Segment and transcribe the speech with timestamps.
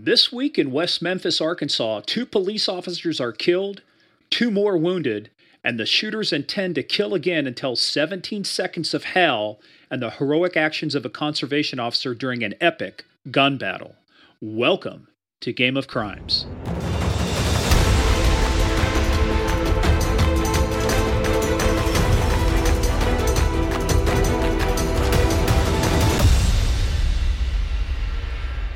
[0.00, 3.82] This week in West Memphis, Arkansas, two police officers are killed,
[4.30, 5.28] two more wounded,
[5.64, 9.58] and the shooters intend to kill again until 17 seconds of hell
[9.90, 13.96] and the heroic actions of a conservation officer during an epic gun battle.
[14.40, 15.08] Welcome
[15.40, 16.46] to Game of Crimes.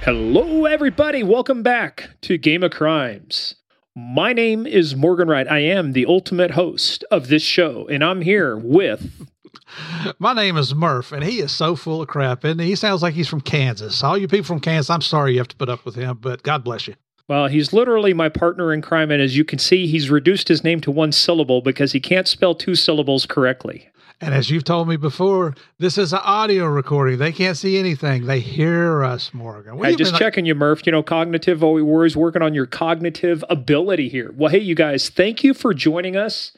[0.04, 1.22] Hello, everybody.
[1.22, 3.54] Welcome back to Game of Crimes.
[3.94, 5.46] My name is Morgan Wright.
[5.46, 9.28] I am the ultimate host of this show, and I'm here with.
[10.18, 12.70] My name is Murph, and he is so full of crap, and he?
[12.70, 14.02] he sounds like he's from Kansas.
[14.02, 16.42] All you people from Kansas, I'm sorry you have to put up with him, but
[16.42, 16.96] God bless you.
[17.28, 20.64] Well, he's literally my partner in crime, and as you can see, he's reduced his
[20.64, 23.88] name to one syllable because he can't spell two syllables correctly.
[24.22, 27.18] And as you've told me before, this is an audio recording.
[27.18, 28.24] They can't see anything.
[28.26, 29.76] They hear us, Morgan.
[29.76, 30.86] What just checking you, Murph.
[30.86, 34.32] You know, cognitive, worries working on your cognitive ability here.
[34.36, 36.56] Well, hey, you guys, thank you for joining us.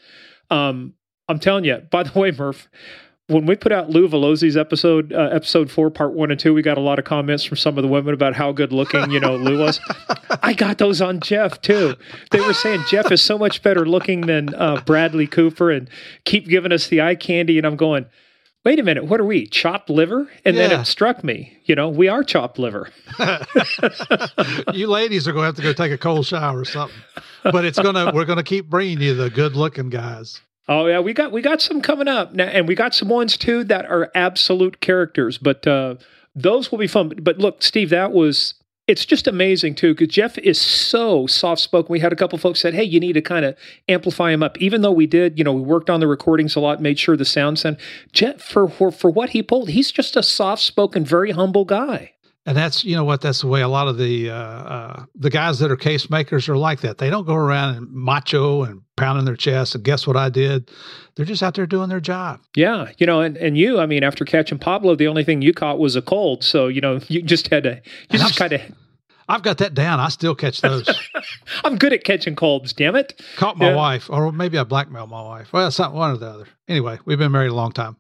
[0.51, 0.93] Um,
[1.27, 2.69] I'm telling you, by the way, Murph,
[3.28, 6.61] when we put out Lou Velozzi's episode, uh, episode four, part one and two, we
[6.61, 9.19] got a lot of comments from some of the women about how good looking, you
[9.19, 9.81] know, Lou was.
[10.42, 11.94] I got those on Jeff too.
[12.33, 15.89] They were saying Jeff is so much better looking than uh, Bradley Cooper and
[16.25, 17.56] keep giving us the eye candy.
[17.56, 18.05] And I'm going,
[18.62, 19.47] wait a minute, what are we?
[19.47, 20.28] Chopped liver?
[20.44, 20.69] And yeah.
[20.69, 22.91] then it struck me, you know, we are chopped liver.
[24.75, 26.98] you ladies are going to have to go take a cold shower or something.
[27.42, 30.42] But it's going to, we're going to keep bringing you the good looking guys.
[30.67, 33.37] Oh yeah, we got we got some coming up now, and we got some ones
[33.37, 35.37] too that are absolute characters.
[35.37, 35.97] But uh,
[36.34, 37.12] those will be fun.
[37.21, 38.55] But look, Steve, that was
[38.87, 41.93] it's just amazing too because Jeff is so soft spoken.
[41.93, 43.56] We had a couple folks said, "Hey, you need to kind of
[43.89, 46.61] amplify him up." Even though we did, you know, we worked on the recordings a
[46.61, 47.77] lot, made sure the sound sound.
[48.12, 52.14] Jeff for for, for what he pulled, he's just a soft spoken, very humble guy.
[52.47, 55.31] And that's you know what that's the way a lot of the uh, uh, the
[55.31, 56.98] guys that are case makers are like that.
[56.98, 60.70] They don't go around and macho and pounding their chest and guess what I did.
[61.15, 62.41] They're just out there doing their job.
[62.55, 65.55] Yeah, you know, and, and you, I mean, after catching Pablo, the only thing you
[65.55, 66.44] caught was a cold.
[66.44, 68.61] So you know, you just had to you just kind of.
[69.26, 70.00] I've got that down.
[70.00, 70.87] I still catch those.
[71.65, 72.75] I'm good at catching colds.
[72.75, 73.22] Damn it!
[73.37, 73.76] Caught my yeah.
[73.76, 75.50] wife, or maybe I blackmailed my wife.
[75.50, 76.47] Well, it's not one or the other.
[76.69, 77.97] Anyway, we've been married a long time.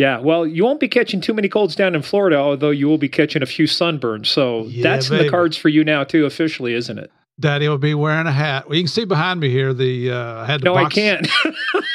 [0.00, 2.96] Yeah, well, you won't be catching too many colds down in Florida, although you will
[2.96, 4.28] be catching a few sunburns.
[4.28, 5.20] So yeah, that's baby.
[5.20, 7.12] in the cards for you now, too, officially, isn't it?
[7.38, 8.66] Daddy will be wearing a hat.
[8.66, 9.74] Well, you can see behind me here.
[9.74, 10.84] The uh, had no, box.
[10.96, 11.28] I can't.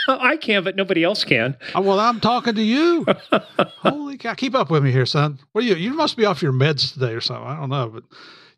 [0.08, 1.58] I can, but nobody else can.
[1.74, 3.08] Oh, well, I'm talking to you.
[3.58, 4.36] Holy cow!
[4.36, 5.40] Keep up with me here, son.
[5.54, 5.74] What you?
[5.74, 7.48] You must be off your meds today or something.
[7.48, 8.04] I don't know, but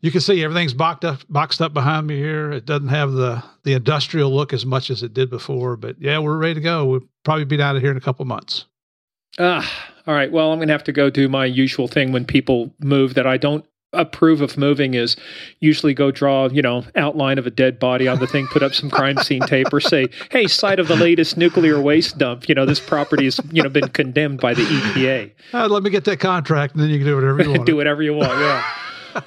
[0.02, 2.50] you can see everything's boxed up, boxed up behind me here.
[2.50, 6.18] It doesn't have the the industrial look as much as it did before, but yeah,
[6.18, 6.84] we're ready to go.
[6.84, 8.66] We'll probably be out of here in a couple months.
[9.38, 10.30] Ah, all right.
[10.30, 13.26] Well, I'm going to have to go do my usual thing when people move that
[13.26, 15.16] I don't approve of moving is
[15.60, 18.74] usually go draw, you know, outline of a dead body on the thing, put up
[18.74, 22.54] some crime scene tape or say, hey, site of the latest nuclear waste dump, you
[22.54, 25.32] know, this property has, you know, been condemned by the EPA.
[25.54, 27.66] Uh, let me get that contract and then you can do whatever you want.
[27.66, 28.62] do whatever you want, yeah.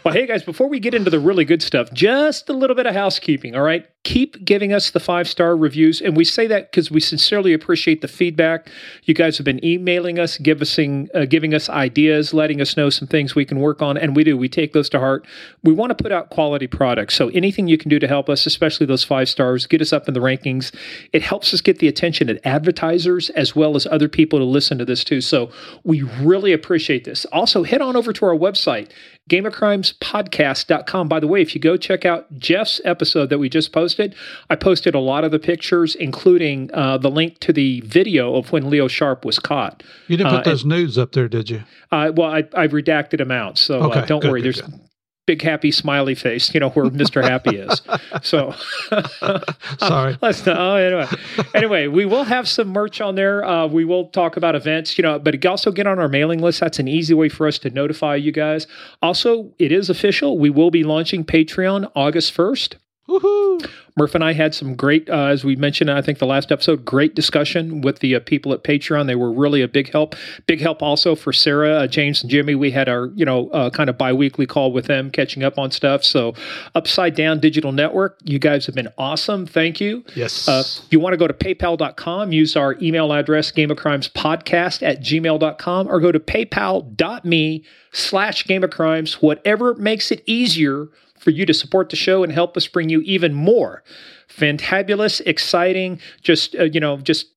[0.03, 2.85] well, hey guys, before we get into the really good stuff, just a little bit
[2.85, 3.87] of housekeeping, all right?
[4.03, 6.01] Keep giving us the five star reviews.
[6.01, 8.67] And we say that because we sincerely appreciate the feedback.
[9.03, 12.89] You guys have been emailing us, give us, uh, giving us ideas, letting us know
[12.89, 13.97] some things we can work on.
[13.97, 14.35] And we do.
[14.35, 15.27] We take those to heart.
[15.63, 17.15] We want to put out quality products.
[17.15, 20.07] So anything you can do to help us, especially those five stars, get us up
[20.07, 20.73] in the rankings.
[21.13, 24.79] It helps us get the attention of advertisers as well as other people to listen
[24.79, 25.21] to this too.
[25.21, 25.51] So
[25.83, 27.25] we really appreciate this.
[27.25, 28.89] Also, head on over to our website,
[29.29, 31.07] gameofcrimespodcast.com.
[31.07, 34.15] By the way, if you go check out Jeff's episode that we just posted, posted.
[34.49, 38.51] I posted a lot of the pictures, including uh, the link to the video of
[38.51, 39.83] when Leo Sharp was caught.
[40.07, 41.63] You didn't put uh, those and, nudes up there, did you?
[41.91, 44.41] Uh, well, I, I redacted them out, so uh, okay, don't good, worry.
[44.41, 44.79] Good, There's good
[45.27, 47.23] big happy smiley face, you know, where Mr.
[47.23, 47.81] Happy is.
[48.21, 48.53] So
[49.79, 50.17] sorry.
[50.21, 51.07] Let's not, oh, anyway.
[51.53, 53.45] Anyway, we will have some merch on there.
[53.45, 56.59] Uh, we will talk about events, you know, but also get on our mailing list.
[56.59, 58.67] That's an easy way for us to notify you guys.
[59.01, 60.37] Also, it is official.
[60.37, 62.75] We will be launching Patreon August 1st.
[63.11, 63.69] Woohoo!
[63.97, 66.85] Murph and I had some great, uh, as we mentioned, I think the last episode,
[66.85, 69.07] great discussion with the uh, people at Patreon.
[69.07, 70.15] They were really a big help.
[70.47, 72.55] Big help also for Sarah, uh, James, and Jimmy.
[72.55, 75.71] We had our, you know, uh, kind of biweekly call with them, catching up on
[75.71, 76.03] stuff.
[76.03, 76.33] So,
[76.73, 79.45] Upside Down Digital Network, you guys have been awesome.
[79.45, 80.05] Thank you.
[80.15, 80.47] Yes.
[80.47, 84.83] Uh, you want to go to paypal.com, use our email address, Game of Crimes Podcast
[84.83, 90.87] at gmail.com, or go to paypal.me slash Game of Crimes, whatever makes it easier
[91.21, 93.83] for you to support the show and help us bring you even more
[94.27, 97.27] fantabulous, exciting, just, uh, you know, just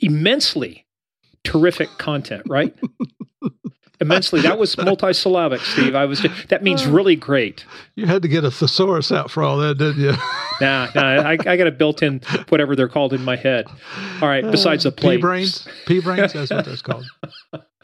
[0.00, 0.86] immensely
[1.44, 2.74] terrific content, right?
[4.00, 4.40] immensely.
[4.40, 5.94] That was multisyllabic, Steve.
[5.94, 6.20] I was.
[6.20, 7.64] Just, that means really great.
[7.94, 10.12] You had to get a thesaurus out for all that, didn't you?
[10.58, 11.02] Nah, nah.
[11.02, 13.66] I, I got a built-in whatever they're called in my head.
[14.22, 14.42] All right.
[14.42, 15.18] Besides the plane.
[15.18, 15.68] P brains.
[15.84, 16.32] P brains.
[16.32, 17.04] That's what that's called.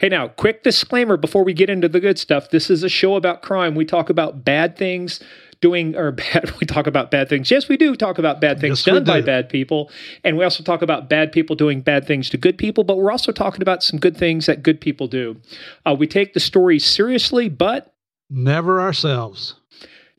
[0.00, 2.50] Hey, now, quick disclaimer before we get into the good stuff.
[2.50, 3.74] This is a show about crime.
[3.74, 5.20] We talk about bad things
[5.60, 8.78] doing or bad we talk about bad things yes we do talk about bad things
[8.86, 9.90] Yes, done by bad people
[10.22, 13.10] and we also talk about bad people doing bad things to good people but we're
[13.10, 15.36] also talking about some good things that good people do
[15.84, 17.92] uh, we take the stories seriously but
[18.30, 19.54] Never ourselves.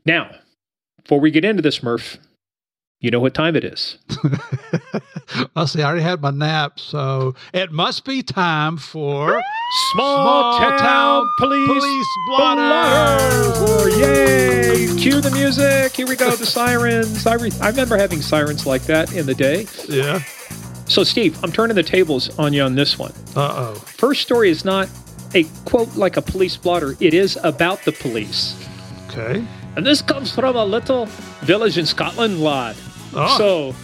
[0.06, 0.30] now
[1.01, 2.18] before we get into this murph
[3.00, 3.97] you know what time it is
[5.55, 5.81] I see.
[5.81, 9.41] I already had my nap, so it must be time for
[9.93, 13.59] small, Small town, Town police, Police Blotters.
[13.59, 13.97] blotters.
[13.99, 18.65] yay cue the music here we go the sirens I, re- I remember having sirens
[18.65, 20.19] like that in the day Yeah.
[20.87, 23.11] So, Steve, I'm turning the tables on you on this one.
[23.35, 23.75] Uh oh.
[23.75, 24.89] First story is not
[25.35, 28.55] a quote like a police blotter, it is about the police.
[29.09, 29.45] Okay.
[29.75, 31.05] And this comes from a little
[31.41, 32.75] village in Scotland, lad.
[33.13, 33.37] Oh.
[33.37, 33.75] So,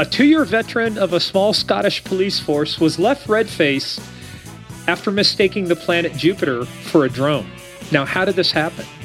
[0.00, 4.00] a two year veteran of a small Scottish police force was left red faced
[4.88, 7.46] after mistaking the planet Jupiter for a drone.
[7.92, 8.86] Now, how did this happen?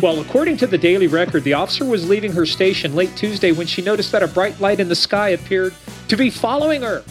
[0.00, 3.66] Well, according to the Daily Record, the officer was leaving her station late Tuesday when
[3.66, 5.74] she noticed that a bright light in the sky appeared
[6.06, 7.02] to be following her.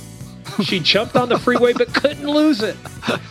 [0.63, 2.77] She jumped on the freeway but couldn't lose it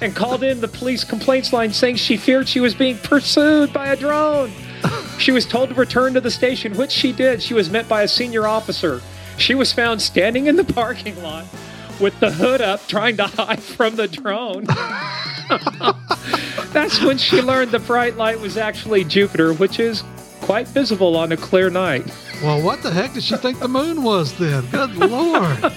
[0.03, 3.87] and called in the police complaints line saying she feared she was being pursued by
[3.87, 4.53] a drone.
[5.19, 7.43] She was told to return to the station, which she did.
[7.43, 9.01] She was met by a senior officer.
[9.39, 11.47] She was found standing in the parking lot
[12.01, 14.65] with the hood up, trying to hide from the drone.
[16.73, 20.03] That's when she learned the bright light was actually Jupiter, which is
[20.41, 22.05] quite visible on a clear night.
[22.43, 24.67] Well, what the heck did she think the moon was then?
[24.67, 25.73] Good lord.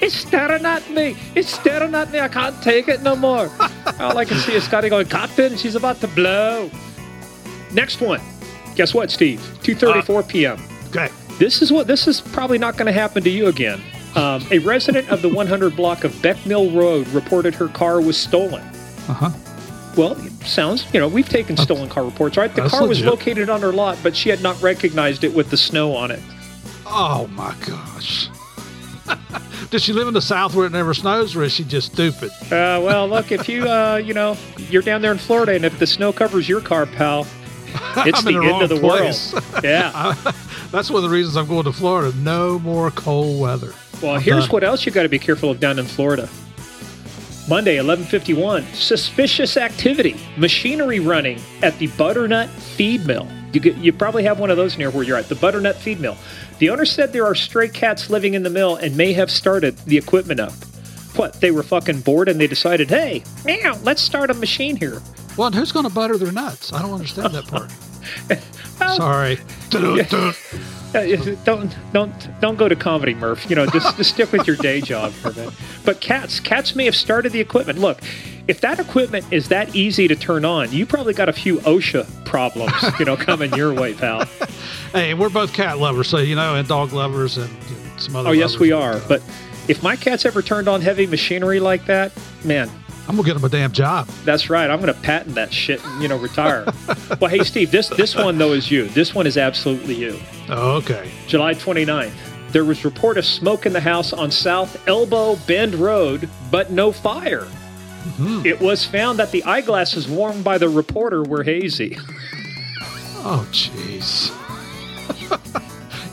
[0.00, 1.16] It's staring at me.
[1.34, 2.20] It's staring at me.
[2.20, 3.50] I can't take it no more.
[3.98, 6.70] All I can see is Scotty going, Captain, she's about to blow.
[7.72, 8.20] Next one.
[8.74, 9.40] Guess what, Steve?
[9.58, 10.62] Uh, 2.34 p.m.
[10.88, 11.08] Okay.
[11.38, 13.80] This is what this is probably not going to happen to you again.
[14.14, 18.62] Um, a resident of the 100 block of Beckmill Road reported her car was stolen.
[19.08, 19.30] Uh huh.
[19.96, 22.54] Well, sounds, you know, we've taken stolen car reports, right?
[22.54, 25.50] The That's car was located on her lot, but she had not recognized it with
[25.50, 26.20] the snow on it.
[26.86, 28.28] Oh my gosh.
[29.70, 32.30] Does she live in the South where it never snows, or is she just stupid?
[32.44, 34.36] Uh, well, look, if you, uh, you know,
[34.70, 37.26] you're down there in Florida, and if the snow covers your car, pal,
[37.98, 39.32] it's the the end of the place.
[39.32, 39.44] world.
[39.64, 40.14] Yeah.
[40.70, 42.16] That's one of the reasons I'm going to Florida.
[42.18, 43.72] No more cold weather.
[44.02, 44.52] Well, I'm here's done.
[44.52, 46.28] what else you got to be careful of down in Florida.
[47.48, 48.74] Monday, 11:51.
[48.74, 50.16] Suspicious activity.
[50.36, 53.28] Machinery running at the Butternut Feed Mill.
[53.52, 55.28] You get, you probably have one of those near where you're at.
[55.28, 56.16] The Butternut Feed Mill.
[56.58, 59.78] The owner said there are stray cats living in the mill and may have started
[59.78, 60.52] the equipment up.
[61.14, 61.40] What?
[61.40, 65.00] They were fucking bored and they decided, hey, meow, let's start a machine here.
[65.36, 66.72] Well, and who's going to butter their nuts?
[66.72, 67.70] I don't understand that part.
[68.78, 69.38] Well, Sorry.
[71.44, 73.48] Don't don't don't go to comedy, Murph.
[73.48, 75.50] You know, just, just stick with your day job for a bit.
[75.84, 77.78] But cats, cats may have started the equipment.
[77.78, 78.00] Look,
[78.48, 82.26] if that equipment is that easy to turn on, you probably got a few OSHA
[82.26, 84.26] problems, you know, coming your way, pal.
[84.92, 88.16] Hey, we're both cat lovers, so you know, and dog lovers, and you know, some
[88.16, 88.28] other.
[88.30, 89.00] Oh yes, we are.
[89.08, 89.22] But
[89.68, 92.12] if my cat's ever turned on heavy machinery like that,
[92.44, 92.70] man,
[93.08, 94.08] I'm gonna get him a damn job.
[94.24, 94.68] that's right.
[94.68, 96.66] I'm going to patent that shit and you know retire.
[97.20, 98.88] well, hey Steve, this this one though is you.
[98.88, 100.18] This one is absolutely you.
[100.48, 101.10] Oh, okay.
[101.26, 102.12] July 29th.
[102.50, 106.90] There was report of smoke in the house on South Elbow Bend Road, but no
[106.92, 107.42] fire.
[107.42, 108.46] Mm-hmm.
[108.46, 111.98] It was found that the eyeglasses worn by the reporter were hazy.
[113.28, 114.30] Oh, jeez.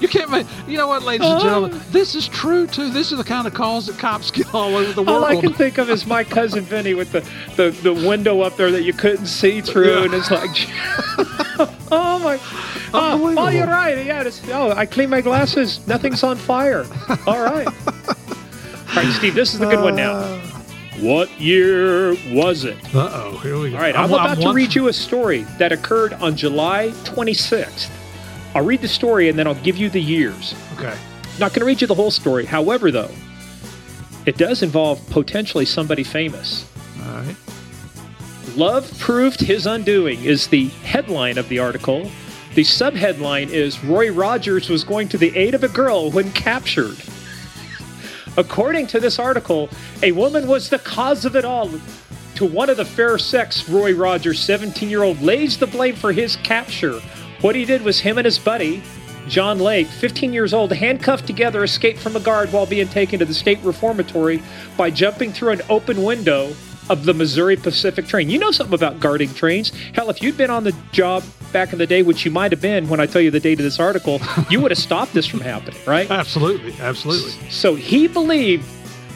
[0.03, 0.45] You can't make.
[0.67, 1.81] You know what, ladies and gentlemen?
[1.91, 2.91] This is true too.
[2.91, 5.23] This is the kind of calls that cops get all over the world.
[5.23, 7.21] All I can think of is my cousin Vinny with the,
[7.55, 10.03] the, the window up there that you couldn't see through, Yeah.
[10.03, 10.49] and it's like,
[11.91, 12.37] oh my,
[12.93, 14.05] oh, oh, you're right.
[14.05, 15.87] Yeah, it's, oh, I clean my glasses.
[15.87, 16.85] Nothing's on fire.
[17.25, 17.67] All right.
[17.67, 20.37] All right, Steve, this is the good one now.
[20.99, 22.77] What year was it?
[22.93, 23.77] Uh oh, here we go.
[23.77, 27.89] All right, I'm, about to one- read you a story that occurred on July 26th.
[28.55, 30.55] I'll read the story and then I'll give you the years.
[30.73, 30.95] Okay.
[31.39, 32.45] Not going to read you the whole story.
[32.45, 33.11] However, though,
[34.25, 36.69] it does involve potentially somebody famous.
[37.05, 37.35] All right.
[38.55, 42.09] Love proved his undoing is the headline of the article.
[42.53, 46.97] The subheadline is Roy Rogers was going to the aid of a girl when captured.
[48.37, 49.69] According to this article,
[50.03, 51.71] a woman was the cause of it all.
[52.35, 56.11] To one of the fair sex, Roy Rogers, 17 year old, lays the blame for
[56.11, 56.99] his capture.
[57.43, 58.81] What he did was him and his buddy,
[59.27, 63.25] John Lake, 15 years old, handcuffed together, escaped from a guard while being taken to
[63.25, 64.41] the state reformatory
[64.77, 66.55] by jumping through an open window
[66.89, 68.29] of the Missouri Pacific train.
[68.29, 69.71] You know something about guarding trains.
[69.93, 71.21] Hell, if you'd been on the job
[71.51, 73.59] back in the day, which you might have been when I tell you the date
[73.59, 76.09] of this article, you would have stopped this from happening, right?
[76.09, 77.31] Absolutely, absolutely.
[77.49, 78.65] So he believed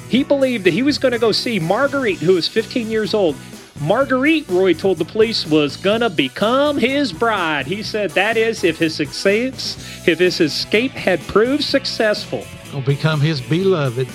[0.10, 3.38] he believed that he was going to go see Marguerite, who was 15 years old.
[3.80, 7.68] Marguerite, Roy told the police, was to become his bride.
[7.68, 12.44] He said that is if his success, if his escape had proved successful.
[12.72, 14.08] Gonna become his beloved.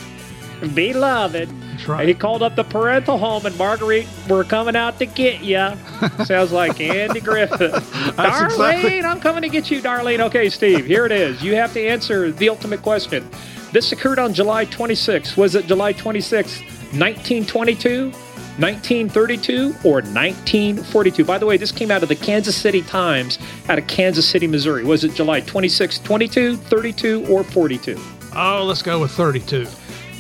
[0.75, 1.49] Beloved.
[1.49, 2.07] That's right.
[2.07, 5.57] He called up the parental home, and Marguerite, we're coming out to get you.
[6.25, 7.73] Sounds like Andy Griffith.
[7.73, 10.21] Darlene, exactly- I'm coming to get you, Darlene.
[10.21, 11.43] Okay, Steve, here it is.
[11.43, 13.29] You have to answer the ultimate question.
[13.73, 15.37] This occurred on July 26.
[15.37, 16.61] Was it July 26,
[16.93, 18.13] 1922,
[18.59, 21.25] 1932, or 1942?
[21.25, 24.47] By the way, this came out of the Kansas City Times out of Kansas City,
[24.47, 24.85] Missouri.
[24.85, 27.99] Was it July 26, 22, 32, or 42?
[28.35, 29.67] Oh, let's go with 32.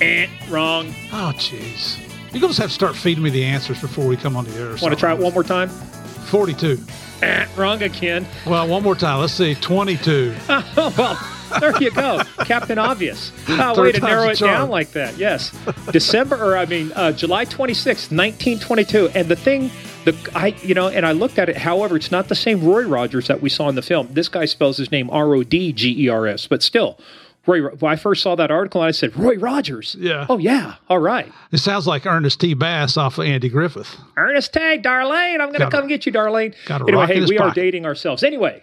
[0.00, 0.94] Eh, wrong.
[1.12, 1.98] Oh, jeez.
[2.32, 4.54] You're gonna just have to start feeding me the answers before we come on the
[4.58, 4.68] air.
[4.70, 5.68] Want to try it one more time?
[5.68, 6.78] 42.
[7.20, 8.26] Eh, wrong again.
[8.46, 9.20] Well, one more time.
[9.20, 9.54] Let's see.
[9.54, 10.34] 22.
[10.48, 11.14] Oh, well,
[11.60, 12.22] there you go.
[12.44, 13.32] Captain Obvious.
[13.48, 15.16] Oh, way to narrow it down like that.
[15.18, 15.56] Yes.
[15.92, 19.10] December, or I mean, uh, July 26, 1922.
[19.14, 19.70] And the thing,
[20.04, 21.56] the I, you know, and I looked at it.
[21.56, 24.08] However, it's not the same Roy Rogers that we saw in the film.
[24.12, 26.98] This guy spells his name R O D G E R S, but still.
[27.46, 29.96] Roy, when I first saw that article, I said, Roy Rogers.
[29.98, 30.26] Yeah.
[30.28, 30.76] Oh, yeah.
[30.88, 31.30] All right.
[31.50, 32.54] It sounds like Ernest T.
[32.54, 33.96] Bass off of Andy Griffith.
[34.16, 35.40] Ernest Tag, Darlene.
[35.40, 36.54] I'm going to come get you, Darlene.
[36.66, 38.22] got anyway, hey, we are dating ourselves.
[38.22, 38.62] Anyway,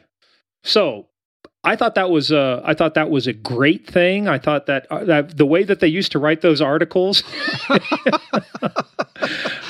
[0.63, 1.07] so
[1.63, 4.29] I thought that was uh, I thought that was a great thing.
[4.29, 7.21] I thought that uh, that the way that they used to write those articles.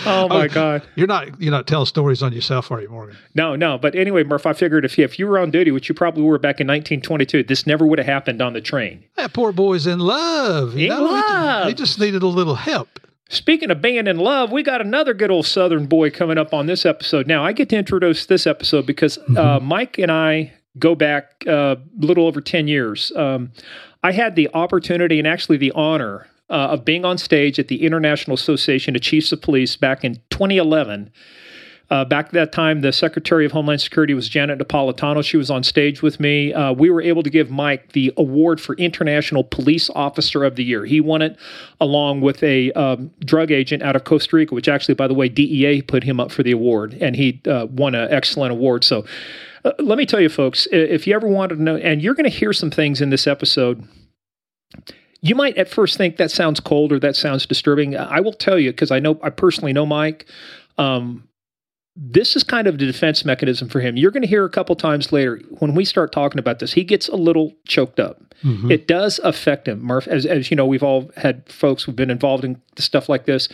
[0.05, 0.83] oh my god.
[0.95, 3.17] You're not you're not telling stories on yourself, are you, Morgan?
[3.33, 3.79] No, no.
[3.79, 6.21] But anyway, Murph, I figured if you, if you were on duty, which you probably
[6.21, 9.03] were back in 1922, this never would have happened on the train.
[9.15, 10.77] That poor boy's in love.
[10.77, 11.03] In know?
[11.05, 11.69] Love.
[11.69, 12.99] He just needed a little help.
[13.31, 16.65] Speaking of being in love, we got another good old Southern boy coming up on
[16.65, 17.27] this episode.
[17.27, 21.75] Now, I get to introduce this episode because uh, Mike and I go back uh,
[21.75, 23.11] a little over 10 years.
[23.15, 23.51] Um,
[24.03, 27.85] I had the opportunity and actually the honor uh, of being on stage at the
[27.85, 31.11] International Association of Chiefs of Police back in 2011.
[31.91, 35.23] Uh, back at that time, the Secretary of Homeland Security was Janet Napolitano.
[35.23, 36.53] She was on stage with me.
[36.53, 40.63] Uh, we were able to give Mike the award for International Police Officer of the
[40.63, 40.85] Year.
[40.85, 41.35] He won it
[41.81, 45.29] along with a um, drug agent out of Costa Rica, which actually, by the way,
[45.29, 48.83] DEA put him up for the award, and he uh, won an excellent award.
[48.83, 49.05] So,
[49.65, 52.29] uh, let me tell you, folks, if you ever wanted to know, and you're going
[52.29, 53.87] to hear some things in this episode.
[55.21, 57.97] You might at first think that sounds cold or that sounds disturbing.
[57.97, 60.25] I will tell you because I know I personally know Mike.
[60.77, 61.27] Um,
[61.95, 63.97] this is kind of the defense mechanism for him.
[63.97, 66.85] You're going to hear a couple times later when we start talking about this, he
[66.85, 68.33] gets a little choked up.
[68.45, 68.71] Mhm.
[68.71, 70.07] It does affect him, Murph.
[70.07, 73.49] As, as you know, we've all had folks who've been involved in stuff like this.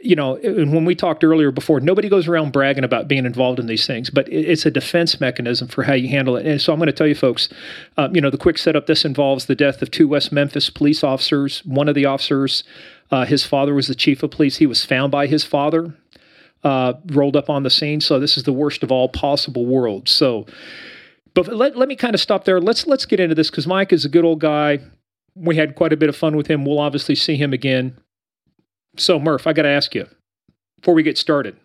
[0.00, 3.60] You know, and when we talked earlier before, nobody goes around bragging about being involved
[3.60, 6.46] in these things, but it's a defense mechanism for how you handle it.
[6.46, 7.50] And so I'm going to tell you, folks,
[7.98, 11.04] um, you know, the quick setup this involves the death of two West Memphis police
[11.04, 11.62] officers.
[11.66, 12.64] One of the officers,
[13.10, 14.56] uh, his father was the chief of police.
[14.56, 15.94] He was found by his father
[16.64, 18.00] uh, rolled up on the scene.
[18.00, 20.10] So this is the worst of all possible worlds.
[20.10, 20.46] So,
[21.34, 22.60] but let, let me kind of stop there.
[22.60, 24.78] Let's let's get into this because Mike is a good old guy.
[25.34, 26.64] We had quite a bit of fun with him.
[26.64, 27.98] We'll obviously see him again.
[28.96, 30.06] So Murph, I got to ask you
[30.78, 31.56] before we get started: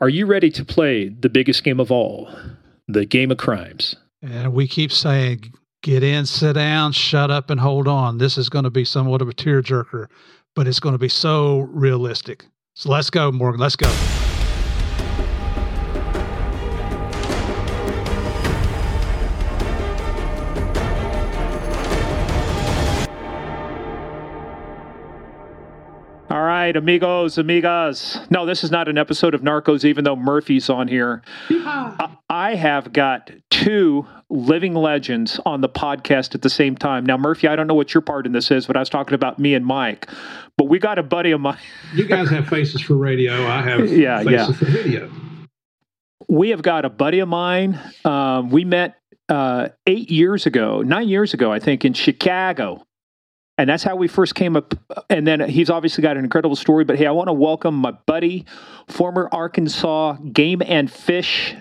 [0.00, 2.30] Are you ready to play the biggest game of all,
[2.88, 3.96] the game of crimes?
[4.22, 5.52] And we keep saying,
[5.82, 8.18] get in, sit down, shut up, and hold on.
[8.18, 10.08] This is going to be somewhat of a tearjerker,
[10.54, 12.44] but it's going to be so realistic.
[12.74, 13.60] So let's go, Morgan.
[13.60, 13.88] Let's go.
[26.60, 28.30] Right, amigos, amigas.
[28.30, 31.22] No, this is not an episode of Narcos, even though Murphy's on here.
[31.48, 37.06] I- I have got two living legends on the podcast at the same time.
[37.06, 39.14] Now, Murphy, I don't know what your part in this is, but I was talking
[39.14, 40.06] about me and Mike.
[40.58, 41.56] But we got a buddy of mine.
[41.94, 43.46] You guys have faces for radio.
[43.46, 44.52] I have Yeah, faces yeah.
[44.52, 45.10] for video.
[46.28, 47.80] We have got a buddy of mine.
[48.04, 48.96] Um, we met
[49.30, 52.84] uh, eight years ago, nine years ago, I think, in Chicago.
[53.60, 54.74] And that's how we first came up.
[55.10, 56.82] And then he's obviously got an incredible story.
[56.82, 58.46] But hey, I want to welcome my buddy,
[58.88, 61.54] former Arkansas game and fish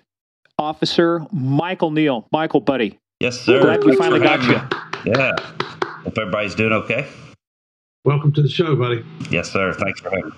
[0.57, 2.25] officer, Michael Neal.
[2.31, 2.97] Michael, buddy.
[3.19, 3.59] Yes, sir.
[3.59, 4.61] Glad we finally got having
[5.03, 5.13] me.
[5.13, 5.35] Yeah.
[5.39, 7.05] Hope everybody's doing okay.
[8.05, 9.03] Welcome to the show, buddy.
[9.29, 9.73] Yes, sir.
[9.73, 10.37] Thanks for having me.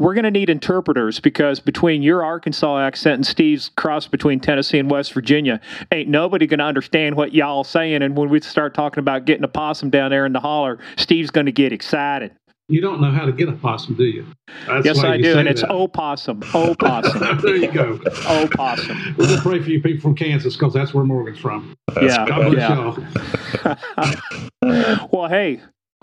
[0.00, 4.78] We're going to need interpreters because between your Arkansas accent and Steve's cross between Tennessee
[4.78, 5.60] and West Virginia,
[5.92, 8.02] ain't nobody going to understand what y'all saying.
[8.02, 11.30] And when we start talking about getting a possum down there in the holler, Steve's
[11.30, 12.32] going to get excited.
[12.68, 14.24] You don't know how to get a possum, do you?
[14.66, 15.70] That's yes, I do, and it's that.
[15.70, 16.42] opossum.
[16.54, 17.38] Opossum.
[17.42, 18.00] there you go.
[18.26, 19.16] Opossum.
[19.18, 21.76] We're gonna pray for you people from Kansas because that's where Morgan's from.
[22.00, 22.24] yeah.
[22.26, 23.76] God bless
[24.62, 25.08] yeah.
[25.12, 25.60] well, hey,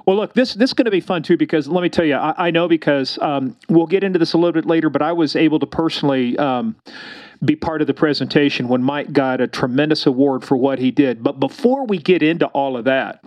[0.07, 2.15] well, look, this this is going to be fun too because let me tell you,
[2.15, 5.11] I, I know because um, we'll get into this a little bit later, but I
[5.11, 6.77] was able to personally um,
[7.43, 11.21] be part of the presentation when Mike got a tremendous award for what he did.
[11.21, 13.21] But before we get into all of that,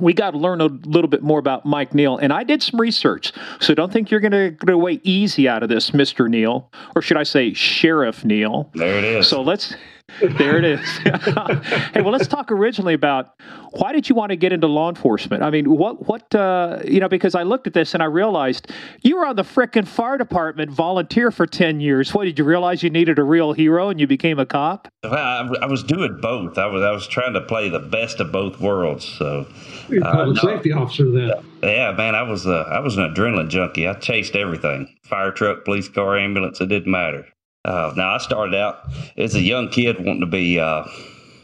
[0.00, 2.18] we got to learn a little bit more about Mike Neal.
[2.18, 3.32] And I did some research.
[3.60, 6.28] So don't think you're going to get away easy out of this, Mr.
[6.28, 8.68] Neal, or should I say Sheriff Neal.
[8.74, 9.28] There it is.
[9.28, 9.76] So let's
[10.38, 10.80] there it is.
[10.98, 13.40] hey, well, let's talk originally about
[13.72, 15.42] why did you want to get into law enforcement?
[15.42, 18.70] I mean, what, what, uh, you know, because I looked at this and I realized
[19.02, 22.12] you were on the frickin' fire department, volunteer for ten years.
[22.12, 24.88] What did you realize you needed a real hero and you became a cop?
[25.04, 26.58] I, I was doing both.
[26.58, 29.04] I was, I was trying to play the best of both worlds.
[29.06, 29.46] So,
[29.88, 31.32] You're uh, public no, safety officer then.
[31.62, 33.86] Yeah, man, I was, uh, I was an adrenaline junkie.
[33.86, 36.60] I chased everything: fire truck, police car, ambulance.
[36.60, 37.26] It didn't matter.
[37.64, 40.84] Uh, now I started out as a young kid wanting to be uh,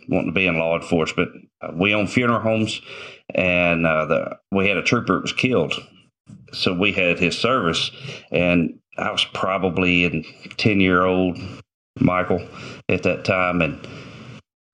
[0.08, 1.48] wanting to be in law enforcement.
[1.60, 2.80] Uh, we own funeral homes,
[3.34, 5.74] and uh, the, we had a trooper that was killed,
[6.52, 7.90] so we had his service,
[8.30, 10.24] and I was probably in
[10.56, 11.38] ten year old
[11.98, 12.46] Michael
[12.88, 13.86] at that time, and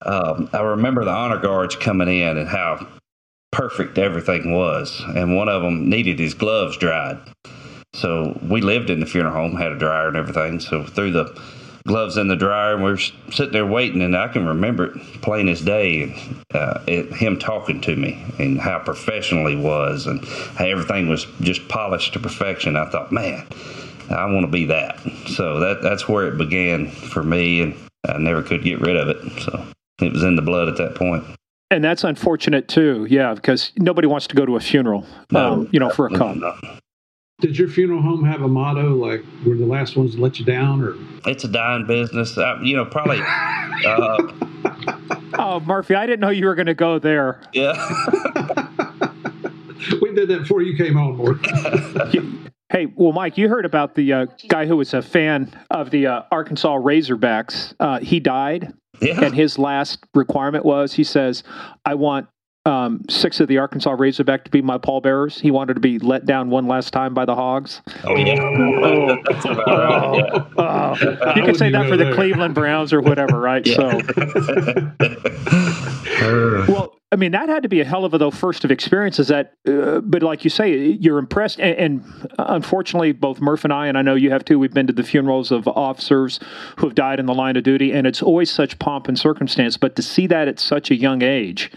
[0.05, 2.87] um, I remember the honor guards coming in and how
[3.51, 7.19] perfect everything was, and one of them needed his gloves dried.
[7.95, 10.61] So we lived in the funeral home, had a dryer and everything.
[10.61, 11.39] So threw the
[11.87, 14.03] gloves in the dryer, and we were sitting there waiting.
[14.03, 18.25] And I can remember it plain as day, and uh, it, him talking to me
[18.39, 22.77] and how professional he was, and how everything was just polished to perfection.
[22.77, 23.47] I thought, man,
[24.11, 24.99] I want to be that.
[25.27, 27.75] So that that's where it began for me, and
[28.09, 29.43] I never could get rid of it.
[29.43, 29.67] So
[30.01, 31.25] it was in the blood at that point.
[31.71, 35.69] And that's unfortunate too, yeah, because nobody wants to go to a funeral, no, um,
[35.73, 36.37] you know, for a cop.
[36.37, 36.55] No.
[37.43, 40.45] Did your funeral home have a motto like "We're the last ones to let you
[40.45, 40.81] down"?
[40.81, 40.95] Or
[41.29, 42.39] it's a dying business.
[42.39, 43.19] Uh, you know, probably.
[43.21, 44.33] Uh,
[45.41, 47.41] oh, Murphy, I didn't know you were going to go there.
[47.53, 47.73] Yeah.
[50.01, 51.45] we did that before you came on board.
[52.71, 56.07] Hey, well, Mike, you heard about the uh, guy who was a fan of the
[56.07, 57.75] uh, Arkansas Razorbacks.
[57.79, 59.23] Uh, he died, yeah.
[59.23, 61.43] and his last requirement was he says,
[61.85, 62.29] "I want
[62.65, 65.41] um, six of the Arkansas Razorback to be my pallbearers.
[65.41, 67.83] He wanted to be let down one last time by the Hogs.
[68.05, 68.41] Oh yeah.
[68.41, 69.17] oh,
[69.67, 71.33] oh, oh.
[71.35, 73.67] You can say that for the Cleveland Browns or whatever, right?
[73.67, 74.01] So,
[76.73, 79.29] well, I mean, that had to be a hell of a though first of experiences.
[79.29, 81.61] That, uh, but like you say, you're impressed.
[81.61, 84.59] And, and, unfortunately, both Murph and I, and I know you have too.
[84.59, 86.41] We've been to the funerals of officers
[86.79, 89.77] who have died in the line of duty, and it's always such pomp and circumstance.
[89.77, 91.71] But to see that at such a young age,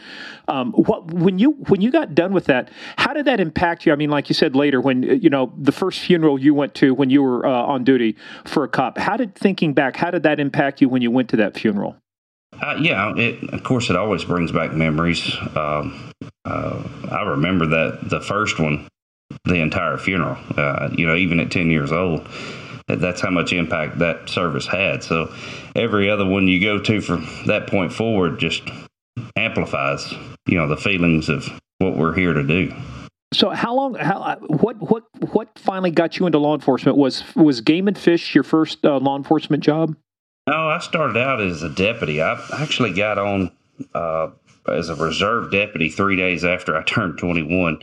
[0.48, 3.92] um, what when you when you got done with that, how did that impact you?
[3.92, 6.94] I mean, like you said later, when you know the first funeral you went to
[6.94, 10.24] when you were uh, on duty for a cop, how did thinking back, how did
[10.24, 11.98] that impact you when you went to that funeral?
[12.62, 15.36] Uh, yeah, it, of course, it always brings back memories.
[15.56, 16.12] Um,
[16.46, 18.88] uh, I remember that the first one,
[19.46, 20.38] the entire funeral.
[20.56, 22.28] Uh, you know, even at ten years old,
[22.88, 25.04] that's how much impact that service had.
[25.04, 25.34] So,
[25.76, 28.64] every other one you go to from that point forward just
[29.36, 30.14] amplifies,
[30.48, 31.48] you know, the feelings of
[31.80, 32.74] what we're here to do.
[33.34, 33.96] So how long?
[33.96, 36.98] How what what what finally got you into law enforcement?
[36.98, 39.96] Was was game and fish your first uh, law enforcement job?
[40.48, 42.22] No, I started out as a deputy.
[42.22, 43.52] I actually got on
[43.96, 44.30] uh,
[44.68, 47.80] as a reserve deputy three days after I turned 21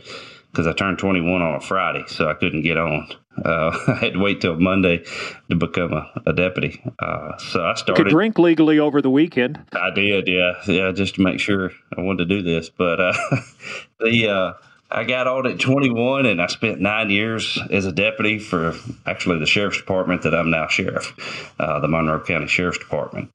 [0.51, 3.11] because I turned 21 on a Friday, so I couldn't get on.
[3.43, 5.03] Uh, I had to wait till Monday
[5.49, 6.81] to become a, a deputy.
[6.99, 7.99] Uh, so I started.
[7.99, 9.59] You could drink legally over the weekend.
[9.73, 12.69] I did, yeah, yeah, just to make sure I wanted to do this.
[12.69, 13.13] But uh,
[13.99, 14.53] the uh,
[14.93, 18.75] I got on at 21, and I spent nine years as a deputy for
[19.05, 23.33] actually the sheriff's department that I'm now sheriff, uh, the Monroe County Sheriff's Department.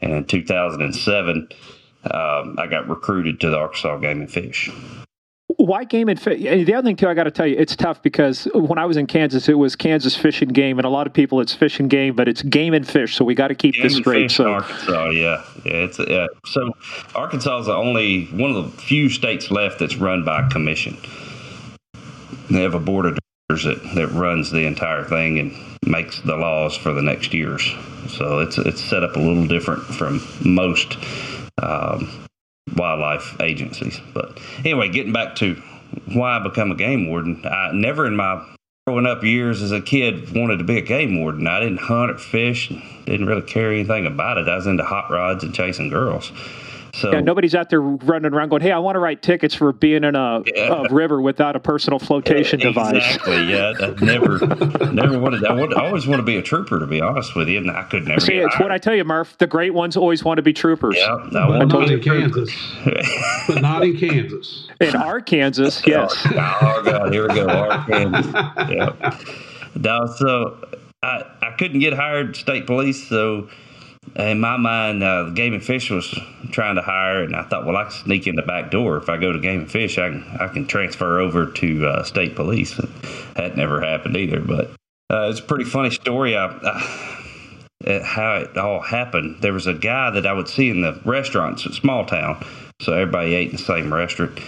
[0.00, 1.48] And in 2007,
[2.10, 4.70] um, I got recruited to the Arkansas Game and Fish
[5.70, 6.40] why game and fish?
[6.40, 8.96] The other thing too, I got to tell you, it's tough because when I was
[8.96, 11.78] in Kansas, it was Kansas Fish and Game, and a lot of people it's fish
[11.78, 13.14] and game, but it's game and fish.
[13.14, 14.32] So we got to keep game this straight.
[14.32, 16.26] so Arkansas, yeah, yeah, it's yeah.
[16.44, 16.72] So
[17.14, 20.96] Arkansas is the only one of the few states left that's run by a commission.
[22.50, 23.16] They have a board of
[23.48, 25.54] directors that that runs the entire thing and
[25.86, 27.62] makes the laws for the next years.
[28.08, 30.96] So it's it's set up a little different from most.
[31.62, 32.26] Um,
[32.76, 34.00] wildlife agencies.
[34.14, 35.60] But anyway, getting back to
[36.12, 38.44] why I become a game warden, I never in my
[38.86, 41.46] growing up years as a kid wanted to be a game warden.
[41.46, 42.72] I didn't hunt or fish,
[43.04, 44.48] didn't really care anything about it.
[44.48, 46.32] I was into hot rods and chasing girls.
[46.94, 49.72] So Yeah, nobody's out there running around going, "Hey, I want to write tickets for
[49.72, 50.84] being in a, Yeah.
[50.84, 53.44] a river without a personal flotation device." Exactly.
[53.44, 54.38] Yeah, I never,
[54.92, 55.44] never wanted.
[55.44, 57.70] I, would, I always want to be a trooper, to be honest with you, and
[57.70, 58.20] I could never.
[58.20, 59.36] See, get it's what I tell you, Murph.
[59.38, 60.96] The great ones always want to be troopers.
[60.98, 62.04] Yeah, I But not in be.
[62.04, 62.50] Kansas.
[63.46, 64.68] but not in Kansas.
[64.80, 66.26] In Arkansas, oh, yes.
[66.32, 67.46] Oh God, here we go.
[67.48, 68.52] Arkansas.
[68.70, 69.18] yeah.
[69.76, 70.56] No, so
[71.02, 73.48] I I couldn't get hired state police, so
[74.16, 76.12] in my mind, uh, the game and fish was
[76.50, 78.96] trying to hire, and I thought, well, I can sneak in the back door.
[78.96, 82.02] If I go to game and fish, I can I can transfer over to uh,
[82.04, 82.78] state police.
[82.78, 82.88] And
[83.36, 84.70] That never happened either, but
[85.10, 86.36] uh, it's a pretty funny story.
[86.36, 89.40] I, I how it all happened.
[89.40, 92.44] There was a guy that I would see in the restaurants, a small town,
[92.80, 94.38] so everybody ate in the same restaurant,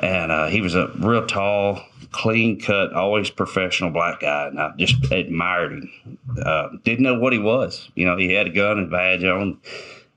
[0.00, 4.72] and uh, he was a real tall, clean cut, always professional black guy, and I
[4.76, 6.18] just admired him.
[6.44, 7.90] Uh, didn't know what he was.
[7.94, 9.58] You know, he had a gun and badge on.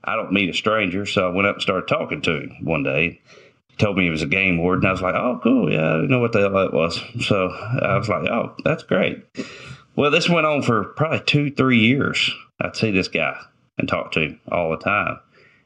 [0.04, 2.84] I don't meet a stranger, so I went up and started talking to him one
[2.84, 3.20] day.
[3.68, 4.86] He told me he was a game warden.
[4.86, 7.48] I was like, "Oh, cool, yeah, I didn't know what the hell that was." So
[7.48, 9.24] I was like, "Oh, that's great."
[9.96, 12.30] Well, this went on for probably two, three years.
[12.60, 13.38] I'd see this guy
[13.78, 15.18] and talk to him all the time,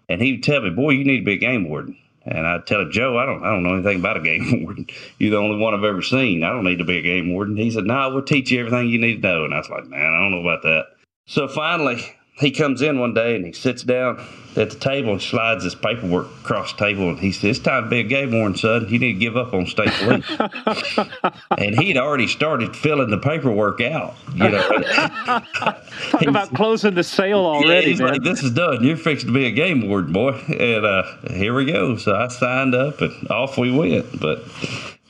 [0.08, 1.96] and he would tell me, "Boy, you need to be a game warden."
[2.30, 4.86] And I'd tell him, Joe, I don't, I don't know anything about a game warden.
[5.18, 6.44] You're the only one I've ever seen.
[6.44, 7.56] I don't need to be a game warden.
[7.56, 9.44] He said, No, we'll teach you everything you need to know.
[9.44, 10.84] And I was like, Man, I don't know about that.
[11.26, 12.00] So finally,
[12.38, 14.24] he comes in one day and he sits down
[14.56, 17.08] at the table and slides his paperwork across the table.
[17.10, 18.88] And he says, It's time to be a game warden, son.
[18.88, 20.26] You need to give up on state police.
[21.58, 24.14] and he'd already started filling the paperwork out.
[24.34, 24.68] You know,
[25.24, 28.12] Talk about closing the sale Yeah, already, he's man.
[28.12, 28.82] like, this is done.
[28.84, 30.32] You're fixing to be a game warden, boy.
[30.32, 31.96] And uh, here we go.
[31.96, 34.20] So I signed up and off we went.
[34.20, 34.44] But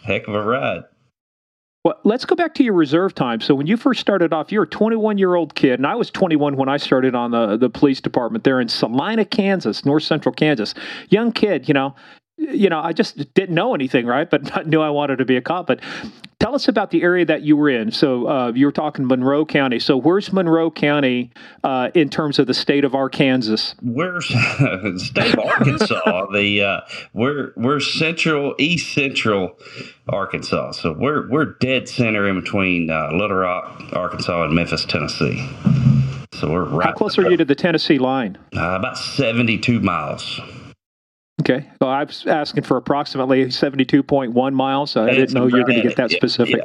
[0.02, 0.84] heck of a ride.
[1.82, 3.40] Well, let's go back to your reserve time.
[3.40, 5.94] So when you first started off, you were a 21 year old kid, and I
[5.94, 10.02] was 21 when I started on the the police department there in Salina, Kansas, north
[10.02, 10.74] central Kansas.
[11.08, 11.94] Young kid, you know,
[12.36, 14.28] you know, I just didn't know anything, right?
[14.28, 15.66] But knew I wanted to be a cop.
[15.66, 15.80] But
[16.40, 17.92] tell us about the area that you were in.
[17.92, 19.78] So uh, you were talking Monroe County.
[19.78, 21.30] So where's Monroe County
[21.62, 23.74] uh, in terms of the state of Arkansas?
[23.82, 26.26] We're the state of Arkansas.
[26.32, 26.80] the uh,
[27.12, 29.56] we're we're central, east central
[30.08, 30.72] Arkansas.
[30.72, 35.48] So we're we're dead center in between uh, Little Rock, Arkansas, and Memphis, Tennessee.
[36.32, 38.38] So we're right How close are you to the Tennessee line?
[38.56, 40.40] Uh, about seventy-two miles.
[41.40, 41.66] Okay.
[41.80, 44.90] Well, I was asking for approximately 72.1 miles.
[44.90, 46.62] So I didn't know you were going to get that specific.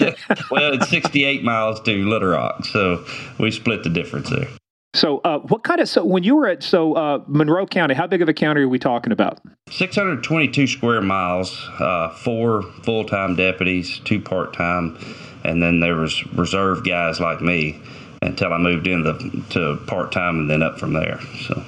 [0.00, 0.14] yeah.
[0.50, 3.04] well, it's 68 miles to Little Rock, so
[3.38, 4.48] we split the difference there.
[4.94, 7.94] So, uh, what kind of so when you were at so uh, Monroe County?
[7.94, 9.40] How big of a county are we talking about?
[9.70, 14.98] 622 square miles, uh, four full-time deputies, two part-time,
[15.44, 17.80] and then there was reserve guys like me
[18.20, 21.18] until I moved into to part-time and then up from there.
[21.46, 21.64] So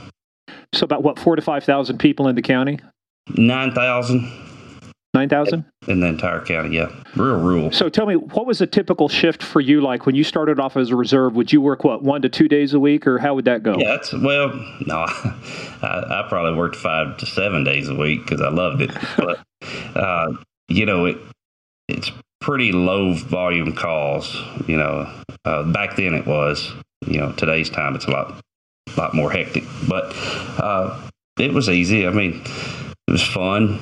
[0.74, 2.78] So, about what four to five thousand people in the county?
[3.36, 4.30] 9,000
[5.14, 5.64] Nine thousand.
[5.86, 6.74] in the entire county.
[6.74, 7.70] Yeah, real rural.
[7.70, 9.80] So, tell me, what was a typical shift for you?
[9.80, 12.48] Like when you started off as a reserve, would you work what one to two
[12.48, 13.76] days a week, or how would that go?
[13.78, 14.48] Yeah, that's well.
[14.84, 14.96] No,
[15.82, 18.90] I, I probably worked five to seven days a week because I loved it.
[19.16, 19.38] But
[19.96, 20.32] uh,
[20.66, 21.18] you know, it
[21.88, 22.10] it's
[22.40, 24.34] pretty low volume calls.
[24.66, 25.08] You know,
[25.44, 26.72] uh, back then it was.
[27.06, 28.42] You know, today's time it's a lot
[28.96, 29.64] lot more hectic.
[29.88, 30.12] But
[30.58, 32.06] uh, it was easy.
[32.06, 32.42] I mean,
[33.08, 33.80] it was fun.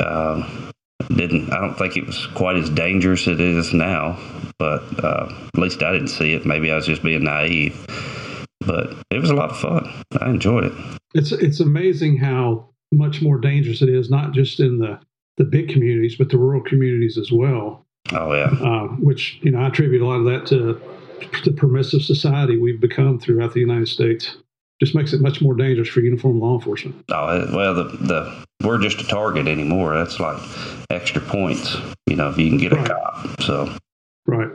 [0.00, 0.70] Uh,
[1.08, 4.18] didn't I don't think it was quite as dangerous as it is now,
[4.58, 6.46] but uh, at least I didn't see it.
[6.46, 7.86] Maybe I was just being naive
[8.66, 10.04] but it was a lot of fun.
[10.20, 10.72] I enjoyed it.
[11.14, 14.98] It's it's amazing how much more dangerous it is, not just in the
[15.36, 17.84] the big communities, but the rural communities as well.
[18.12, 20.80] Oh yeah, Uh, which you know, I attribute a lot of that to
[21.44, 24.36] the permissive society we've become throughout the United States.
[24.80, 27.04] Just makes it much more dangerous for uniform law enforcement.
[27.10, 29.96] oh well, the the we're just a target anymore.
[29.96, 30.40] That's like
[30.90, 33.40] extra points, you know, if you can get a cop.
[33.42, 33.76] So
[34.26, 34.50] Right.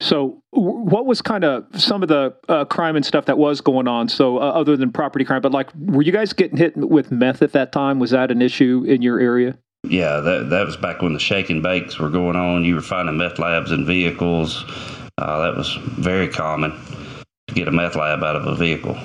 [0.00, 3.86] So, what was kind of some of the uh, crime and stuff that was going
[3.86, 4.08] on?
[4.08, 7.42] So, uh, other than property crime, but like, were you guys getting hit with meth
[7.42, 8.00] at that time?
[8.00, 9.56] Was that an issue in your area?
[9.84, 12.64] yeah, that that was back when the shake and bakes were going on.
[12.64, 14.64] You were finding meth labs in vehicles.
[15.18, 16.72] Uh, that was very common
[17.48, 18.98] to get a meth lab out of a vehicle.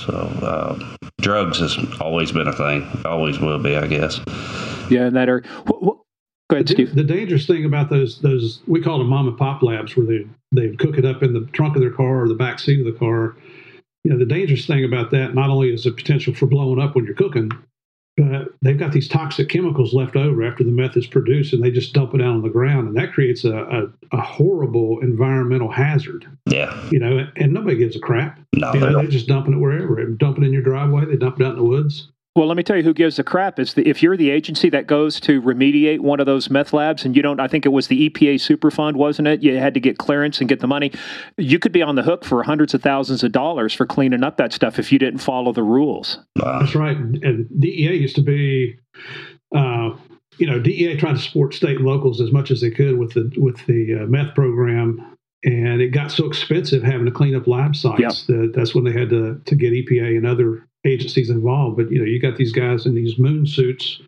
[0.00, 2.88] So uh, drugs has always been a thing.
[3.04, 4.20] Always will be, I guess.
[4.90, 5.46] Yeah, in that area.
[5.66, 5.98] Wh- wh-
[6.50, 9.62] Go ahead, The, the dangerous thing about those those we call them mom and pop
[9.62, 12.34] labs, where they they cook it up in the trunk of their car or the
[12.34, 13.36] back seat of the car.
[14.02, 16.94] You know, the dangerous thing about that not only is the potential for blowing up
[16.94, 17.50] when you're cooking,
[18.18, 21.70] but they've got these toxic chemicals left over after the meth is produced, and they
[21.70, 25.70] just dump it out on the ground, and that creates a, a, a horrible environmental
[25.70, 26.26] hazard.
[26.46, 26.76] Yeah.
[26.90, 28.40] You know, and nobody gives a crap.
[28.54, 29.94] No, You know, they're just dumping it wherever.
[29.94, 31.04] They dump it in your driveway.
[31.04, 32.08] They dump it out in the woods.
[32.38, 34.70] Well, let me tell you who gives a crap is the, if you're the agency
[34.70, 37.70] that goes to remediate one of those meth labs and you don't, I think it
[37.70, 39.42] was the EPA Superfund, wasn't it?
[39.42, 40.92] You had to get clearance and get the money.
[41.36, 44.36] You could be on the hook for hundreds of thousands of dollars for cleaning up
[44.36, 46.20] that stuff if you didn't follow the rules.
[46.36, 46.96] That's right.
[46.96, 48.78] And DEA used to be,
[49.52, 49.96] uh,
[50.36, 53.14] you know, DEA tried to support state and locals as much as they could with
[53.14, 57.48] the with the uh, meth program, and it got so expensive having to clean up
[57.48, 58.12] lab sites Yep.
[58.28, 61.76] that that's when they had to to get EPA and other agencies involved.
[61.76, 64.00] But you know, you got these guys in these moon suits,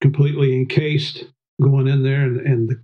[0.00, 1.24] completely encased,
[1.62, 2.80] going in there, and and the,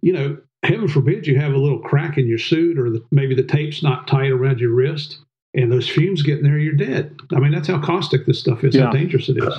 [0.00, 3.34] you know, heaven forbid you have a little crack in your suit, or the, maybe
[3.34, 5.18] the tape's not tight around your wrist.
[5.54, 7.14] And those fumes get in there, you're dead.
[7.36, 8.86] I mean, that's how caustic this stuff is, Yeah.
[8.86, 9.54] how dangerous it is.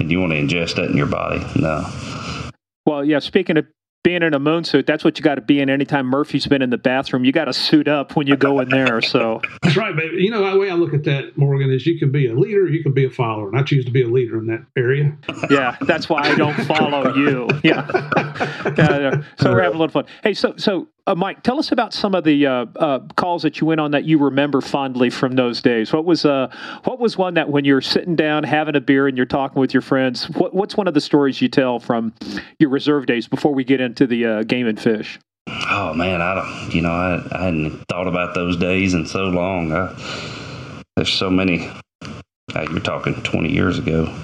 [0.00, 1.44] And you want to ingest that in your body?
[1.60, 1.86] No.
[2.86, 3.66] Well, yeah, speaking of
[4.04, 6.60] being in a moon suit, that's what you got to be in anytime Murphy's been
[6.60, 7.24] in the bathroom.
[7.24, 9.00] You got to suit up when you go in there.
[9.00, 10.22] So, That's right, baby.
[10.22, 12.68] You know, the way I look at that, Morgan, is you can be a leader,
[12.68, 15.16] you can be a follower, and I choose to be a leader in that area.
[15.50, 17.48] yeah, that's why I don't follow you.
[17.64, 17.86] Yeah.
[18.76, 19.22] yeah.
[19.38, 20.04] So we're having a little fun.
[20.22, 23.60] Hey, so so uh, Mike, tell us about some of the uh, uh, calls that
[23.60, 25.92] you went on that you remember fondly from those days.
[25.92, 26.50] What was uh
[26.84, 29.74] what was one that when you're sitting down having a beer and you're talking with
[29.74, 32.14] your friends, what, what's one of the stories you tell from
[32.58, 35.18] your reserve days before we get into the uh, game and fish?
[35.46, 36.74] Oh man, I don't.
[36.74, 39.72] You know, I, I hadn't thought about those days in so long.
[39.72, 39.94] I,
[40.96, 41.70] there's so many.
[42.54, 44.14] Uh, you're talking 20 years ago.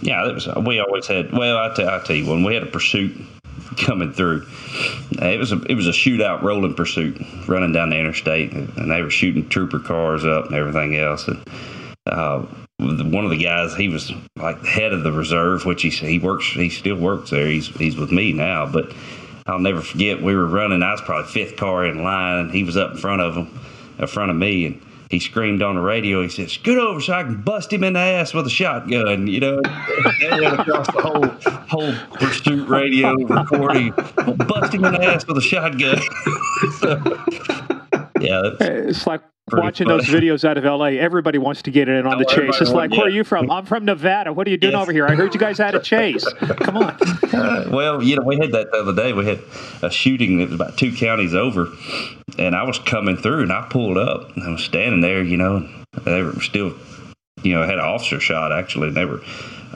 [0.00, 0.48] Yeah, that was.
[0.64, 1.32] We always had.
[1.32, 3.16] Well, I tell, you, when we had a pursuit
[3.76, 4.46] coming through,
[5.20, 8.90] uh, it was a it was a shootout rolling pursuit running down the interstate, and
[8.90, 11.28] they were shooting trooper cars up and everything else.
[11.28, 11.44] And
[12.08, 12.46] uh,
[12.78, 16.18] one of the guys, he was like the head of the reserve, which he he
[16.18, 16.46] works.
[16.46, 17.46] He still works there.
[17.46, 18.92] He's he's with me now, but.
[19.48, 20.22] I'll never forget.
[20.22, 20.82] We were running.
[20.82, 23.58] I was probably fifth car in line, and he was up in front of him,
[23.98, 26.22] in front of me, and he screamed on the radio.
[26.22, 29.26] He said, "Scoot over so I can bust him in the ass with a shotgun."
[29.26, 29.60] You know,
[30.20, 31.26] they went across the whole
[31.66, 33.92] whole pursuit radio recording.
[34.36, 35.98] Bust him in the ass with a shotgun.
[36.78, 37.78] so,
[38.20, 40.86] yeah, It's like watching those videos out of LA.
[41.00, 42.60] Everybody wants to get in on the chase.
[42.60, 43.50] It's like, where are you from?
[43.50, 44.32] I'm from Nevada.
[44.32, 44.82] What are you doing Yes.
[44.82, 45.06] over here?
[45.06, 46.24] I heard you guys had a chase.
[46.38, 46.96] Come on.
[47.32, 49.12] Uh, well, you know, we had that the other day.
[49.14, 49.40] We had
[49.82, 51.68] a shooting that was about two counties over,
[52.38, 55.36] and I was coming through, and I pulled up, and I was standing there, you
[55.38, 55.56] know,
[55.94, 56.74] and they were still,
[57.42, 59.22] you know, had an officer shot actually, and they were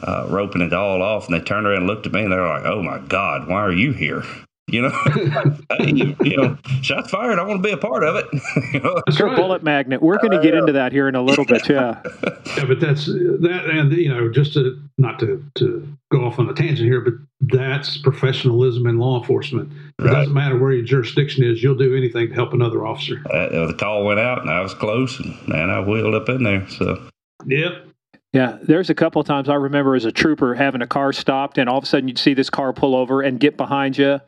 [0.02, 2.36] uh, roping it all off, and they turned around and looked at me, and they
[2.36, 4.22] were like, "Oh my God, why are you here?"
[4.68, 4.90] You know,
[5.78, 7.38] hey, you, you know, shots fired.
[7.38, 8.26] I want to be a part of it.
[8.72, 9.02] you know?
[9.06, 9.36] That's You're a right.
[9.36, 10.00] bullet magnet.
[10.00, 11.68] We're going to get into that here in a little bit.
[11.68, 12.00] Yeah.
[12.58, 16.50] Yeah, but that's that, and you know, just to not to to go off on
[16.50, 19.72] a tangent here, but that's professionalism in law enforcement.
[19.98, 20.12] It Right.
[20.12, 23.22] doesn't matter where your jurisdiction is; you'll do anything to help another officer.
[23.32, 26.42] Uh, the call went out, and I was close, and man, I wheeled up in
[26.42, 26.68] there.
[26.68, 27.02] So
[27.46, 27.86] Yep.
[28.32, 31.58] Yeah, there's a couple of times I remember as a trooper having a car stopped,
[31.58, 34.20] and all of a sudden you'd see this car pull over and get behind you,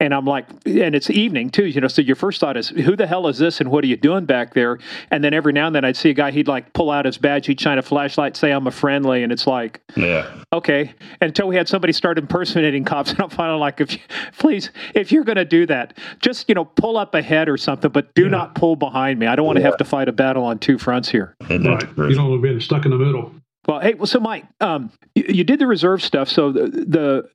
[0.00, 1.86] and I'm like, and it's evening too, you know.
[1.86, 4.24] So your first thought is, who the hell is this, and what are you doing
[4.24, 4.80] back there?
[5.12, 7.16] And then every now and then I'd see a guy, he'd like pull out his
[7.16, 10.92] badge, he'd shine a flashlight, say I'm a friendly, and it's like, yeah, okay.
[11.20, 14.00] Until we had somebody start impersonating cops, and I'm finally like, if you,
[14.36, 17.92] please, if you're going to do that, just you know, pull up ahead or something,
[17.92, 18.30] but do Yeah.
[18.30, 19.28] not pull behind me.
[19.28, 21.36] I don't want to have to fight a battle on two fronts here.
[21.42, 22.10] isn't that Right.
[22.10, 23.30] You don't want to be stuck in the middle.
[23.66, 26.28] Well, hey, well, so Mike, um, you, you did the reserve stuff.
[26.28, 26.68] So the,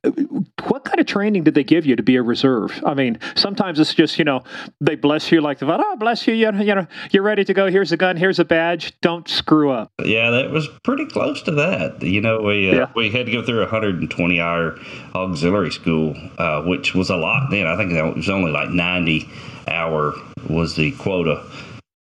[0.03, 2.81] the what kind of training did they give you to be a reserve?
[2.85, 4.43] I mean, sometimes it's just you know
[4.79, 7.53] they bless you like the oh bless you, you know, you know you're ready to
[7.53, 7.69] go.
[7.71, 8.15] Here's a gun.
[8.17, 8.93] Here's a badge.
[9.01, 9.91] Don't screw up.
[10.03, 12.01] Yeah, that was pretty close to that.
[12.03, 12.91] You know, we uh, Yeah.
[12.95, 14.77] we had to go through a 120 hour
[15.15, 17.65] auxiliary school, uh, which was a lot then.
[17.65, 19.27] I think that was only like 90
[19.67, 20.13] hour
[20.47, 21.43] was the quota,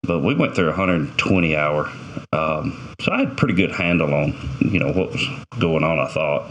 [0.04, 1.92] but we went through 120 hour.
[2.34, 5.28] Um, so I had a pretty good handle on you know what was
[5.60, 6.00] going on.
[6.00, 6.50] I thought.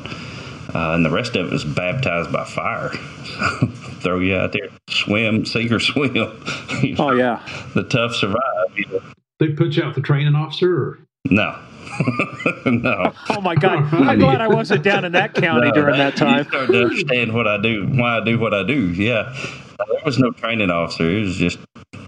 [0.73, 2.91] Uh, and the rest of it was baptized by fire.
[4.01, 6.15] Throw you out there, swim, sink or swim.
[6.83, 7.45] You know, Oh yeah.
[7.75, 8.41] The tough survive.
[8.77, 9.03] You know.
[9.39, 11.59] They put you out the training officer, or No,
[12.66, 13.12] no.
[13.31, 13.92] Oh my God.
[13.94, 16.44] I'm glad I wasn't down in that county No, during that You time.
[16.48, 18.92] start to understand what I do, why I do what I do.
[18.92, 19.35] Yeah,
[19.79, 21.11] there was no training officer.
[21.11, 21.59] It was just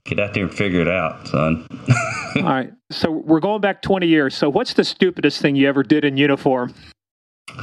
[0.04, 1.66] get out there and figure it out, son.
[2.36, 2.72] All right.
[2.90, 4.34] So we're going back 20 years.
[4.34, 6.74] So what's the stupidest thing you ever did in uniform?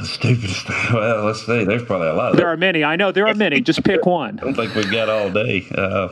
[0.02, 0.68] Stupidest.
[0.92, 1.64] Well, let's see.
[1.64, 2.52] There's probably a lot of There that.
[2.52, 2.82] are many.
[2.84, 3.60] I know there are many.
[3.60, 4.38] Just pick one.
[4.40, 5.66] I don't think we've got all day.
[5.74, 6.08] Uh,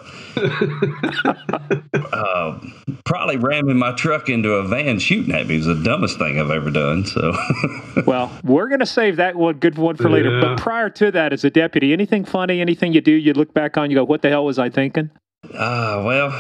[2.13, 2.61] uh,
[3.05, 6.51] probably ramming my truck into a van shooting at me was the dumbest thing I've
[6.51, 7.05] ever done.
[7.07, 7.33] So,
[8.07, 10.31] Well, we're going to save that one good one for later.
[10.35, 10.41] Yeah.
[10.41, 13.77] But prior to that, as a deputy, anything funny, anything you do, you look back
[13.77, 15.11] on, you go, "What the hell was I thinking?"
[15.55, 16.31] uh, well,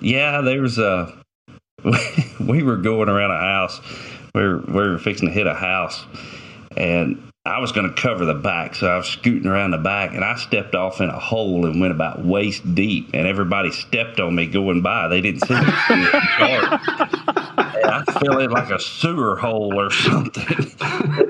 [0.00, 1.12] yeah, there was a.
[2.40, 3.80] we were going around a house
[4.34, 6.04] We were, we were fixing to hit a house,
[6.76, 10.12] and I was going to cover the back, so I was scooting around the back,
[10.12, 14.20] and I stepped off in a hole and went about waist deep, and everybody stepped
[14.20, 15.08] on me going by.
[15.08, 15.60] They didn't see me.
[17.82, 20.44] I fell in like a sewer hole or something.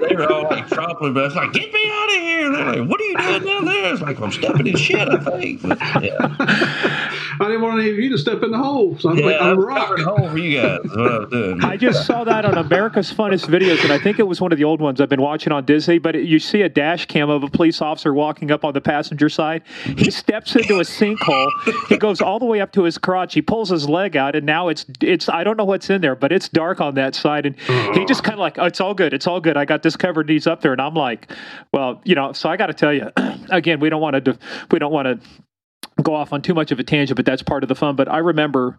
[0.00, 2.54] they were all like trampling, but I was like, "Get me out of here!" And
[2.54, 5.08] they're like, "What are you doing down there?" It's like I'm stepping in shit.
[5.08, 5.62] I think.
[5.62, 6.16] But, yeah.
[7.40, 9.40] I didn't want any of you to step in the hole, so I'm Yeah, like,
[9.40, 9.98] I I'm was rock.
[10.00, 10.78] hole for you guys.
[10.84, 11.64] What I was doing.
[11.64, 14.58] I just saw that on America's Funniest Videos, and I think it was one of
[14.58, 15.98] the old ones I've been watching on Disney.
[15.98, 19.28] But you see a dash cam of a police officer walking up on the passenger
[19.28, 19.62] side.
[19.84, 21.50] He steps into a sinkhole.
[21.88, 23.34] He goes all the way up to his crotch.
[23.34, 26.16] He pulls his leg out, and now it's it's I don't know what's in there,
[26.16, 27.46] but it's dark on that side.
[27.46, 27.56] And
[27.94, 29.56] he just kind of like, oh, it's all good, it's all good.
[29.56, 30.28] I got this covered.
[30.28, 31.30] He's up there, and I'm like,
[31.72, 32.32] well, you know.
[32.32, 33.10] So I got to tell you,
[33.50, 34.38] again, we don't want to
[34.70, 35.26] we don't want to
[36.02, 37.96] go off on too much of a tangent, but that's part of the fun.
[37.96, 38.76] But I remember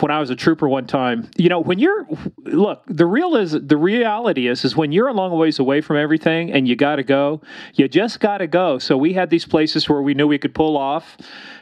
[0.00, 2.06] when I was a trooper one time, you know, when you're
[2.44, 5.96] look, the real is the reality is is when you're a long ways away from
[5.96, 7.40] everything and you got to go,
[7.74, 8.78] you just got to go.
[8.78, 11.16] So we had these places where we knew we could pull off.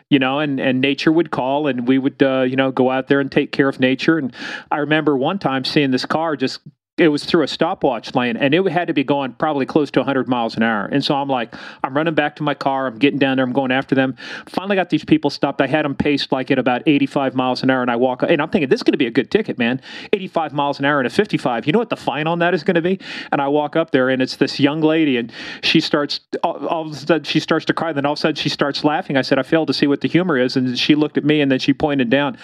[0.09, 3.09] You know, and, and nature would call, and we would, uh, you know, go out
[3.09, 4.19] there and take care of nature.
[4.19, 4.33] And
[4.71, 6.61] I remember one time seeing this car just
[6.99, 10.01] it was through a stopwatch lane and it had to be going probably close to
[10.01, 10.87] 100 miles an hour.
[10.87, 11.55] And so I'm like,
[11.85, 12.87] I'm running back to my car.
[12.87, 13.45] I'm getting down there.
[13.45, 14.17] I'm going after them.
[14.47, 15.61] Finally got these people stopped.
[15.61, 17.83] I had them paced like at about 85 miles an hour.
[17.83, 19.83] And I walk, and I'm thinking, this is going to be a good ticket, man.
[20.15, 21.67] 85 miles an hour and a 55.
[21.67, 22.99] You know what the fine on that is going to be?
[23.31, 25.31] And I walk up there and it's this young lady and
[25.63, 27.93] she starts, all, all of a sudden, she starts to cry.
[27.93, 29.19] Then all of a sudden she starts laughing.
[29.19, 30.57] I said, I failed to see what the humor is.
[30.57, 32.39] And she looked at me and then she pointed down.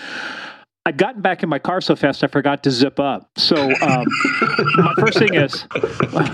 [0.85, 3.31] I'd gotten back in my car so fast I forgot to zip up.
[3.37, 4.05] So um,
[4.77, 5.65] my first thing is,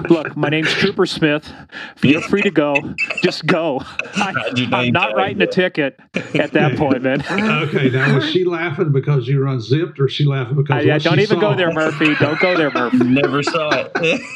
[0.09, 1.53] look, my name's Trooper Smith.
[1.97, 2.75] Feel free to go.
[3.23, 3.83] Just go.
[4.15, 4.33] I,
[4.73, 6.01] I'm not tag writing a ticket
[6.35, 7.23] at that point, man.
[7.69, 11.17] Okay, now was she laughing because you were unzipped, or she laughing because yeah, don't
[11.17, 11.51] she even saw?
[11.51, 12.15] go there, Murphy.
[12.15, 13.05] Don't go there, Murphy.
[13.05, 13.93] Never saw it.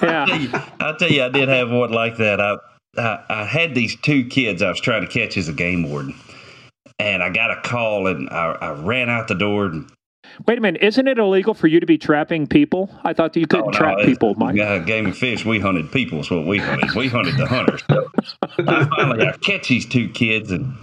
[0.00, 0.66] Yeah.
[0.80, 2.40] I'll tell you, I did have one like that.
[2.40, 2.56] I,
[2.96, 6.14] I I had these two kids I was trying to catch as a game warden,
[6.98, 9.66] and I got a call, and I, I ran out the door.
[9.66, 9.90] And,
[10.46, 10.82] Wait a minute.
[10.82, 12.90] Isn't it illegal for you to be trapping people?
[13.04, 14.56] I thought you couldn't Oh, no, trap people, Mike.
[14.56, 15.44] Yeah, game and fish.
[15.44, 16.20] We hunted people.
[16.20, 16.92] Is what we hunted.
[16.94, 17.82] We hunted the hunters.
[17.88, 18.08] So
[18.58, 20.74] I finally I catch these two kids, and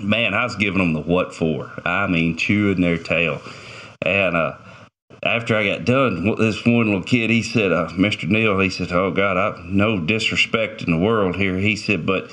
[0.00, 1.70] man, I was giving them the what for.
[1.84, 3.40] I mean, chewing their tail.
[4.02, 4.56] And uh,
[5.22, 8.28] after I got done, this one little kid, he said, uh, "Mr.
[8.28, 12.30] Neal," he said, "Oh God, I no disrespect in the world here." He said, "But."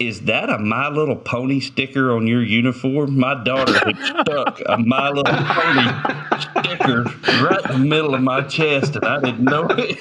[0.00, 3.18] Is that a My Little Pony sticker on your uniform?
[3.18, 7.02] My daughter had stuck a My Little Pony sticker
[7.44, 9.98] right in the middle of my chest, and I didn't know it.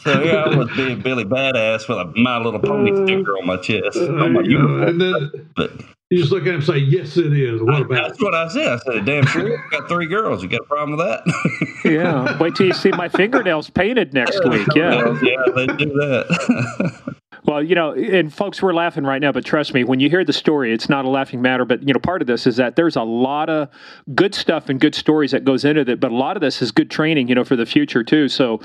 [0.00, 3.46] So here I was being Billy Badass with a My Little Pony uh, sticker on
[3.46, 3.94] my chest.
[3.94, 4.82] There on my you uniform.
[4.84, 5.72] And then But
[6.10, 8.46] you just look at him and say, "Yes, it is." What about that's what I
[8.48, 8.68] said.
[8.68, 10.42] I said, "Damn sure, you got three girls.
[10.42, 12.38] You got a problem with that?" Yeah.
[12.38, 14.68] Wait till you see my fingernails painted next week.
[14.76, 15.18] Yeah.
[15.20, 17.14] yeah, they do that.
[17.52, 20.24] Well, you know, and folks, we're laughing right now, but trust me, when you hear
[20.24, 21.66] the story, it's not a laughing matter.
[21.66, 23.68] But you know, part of this is that there's a lot of
[24.14, 26.70] good stuff and good stories that goes into it, but a lot of this is
[26.70, 28.30] good training, you know, for the future too.
[28.30, 28.62] So,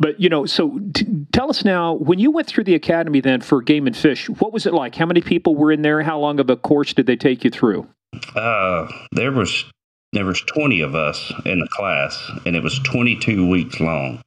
[0.00, 3.40] but you know, so t- tell us now, when you went through the academy then
[3.40, 4.96] for Game and Fish, what was it like?
[4.96, 6.02] How many people were in there?
[6.02, 7.86] How long of a course did they take you through?
[8.34, 9.64] Uh, there was
[10.12, 14.22] there was 20 of us in the class, and it was 22 weeks long.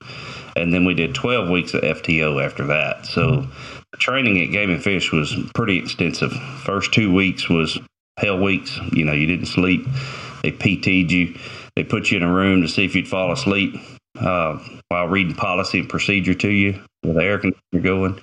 [0.55, 3.05] And then we did 12 weeks of FTO after that.
[3.05, 3.47] So
[4.01, 6.33] training at Game and Fish was pretty extensive.
[6.63, 7.79] First two weeks was
[8.17, 8.77] hell weeks.
[8.91, 9.85] You know, you didn't sleep.
[10.43, 11.37] They PT'd you.
[11.75, 13.75] They put you in a room to see if you'd fall asleep
[14.19, 14.59] uh,
[14.89, 18.21] while reading policy and procedure to you with the air conditioner going.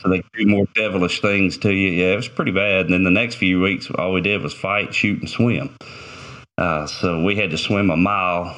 [0.00, 1.88] So they do more devilish things to you.
[1.88, 2.86] Yeah, it was pretty bad.
[2.86, 5.74] And then the next few weeks, all we did was fight, shoot, and swim.
[6.58, 8.54] Uh, so we had to swim a mile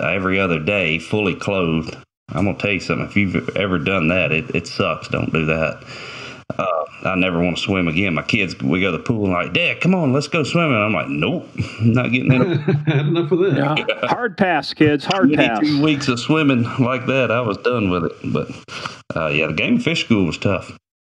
[0.00, 1.96] every other day, fully clothed.
[2.34, 3.06] I'm gonna tell you something.
[3.06, 5.08] If you've ever done that, it, it sucks.
[5.08, 5.82] Don't do that.
[6.58, 8.14] Uh, I never want to swim again.
[8.14, 10.76] My kids, we go to the pool and like, Dad, come on, let's go swimming.
[10.76, 11.48] I'm like, Nope,
[11.80, 12.58] not getting in.
[12.86, 13.78] Had enough of that.
[13.78, 14.06] Yeah.
[14.08, 15.04] Hard pass, kids.
[15.04, 15.58] Hard pass.
[15.58, 18.12] 22 weeks of swimming like that, I was done with it.
[18.24, 18.50] But
[19.16, 20.76] uh, yeah, the game and fish school was tough.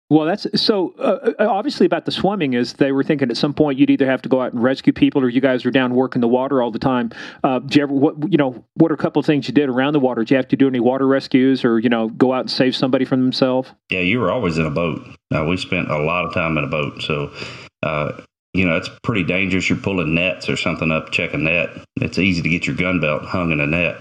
[0.10, 3.80] Well, that's so uh, obviously about the swimming is they were thinking at some point
[3.80, 6.22] you'd either have to go out and rescue people or you guys are down working
[6.22, 7.12] the water all the time.
[7.44, 9.94] Uh, you ever, what, you know, what are a couple of things you did around
[9.94, 10.22] the water?
[10.22, 12.76] Did you have to do any water rescues or, you know, go out and save
[12.76, 13.72] somebody from themselves?
[13.90, 15.02] Yeah, you were always in a boat.
[15.34, 17.02] Uh, we spent a lot of time in a boat.
[17.02, 17.34] So,
[17.82, 18.22] uh,
[18.54, 19.70] you know, it's pretty dangerous.
[19.70, 21.70] You're pulling nets or something up, checking net.
[21.98, 23.98] It's easy to get your gun belt hung in a net,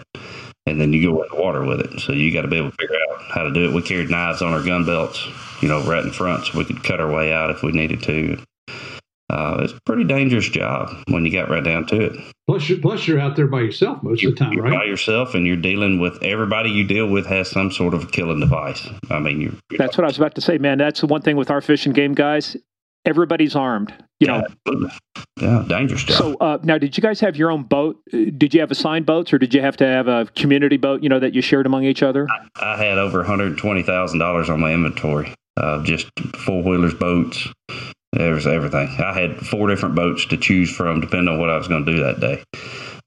[0.66, 2.00] and then you go in the water with it.
[2.00, 3.74] So you got to be able to figure out how to do it.
[3.74, 5.26] We carried knives on our gun belts,
[5.60, 8.02] you know, right in front, so we could cut our way out if we needed
[8.04, 8.38] to.
[9.30, 12.34] uh, it's a pretty dangerous job when you got right down to it.
[12.46, 14.80] Plus, you're, plus you're out there by yourself most you're, of the time, you're right?
[14.80, 18.06] By yourself, and you're dealing with everybody you deal with has some sort of a
[18.06, 18.86] killing device.
[19.10, 20.78] I mean, you're, you're That's what I was about to say, man.
[20.78, 22.56] That's the one thing with our fishing game guys.
[23.06, 24.42] Everybody's armed, you know.
[25.40, 26.16] Yeah, dangerous job.
[26.16, 28.00] So uh, now, did you guys have your own boat?
[28.12, 31.02] Uh, Did you have assigned boats, or did you have to have a community boat?
[31.02, 32.26] You know that you shared among each other.
[32.56, 36.06] I had over one hundred twenty thousand dollars on my inventory of just
[36.46, 37.46] four wheelers, boats.
[38.12, 38.88] There was everything.
[39.00, 41.92] I had four different boats to choose from, depending on what I was going to
[41.92, 42.42] do that day.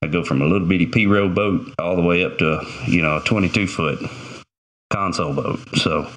[0.04, 3.02] I go from a little bitty P row boat all the way up to you
[3.02, 4.00] know a twenty two foot
[4.92, 5.60] console boat.
[5.78, 6.08] So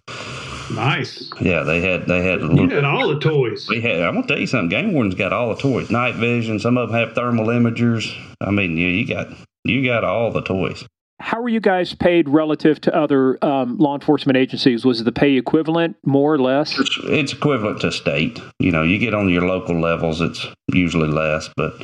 [0.74, 1.30] Nice.
[1.40, 2.70] yeah, they had they had a You little.
[2.70, 3.68] had all the toys.
[3.68, 4.00] We had.
[4.02, 4.68] I'm gonna tell you something.
[4.68, 5.90] Game Warden's got all the toys.
[5.90, 6.58] Night vision.
[6.58, 8.12] Some of them have thermal imagers.
[8.40, 9.28] I mean, you, you got
[9.64, 10.84] you got all the toys.
[11.20, 14.86] How were you guys paid relative to other um, law enforcement agencies?
[14.86, 16.78] Was the pay equivalent, more or less?
[16.78, 18.40] It's, it's equivalent to state.
[18.58, 21.50] You know, you get on your local levels, it's usually less.
[21.58, 21.74] But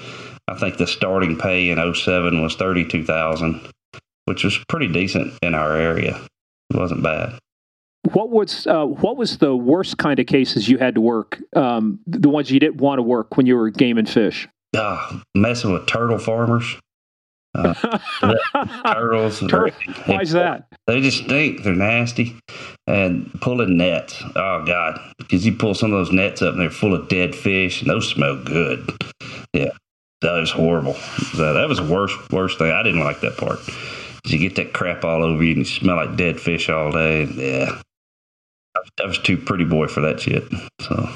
[0.48, 3.60] I think the starting pay in 07 was 32000
[4.24, 6.18] which was pretty decent in our area.
[6.70, 7.38] It wasn't bad.
[8.12, 11.40] What was uh, what was the worst kind of cases you had to work?
[11.54, 14.48] Um, the ones you didn't want to work when you were game and fish.
[14.76, 16.76] Ah, messing with turtle farmers.
[17.56, 19.40] Turtles.
[19.48, 19.70] Tur-
[20.04, 20.68] Why is that?
[20.86, 21.62] They just stink.
[21.62, 22.36] They're nasty.
[22.86, 24.22] And pulling nets.
[24.34, 25.00] Oh, God.
[25.18, 27.90] Because you pull some of those nets up and they're full of dead fish, and
[27.90, 28.90] those smell good.
[29.54, 29.70] Yeah.
[30.20, 30.94] That was horrible.
[30.94, 32.70] So that was the worst, worst thing.
[32.72, 33.58] I didn't like that part.
[34.26, 37.24] You get that crap all over you and you smell like dead fish all day.
[37.24, 37.80] Yeah.
[39.02, 40.44] I was too pretty boy for that shit.
[40.80, 41.08] So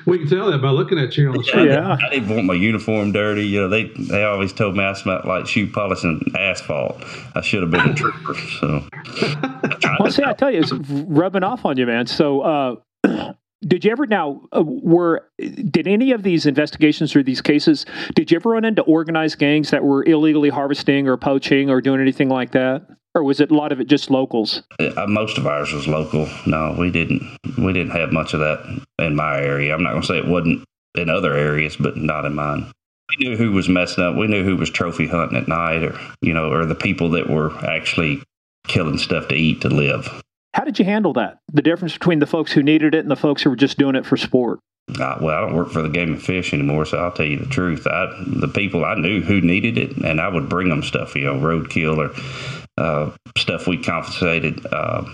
[0.06, 1.66] We can tell that by looking at you on the I, street.
[1.66, 1.74] Yeah.
[1.74, 3.46] didn't, I didn't want my uniform dirty.
[3.46, 7.02] You know, they they always told me I smelled like shoe polish and asphalt.
[7.34, 8.34] I should have been a trooper.
[8.60, 8.84] So
[10.00, 12.06] Well, see, I tell you, it's rubbing off on you, man.
[12.06, 12.76] So, uh,
[13.66, 17.86] did you ever now uh, were did any of these investigations or these cases?
[18.14, 22.00] Did you ever run into organized gangs that were illegally harvesting or poaching or doing
[22.00, 22.86] anything like that,
[23.16, 24.62] or was it a lot of it just locals?
[24.78, 26.28] uh, most of ours was local.
[26.46, 27.22] No, we didn't.
[27.58, 29.74] We didn't have much of that in my area.
[29.74, 30.64] I'm not going to say it wasn't
[30.94, 32.70] in other areas, but not in mine.
[33.10, 34.16] We knew who was messing up.
[34.16, 37.30] We knew who was trophy hunting at night, or you know, or the people that
[37.30, 38.22] were actually
[38.66, 40.22] killing stuff to eat to live.
[40.52, 41.38] How did you handle that?
[41.52, 43.94] The difference between the folks who needed it and the folks who were just doing
[43.94, 44.58] it for sport.
[44.88, 47.38] Uh, well, I don't work for the game and fish anymore, so I'll tell you
[47.38, 47.86] the truth.
[47.86, 51.24] I, the people I knew who needed it, and I would bring them stuff, you
[51.24, 54.64] know, roadkill or uh, stuff we confiscated.
[54.66, 55.04] Uh,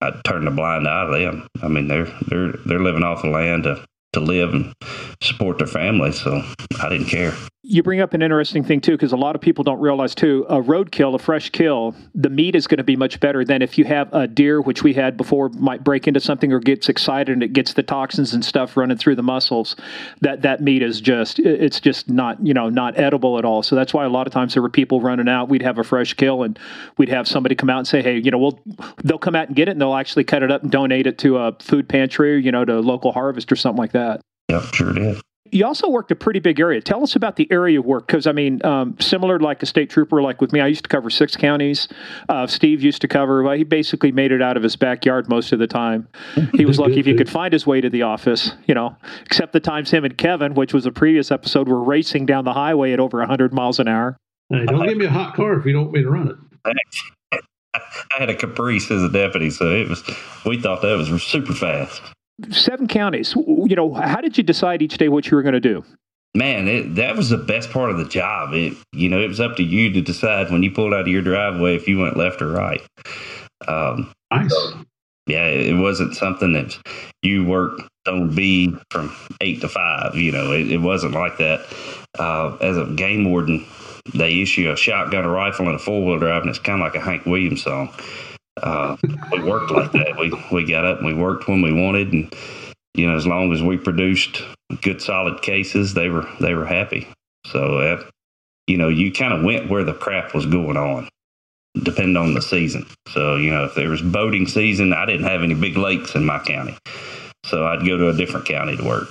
[0.00, 1.48] I turned turn a blind eye to them.
[1.62, 3.84] I mean, they're they're they're living off the land to
[4.14, 4.72] to live and
[5.22, 6.42] support their family, so
[6.80, 7.34] I didn't care.
[7.66, 10.44] You bring up an interesting thing too, because a lot of people don't realize too.
[10.50, 13.78] A roadkill, a fresh kill, the meat is going to be much better than if
[13.78, 17.32] you have a deer, which we had before, might break into something or gets excited
[17.32, 19.76] and it gets the toxins and stuff running through the muscles.
[20.20, 23.62] That that meat is just it's just not you know not edible at all.
[23.62, 25.48] So that's why a lot of times there were people running out.
[25.48, 26.58] We'd have a fresh kill and
[26.98, 28.60] we'd have somebody come out and say, hey, you know, we'll
[29.02, 31.16] they'll come out and get it and they'll actually cut it up and donate it
[31.18, 34.20] to a food pantry, you know, to local harvest or something like that.
[34.48, 35.20] Yep, sure did.
[35.50, 36.80] You also worked a pretty big area.
[36.80, 39.88] Tell us about the area of work, because I mean, um, similar like a state
[39.88, 41.86] trooper, like with me, I used to cover six counties.
[42.28, 43.42] Uh, Steve used to cover.
[43.42, 46.08] Well, he basically made it out of his backyard most of the time.
[46.54, 48.52] He was lucky if he could find his way to the office.
[48.66, 52.26] You know, except the times him and Kevin, which was a previous episode, were racing
[52.26, 54.16] down the highway at over 100 miles an hour.
[54.50, 56.36] Hey, don't give me a hot car if you don't want me to run it.
[57.74, 60.02] I had a Caprice as a deputy, so it was.
[60.44, 62.02] We thought that was super fast.
[62.50, 63.34] Seven counties.
[63.36, 65.84] You know, how did you decide each day what you were going to do?
[66.36, 68.54] Man, it, that was the best part of the job.
[68.54, 71.06] It, you know, it was up to you to decide when you pulled out of
[71.08, 72.80] your driveway if you went left or right.
[73.68, 74.52] Um, Nice.
[75.28, 76.76] yeah, it wasn't something that
[77.22, 80.16] you worked on B from eight to five.
[80.16, 81.64] You know, it, it wasn't like that.
[82.18, 83.64] Uh, as a game warden,
[84.12, 86.84] they issue a shotgun, a rifle, and a four wheel drive, and it's kind of
[86.84, 87.94] like a Hank Williams song.
[88.62, 88.96] Uh,
[89.32, 90.16] we worked like that.
[90.18, 92.32] We we got up and we worked when we wanted, and
[92.94, 94.42] you know, as long as we produced
[94.80, 97.08] good, solid cases, they were they were happy.
[97.46, 98.04] So, uh,
[98.66, 101.08] you know, you kind of went where the crap was going on,
[101.82, 102.86] depending on the season.
[103.08, 106.24] So, you know, if there was boating season, I didn't have any big lakes in
[106.24, 106.78] my county,
[107.44, 109.08] so I'd go to a different county to work.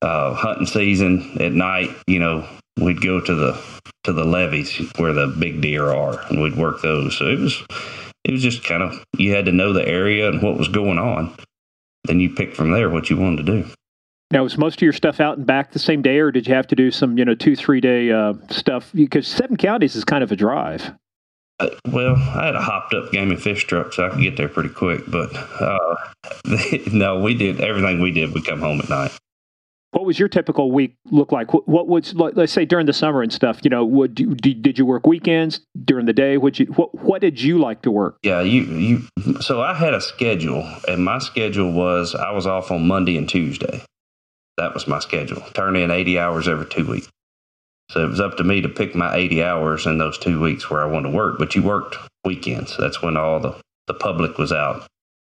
[0.00, 2.48] Uh, hunting season at night, you know,
[2.80, 3.60] we'd go to the
[4.04, 7.18] to the levees where the big deer are, and we'd work those.
[7.18, 7.60] So it was
[8.24, 10.98] it was just kind of you had to know the area and what was going
[10.98, 11.34] on.
[12.04, 13.70] Then you pick from there what you wanted to do.
[14.30, 16.54] Now, was most of your stuff out and back the same day, or did you
[16.54, 18.90] have to do some, you know, two, three day uh, stuff?
[18.94, 20.92] Because seven counties is kind of a drive.
[21.60, 24.36] Uh, well, I had a hopped up game and fish truck, so I could get
[24.36, 25.02] there pretty quick.
[25.08, 25.96] But uh,
[26.92, 28.34] no, we did everything we did.
[28.34, 29.12] We come home at night.
[29.92, 31.54] What was your typical week look like?
[31.54, 33.60] What, what was let's say during the summer and stuff?
[33.62, 36.36] You know, would did, you work weekends during the day?
[36.36, 38.18] Would you what what did you like to work?
[38.22, 39.02] Yeah, you you.
[39.40, 43.28] So I had a schedule, and my schedule was I was off on Monday and
[43.28, 43.82] Tuesday.
[44.58, 45.40] That was my schedule.
[45.54, 47.08] Turn in eighty hours every two weeks.
[47.90, 50.68] So it was up to me to pick my 80 hours in those two weeks
[50.68, 51.38] where I wanted to work.
[51.38, 52.76] But you worked weekends.
[52.76, 54.86] That's when all the, the public was out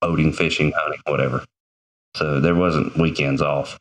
[0.03, 1.45] boating, fishing, hunting, whatever.
[2.17, 3.79] So there wasn't weekends off.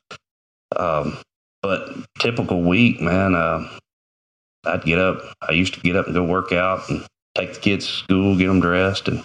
[0.75, 1.17] Um,
[1.61, 3.69] but typical week, man, uh,
[4.65, 5.21] I'd get up.
[5.47, 7.05] I used to get up and go work out and
[7.35, 9.23] take the kids to school, get them dressed, and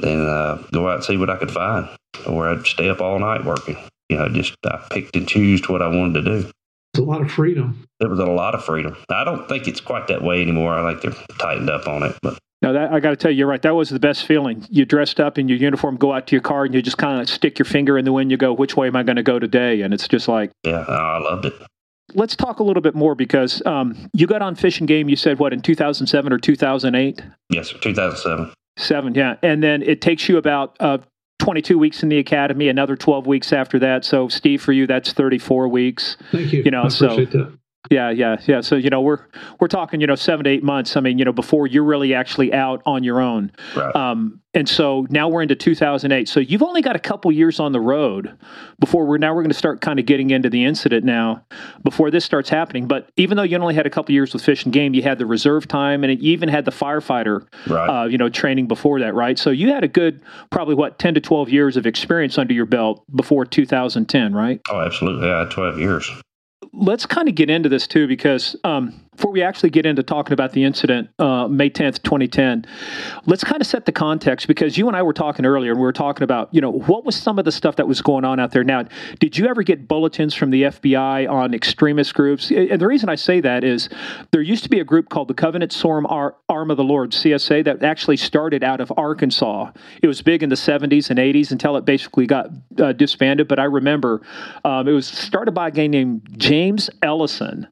[0.00, 1.88] then uh, go out and see what I could find.
[2.26, 3.76] Or I'd stay up all night working.
[4.08, 6.50] You know, just I picked and chose what I wanted to do.
[6.94, 7.86] It's a lot of freedom.
[8.00, 8.96] There was a lot of freedom.
[9.08, 10.74] I don't think it's quite that way anymore.
[10.74, 13.38] I think they're tightened up on it, but now that I got to tell you,
[13.38, 13.60] you're right.
[13.60, 14.64] That was the best feeling.
[14.70, 17.20] You dressed up in your uniform, go out to your car, and you just kind
[17.20, 18.30] of stick your finger in the wind.
[18.30, 19.82] You go, which way am I going to go today?
[19.82, 21.54] And it's just like, yeah, I loved it.
[22.14, 25.08] Let's talk a little bit more because um, you got on Fishing Game.
[25.08, 27.22] You said what in 2007 or 2008?
[27.50, 28.52] Yes, 2007.
[28.78, 30.98] Seven, yeah, and then it takes you about uh,
[31.40, 34.04] 22 weeks in the academy, another 12 weeks after that.
[34.04, 36.16] So, Steve, for you, that's 34 weeks.
[36.30, 36.62] Thank you.
[36.62, 37.58] You know, I so that.
[37.90, 38.60] Yeah, yeah, yeah.
[38.60, 39.20] So you know, we're
[39.58, 40.96] we're talking, you know, seven to eight months.
[40.96, 43.50] I mean, you know, before you're really actually out on your own.
[43.74, 43.94] Right.
[43.96, 46.28] Um, and so now we're into 2008.
[46.28, 48.36] So you've only got a couple years on the road
[48.78, 51.44] before we're now we're going to start kind of getting into the incident now
[51.82, 52.86] before this starts happening.
[52.86, 55.18] But even though you only had a couple years with Fish and Game, you had
[55.18, 58.02] the reserve time and you even had the firefighter, right.
[58.02, 59.38] uh, you know, training before that, right?
[59.38, 62.66] So you had a good probably what 10 to 12 years of experience under your
[62.66, 64.60] belt before 2010, right?
[64.70, 65.28] Oh, absolutely.
[65.28, 66.10] Yeah, 12 years
[66.72, 70.32] let's kind of get into this too, because um, before we actually get into talking
[70.32, 72.66] about the incident, uh, May 10th, 2010,
[73.24, 75.84] let's kind of set the context because you and I were talking earlier and we
[75.84, 78.40] were talking about, you know, what was some of the stuff that was going on
[78.40, 78.64] out there.
[78.64, 78.82] Now,
[79.20, 82.50] did you ever get bulletins from the FBI on extremist groups?
[82.50, 83.88] And the reason I say that is
[84.32, 87.64] there used to be a group called the Covenant Ar- Arm of the Lord, CSA,
[87.66, 89.70] that actually started out of Arkansas.
[90.02, 93.46] It was big in the 70s and 80s until it basically got uh, disbanded.
[93.46, 94.22] But I remember
[94.64, 97.68] um, it was started by a guy named James Ellison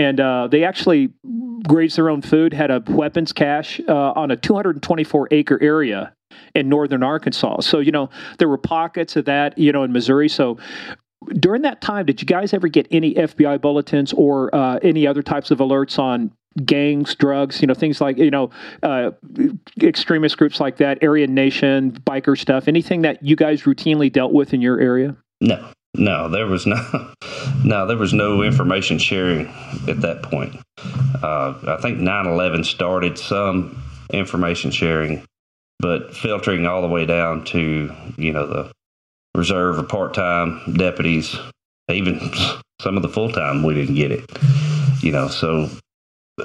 [0.00, 1.10] and uh, they actually
[1.68, 6.14] grazed their own food, had a weapons cache uh, on a 224 acre area
[6.54, 7.60] in northern Arkansas.
[7.60, 10.30] So, you know, there were pockets of that, you know, in Missouri.
[10.30, 10.56] So,
[11.34, 15.22] during that time, did you guys ever get any FBI bulletins or uh, any other
[15.22, 16.32] types of alerts on
[16.64, 18.48] gangs, drugs, you know, things like, you know,
[18.82, 19.10] uh,
[19.82, 24.54] extremist groups like that, Aryan Nation, biker stuff, anything that you guys routinely dealt with
[24.54, 25.14] in your area?
[25.42, 27.12] No, no, there was no,
[27.64, 29.46] no, there was no information sharing
[29.88, 30.56] at that point.
[31.22, 33.82] Uh, I think 9/11 started some
[34.12, 35.24] information sharing,
[35.78, 38.72] but filtering all the way down to you know the
[39.34, 41.36] reserve or part-time deputies,
[41.88, 42.18] even
[42.80, 44.28] some of the full-time, we didn't get it.
[45.02, 45.70] You know, so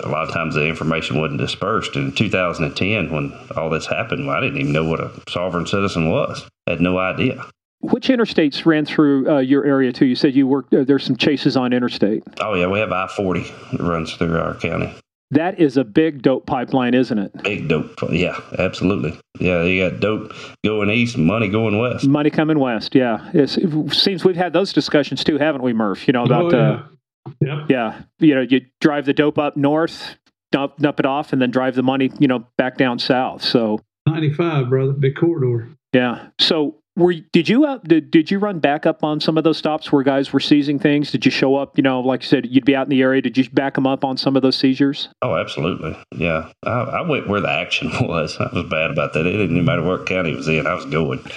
[0.03, 1.95] a lot of times the information wasn't dispersed.
[1.95, 6.47] In 2010, when all this happened, I didn't even know what a sovereign citizen was.
[6.67, 7.45] I had no idea.
[7.81, 10.05] Which interstates ran through uh, your area too?
[10.05, 10.73] You said you worked.
[10.73, 12.23] Uh, there's some chases on interstate.
[12.39, 14.93] Oh yeah, we have I forty that runs through our county.
[15.31, 17.43] That is a big dope pipeline, isn't it?
[17.43, 17.91] Big dope.
[18.09, 19.19] Yeah, absolutely.
[19.39, 22.07] Yeah, you got dope going east, money going west.
[22.07, 22.93] Money coming west.
[22.93, 26.07] Yeah, it's, it seems we've had those discussions too, haven't we, Murph?
[26.07, 26.71] You know about oh, yeah.
[26.71, 27.69] Uh, yep.
[27.69, 30.15] yeah, you know, you drive the dope up north,
[30.51, 33.41] dump, dump it off, and then drive the money, you know, back down south.
[33.41, 35.69] So ninety five, brother, big corridor.
[35.91, 36.27] Yeah.
[36.39, 39.57] So were did you uh, did, did you run back up on some of those
[39.57, 41.11] stops where guys were seizing things?
[41.11, 41.77] Did you show up?
[41.77, 43.21] You know, like you said, you'd be out in the area.
[43.21, 45.09] Did you back them up on some of those seizures?
[45.21, 45.97] Oh, absolutely.
[46.15, 48.37] Yeah, I, I went where the action was.
[48.39, 49.25] I was bad about that.
[49.25, 50.67] It didn't matter what county it was in.
[50.67, 51.23] I was going.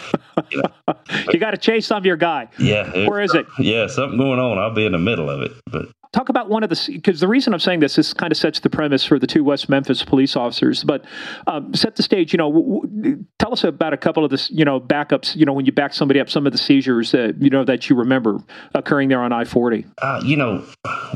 [0.52, 0.94] You, know?
[1.32, 2.46] you got to chase some of your guy.
[2.60, 3.08] Yeah.
[3.08, 3.44] Where is it?
[3.58, 4.56] Yeah, something going on.
[4.56, 7.28] I'll be in the middle of it, but talk about one of the because the
[7.28, 10.02] reason I'm saying this this kind of sets the premise for the two West Memphis
[10.02, 10.84] police officers.
[10.84, 11.04] But
[11.46, 12.32] um, set the stage.
[12.32, 15.36] You know, w- w- tell us about a couple of the you know backups.
[15.36, 17.88] You know, when you back somebody up, some of the seizures that you know that
[17.88, 18.38] you remember
[18.74, 19.84] occurring there on I-40.
[19.98, 20.64] Uh, you know,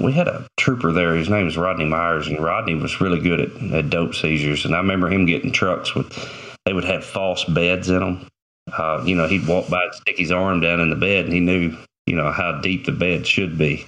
[0.03, 1.15] we had a trooper there.
[1.15, 4.65] His name was Rodney Myers, and Rodney was really good at, at dope seizures.
[4.65, 6.13] And I remember him getting trucks with
[6.65, 8.29] they would have false beds in them.
[8.73, 11.35] Uh, you know, he'd walk by and stick his arm down in the bed, and
[11.35, 11.77] he knew
[12.07, 13.87] you know how deep the bed should be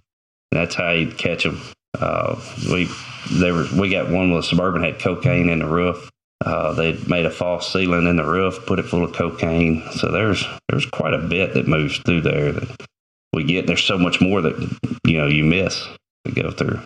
[0.54, 1.60] that's how you catch them.
[1.98, 2.40] Uh,
[2.70, 2.88] we
[3.32, 6.10] they were we got one with suburban had cocaine in the roof.
[6.44, 9.82] Uh, they made a false ceiling in the roof, put it full of cocaine.
[9.92, 12.86] So there's there's quite a bit that moves through there that
[13.32, 13.66] we get.
[13.66, 15.86] There's so much more that you know you miss
[16.24, 16.80] to go through.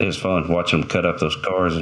[0.00, 1.76] It was fun watching them cut up those cars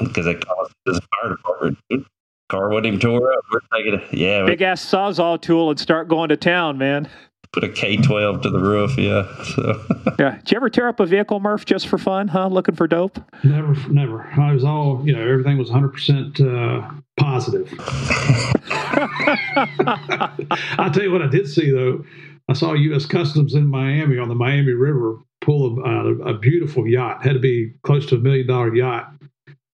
[0.00, 2.06] because they caused the fire department.
[2.48, 3.44] Car wouldn't even tore up.
[3.52, 4.18] We're taking.
[4.18, 7.08] Yeah, big ass sawzall tool and start going to town, man.
[7.52, 8.96] Put a K twelve to the roof.
[8.96, 9.26] Yeah.
[9.44, 9.84] So.
[10.18, 10.38] yeah.
[10.38, 12.28] Did you ever tear up a vehicle, Murph, just for fun?
[12.28, 12.48] Huh?
[12.48, 13.18] Looking for dope?
[13.44, 14.22] Never, never.
[14.38, 15.22] I was all you know.
[15.22, 17.72] Everything was one hundred percent uh, positive.
[20.78, 22.04] I'll tell you what I did see though.
[22.48, 23.06] I saw U.S.
[23.06, 27.22] Customs in Miami on the Miami River pull a, a beautiful yacht.
[27.24, 29.12] Had to be close to a million dollar yacht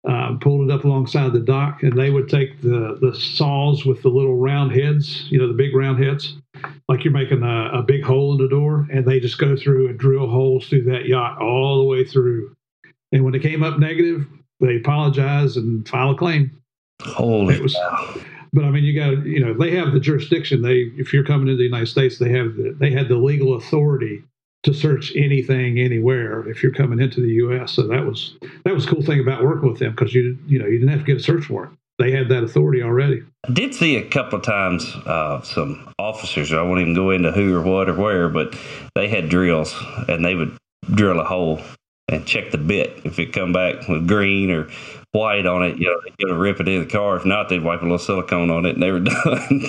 [0.06, 4.02] um, pulled it up alongside the dock, and they would take the the saws with
[4.02, 6.36] the little round heads, you know, the big round heads,
[6.88, 9.88] like you're making a, a big hole in the door, and they just go through
[9.88, 12.54] and drill holes through that yacht all the way through.
[13.12, 14.26] And when it came up negative,
[14.60, 16.62] they apologize and file a claim.
[17.02, 18.14] Holy was, cow.
[18.52, 20.62] But I mean, you got you know they have the jurisdiction.
[20.62, 23.56] They if you're coming into the United States, they have the, they had the legal
[23.56, 24.22] authority
[24.62, 27.72] to search anything anywhere if you're coming into the U.S.
[27.72, 30.58] So that was that was a cool thing about working with them because you you
[30.58, 31.78] know you didn't have to get a search warrant.
[31.98, 33.22] They had that authority already.
[33.48, 36.52] I did see a couple of times uh, some officers.
[36.52, 38.54] I won't even go into who or what or where, but
[38.94, 39.74] they had drills
[40.08, 40.58] and they would
[40.92, 41.62] drill a hole
[42.08, 43.00] and check the bit.
[43.04, 44.68] If it come back with green or
[45.16, 47.16] white on it, you know, they're going to rip it in the car.
[47.16, 49.62] If not, they'd wipe a little silicone on it and they were done.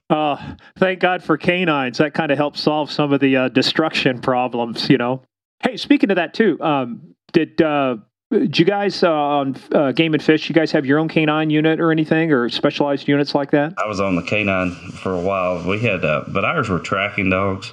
[0.10, 1.98] uh, thank God for canines.
[1.98, 5.22] That kind of helps solve some of the uh, destruction problems, you know.
[5.62, 7.96] Hey, speaking of that too, um, did uh,
[8.30, 10.48] did you guys uh, on uh, Game and Fish?
[10.48, 13.74] You guys have your own canine unit or anything, or specialized units like that?
[13.76, 15.66] I was on the canine for a while.
[15.68, 17.72] We had, uh, but ours were tracking dogs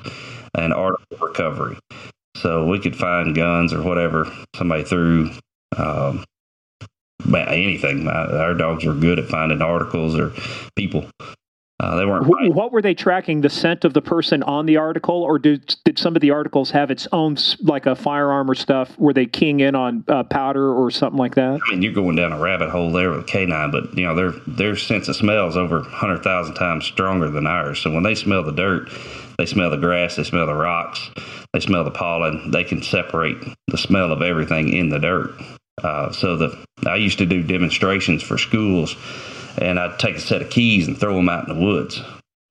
[0.56, 1.78] and article recovery.
[2.42, 5.32] So we could find guns or whatever somebody threw,
[5.76, 6.24] um,
[7.36, 8.08] anything.
[8.08, 10.34] Our dogs were good at finding articles or
[10.76, 11.10] people.
[11.80, 12.26] Uh, they weren't.
[12.26, 13.42] What, what, were they tracking?
[13.42, 16.72] The scent of the person on the article, or did did some of the articles
[16.72, 18.98] have its own, like a firearm or stuff?
[18.98, 21.60] Were they keying in on uh, powder or something like that?
[21.64, 24.32] I mean, you're going down a rabbit hole there with canine, but you know their
[24.48, 27.80] their sense of smell is over hundred thousand times stronger than ours.
[27.80, 28.90] So when they smell the dirt,
[29.38, 31.10] they smell the grass, they smell the rocks,
[31.54, 32.52] they smell the pollen.
[32.52, 35.32] They can separate the smell of everything in the dirt.
[35.82, 38.96] Uh, so the I used to do demonstrations for schools,
[39.60, 42.02] and I'd take a set of keys and throw them out in the woods,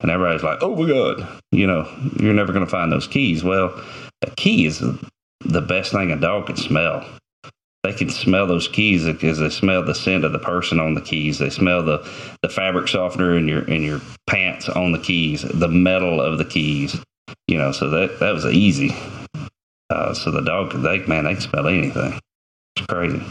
[0.00, 1.88] and everybody's like, "Oh my God, you know,
[2.20, 3.80] you're never going to find those keys." Well,
[4.22, 4.82] a key is
[5.40, 7.04] the best thing a dog can smell
[7.86, 11.00] they can smell those keys because they smell the scent of the person on the
[11.00, 11.38] keys.
[11.38, 11.98] They smell the,
[12.42, 16.44] the fabric softener in your in your pants on the keys, the metal of the
[16.44, 16.96] keys.
[17.46, 18.94] You know, so that that was easy.
[19.88, 22.18] Uh, so the dog, they man, they can smell anything.
[22.76, 23.22] It's crazy.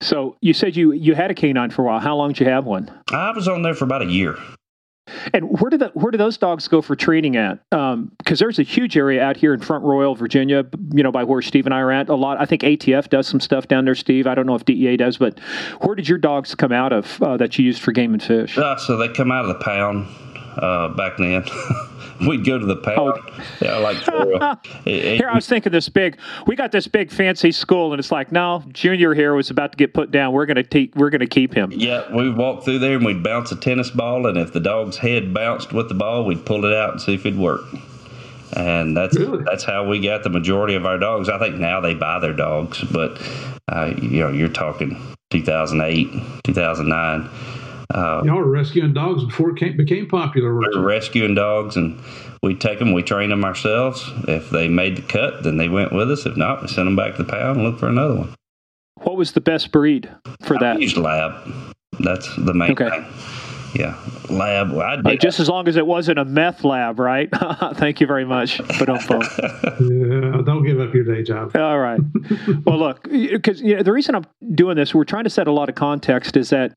[0.00, 2.00] So you said you you had a canine for a while.
[2.00, 2.90] How long did you have one?
[3.10, 4.38] I was on there for about a year.
[5.34, 7.58] And where do the where do those dogs go for training at?
[7.70, 10.64] Because um, there's a huge area out here in Front Royal, Virginia.
[10.92, 12.08] You know, by where Steve and I are at.
[12.08, 12.40] A lot.
[12.40, 13.94] I think ATF does some stuff down there.
[13.94, 15.40] Steve, I don't know if DEA does, but
[15.80, 18.56] where did your dogs come out of uh, that you used for game and fish?
[18.56, 20.06] Uh, so they come out of the pound
[20.56, 21.44] uh, back then.
[22.26, 22.98] we'd go to the pound.
[22.98, 23.44] Oh.
[23.60, 23.96] Yeah, like
[24.84, 26.18] here, I was thinking this big.
[26.46, 29.76] We got this big fancy school, and it's like, no, Junior here was about to
[29.76, 30.32] get put down.
[30.32, 31.72] We're gonna te- we're gonna keep him.
[31.72, 34.96] Yeah, we'd walk through there and we'd bounce a tennis ball, and if the dog's
[34.96, 37.62] head bounced with the ball, we'd pull it out and see if it'd work.
[38.54, 39.42] And that's really?
[39.44, 41.28] that's how we got the majority of our dogs.
[41.28, 43.20] I think now they buy their dogs, but
[43.68, 45.00] uh, you know, you're talking
[45.30, 46.10] 2008,
[46.44, 47.30] 2009
[47.92, 50.54] uh, Y'all were rescuing dogs before it came, became popular.
[50.54, 52.00] We were rescuing dogs, and
[52.42, 54.04] we'd take them, we train them ourselves.
[54.28, 56.26] If they made the cut, then they went with us.
[56.26, 58.34] If not, we sent them back to the pound and look for another one.
[59.02, 60.08] What was the best breed
[60.42, 60.80] for I that?
[60.80, 61.34] used lab.
[62.00, 62.88] That's the main okay.
[62.88, 63.04] thing.
[63.74, 64.70] Yeah, lab.
[64.70, 65.20] Well, I did.
[65.20, 67.28] just as long as it wasn't a meth lab, right?
[67.74, 68.58] Thank you very much.
[68.58, 69.22] But don't phone.
[69.42, 71.56] yeah, don't give up your day job.
[71.56, 72.00] All right.
[72.66, 75.52] well, look, because you know, the reason I'm doing this, we're trying to set a
[75.52, 76.74] lot of context, is that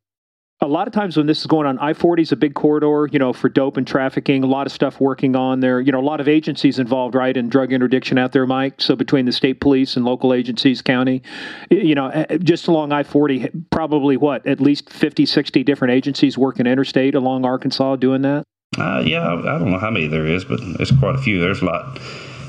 [0.62, 3.10] a lot of times when this is going on, I 40 is a big corridor,
[3.12, 6.00] you know, for dope and trafficking, a lot of stuff working on there, you know,
[6.00, 8.82] a lot of agencies involved, right, in drug interdiction out there, Mike.
[8.82, 11.22] So between the state police and local agencies, county,
[11.70, 16.38] you know, eh, just along I 40, probably what, at least 50, 60 different agencies
[16.38, 18.44] working interstate along Arkansas doing that?
[18.78, 21.42] Uh, yeah, I don't know how many there is, but there's quite a few.
[21.42, 22.00] There's a lot.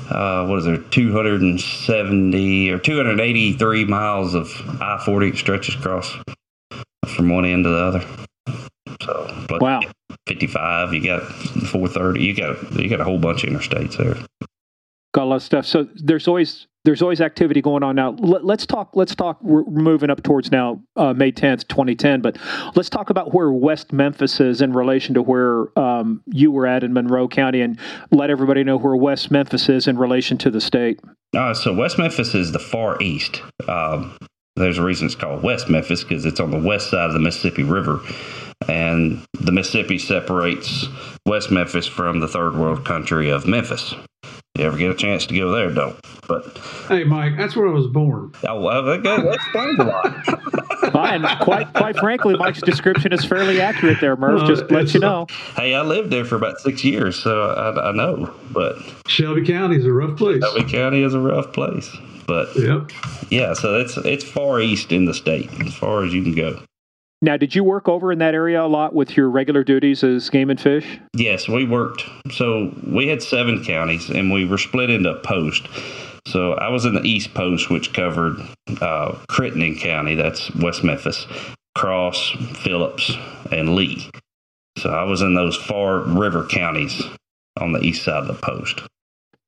[0.09, 4.49] Uh, what is there, 270 or 283 miles of
[4.81, 6.15] I 40 stretches across
[7.17, 8.05] from one end to the other.
[9.01, 9.81] So, wow,
[10.27, 10.93] fifty-five.
[10.93, 12.23] You got four thirty.
[12.23, 14.15] You got you got a whole bunch of interstates there.
[15.13, 15.65] Got a lot of stuff.
[15.65, 18.11] So there's always there's always activity going on now.
[18.11, 18.91] Let, us talk.
[18.93, 19.43] Let's talk.
[19.43, 22.21] We're moving up towards now uh, May 10th, 2010.
[22.21, 22.37] But
[22.75, 26.83] let's talk about where West Memphis is in relation to where um, you were at
[26.85, 27.77] in Monroe County, and
[28.11, 31.01] let everybody know where West Memphis is in relation to the state.
[31.35, 33.41] Uh, so West Memphis is the far east.
[33.67, 34.17] Um,
[34.57, 37.19] there's a reason it's called West Memphis because it's on the west side of the
[37.19, 38.01] Mississippi River.
[38.67, 40.87] and the Mississippi separates
[41.25, 43.93] West Memphis from the third world country of Memphis.
[44.57, 45.95] You ever get a chance to go there, don't.
[46.27, 48.31] But hey, Mike, that's where I was born.
[48.47, 50.25] Oh, well, that, that explains a lot.
[50.91, 51.25] Fine.
[51.41, 54.41] Quite, quite frankly, Mike's description is fairly accurate there, Murph.
[54.41, 55.27] Uh, Just to let you know.
[55.55, 58.33] hey, I lived there for about six years, so I, I know.
[58.51, 58.77] But
[59.07, 60.41] Shelby County is a rough place.
[60.41, 61.95] Shelby County is a rough place.
[62.27, 62.91] But Yep.
[63.31, 66.59] yeah, so it's it's far east in the state, as far as you can go.
[67.21, 70.29] Now, did you work over in that area a lot with your regular duties as
[70.29, 70.99] game and fish?
[71.15, 72.03] Yes, we worked.
[72.31, 75.67] So we had seven counties, and we were split into post.
[76.27, 78.35] So I was in the East Post, which covered
[78.81, 81.25] uh, Crittenden County, that's West Memphis,
[81.75, 83.11] Cross, Phillips,
[83.51, 84.09] and Lee.
[84.77, 87.01] So I was in those far river counties
[87.59, 88.81] on the east side of the post.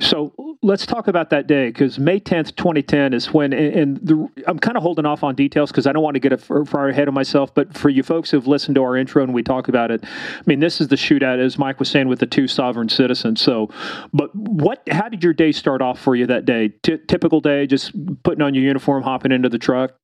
[0.02, 4.60] So let's talk about that day because May 10th, 2010 is when, and the, I'm
[4.60, 7.14] kind of holding off on details because I don't want to get far ahead of
[7.14, 7.54] myself.
[7.54, 10.42] But for you folks who've listened to our intro and we talk about it, I
[10.46, 13.42] mean, this is the shootout, as Mike was saying, with the two sovereign citizens.
[13.42, 13.70] So,
[14.12, 16.70] but what, how did your day start off for you that day?
[16.84, 17.94] T- typical day, just
[18.24, 19.96] putting on your uniform, hopping into the truck?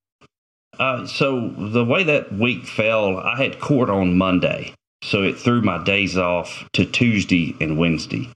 [0.79, 5.61] Uh, so the way that week fell, I had court on Monday, so it threw
[5.61, 8.29] my days off to Tuesday and Wednesday.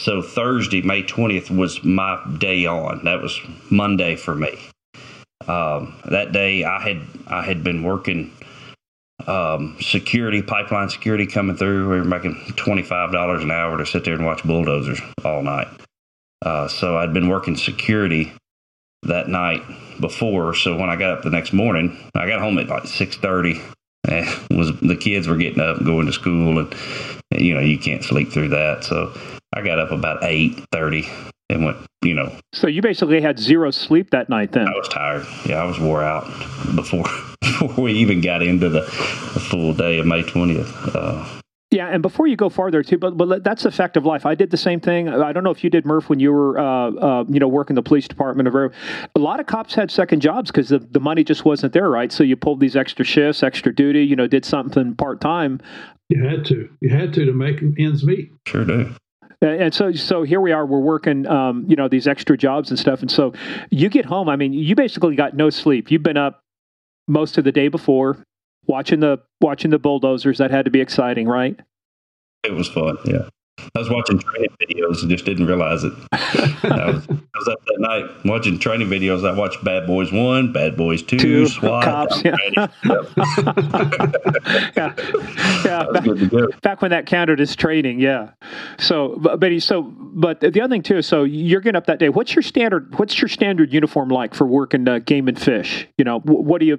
[0.00, 3.04] So Thursday, May twentieth, was my day on.
[3.04, 3.38] That was
[3.68, 4.58] Monday for me.
[5.46, 8.32] Um, that day, I had I had been working
[9.26, 11.90] um, security, pipeline security coming through.
[11.90, 15.42] We were making twenty five dollars an hour to sit there and watch bulldozers all
[15.42, 15.68] night.
[16.40, 18.32] Uh, so I'd been working security
[19.02, 19.62] that night
[20.00, 20.54] before.
[20.54, 23.60] So when I got up the next morning, I got home at like six thirty.
[24.50, 26.74] Was the kids were getting up and going to school, and
[27.30, 28.82] you know you can't sleep through that.
[28.82, 29.12] So
[29.52, 31.08] I got up about eight thirty
[31.48, 31.76] and went.
[32.02, 34.66] You know, So you basically had zero sleep that night then.
[34.66, 35.26] I was tired.
[35.44, 36.24] Yeah, I was wore out
[36.74, 37.04] before
[37.42, 40.72] before we even got into the, the full day of May twentieth.
[40.96, 41.26] Uh,
[41.70, 44.24] Yeah, and before you go farther too, but but that's a fact of life.
[44.24, 45.10] I did the same thing.
[45.10, 47.76] I don't know if you did, Murph, when you were uh, uh, you know working
[47.76, 48.48] the police department.
[48.48, 48.72] Or
[49.14, 52.10] a lot of cops had second jobs because the, the money just wasn't there, right?
[52.10, 54.04] So you pulled these extra shifts, extra duty.
[54.06, 55.60] You know, did something part time,
[56.08, 56.66] You had to.
[56.80, 58.30] You had to to make ends meet.
[58.46, 58.94] sure do.
[59.40, 60.66] And so so here we are.
[60.66, 63.00] We're working, um, you know, these extra jobs and stuff.
[63.00, 63.32] And so
[63.70, 64.28] you get home.
[64.28, 65.90] I mean, you basically got no sleep.
[65.90, 66.42] You've been up
[67.08, 68.22] most of the day before,
[68.66, 70.38] watching the watching the bulldozers.
[70.38, 71.58] That had to be exciting, right?
[72.44, 72.98] It was fun.
[73.04, 73.28] Yeah.
[73.74, 75.92] I was watching training videos and just didn't realize it.
[76.12, 79.26] I was, I was up that night watching training videos.
[79.28, 81.84] I watched Bad Boys One, Bad Boys Two, Two, SWAT.
[81.84, 82.36] cops, yeah.
[82.52, 82.74] Yep,
[84.76, 84.94] yeah,
[85.64, 85.84] yeah.
[85.92, 86.48] Back, good to go.
[86.62, 88.30] back when that counted as training, yeah.
[88.78, 91.02] So, but, but he- so, but the other thing too.
[91.02, 92.08] So you're getting up that day.
[92.08, 92.98] What's your standard?
[92.98, 95.86] What's your standard uniform like for working uh, game and fish?
[95.98, 96.78] You know, wh- what do you?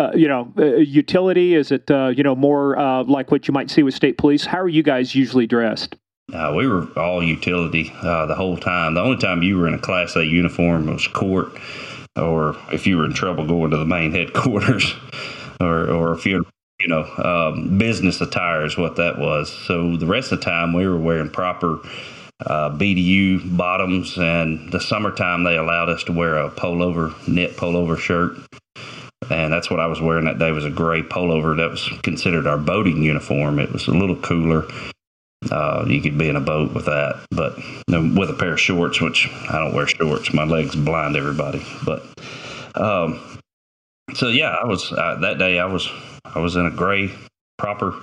[0.00, 1.54] Uh, you know, uh, utility?
[1.54, 2.74] Is it uh, you know more
[3.04, 4.46] like what you might see with state police?
[4.46, 5.94] How are you guys usually dressed?
[6.32, 8.94] Uh, we were all utility uh, the whole time.
[8.94, 11.52] The only time you were in a Class A uniform was court,
[12.16, 14.94] or if you were in trouble going to the main headquarters,
[15.60, 16.44] or or if you're
[16.80, 19.52] you know um, business attire is what that was.
[19.66, 21.86] So the rest of the time we were wearing Propper
[22.46, 27.98] uh, BDU bottoms, and the summertime they allowed us to wear a pullover knit pullover
[27.98, 28.38] shirt.
[29.28, 32.46] And that's what I was wearing that day was a gray pullover that was considered
[32.46, 33.58] our boating uniform.
[33.58, 34.64] It was a little cooler.
[35.50, 37.56] Uh, you could be in a boat with that, but
[37.88, 40.32] with a pair of shorts, which I don't wear shorts.
[40.32, 41.64] My legs blind everybody.
[41.84, 42.02] But
[42.74, 43.38] um,
[44.14, 45.58] so yeah, I was uh, that day.
[45.58, 45.88] I was
[46.24, 47.10] I was in a gray
[47.58, 47.94] Propper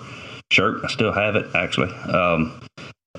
[0.51, 0.83] shirt.
[0.83, 2.59] I still have it actually, um,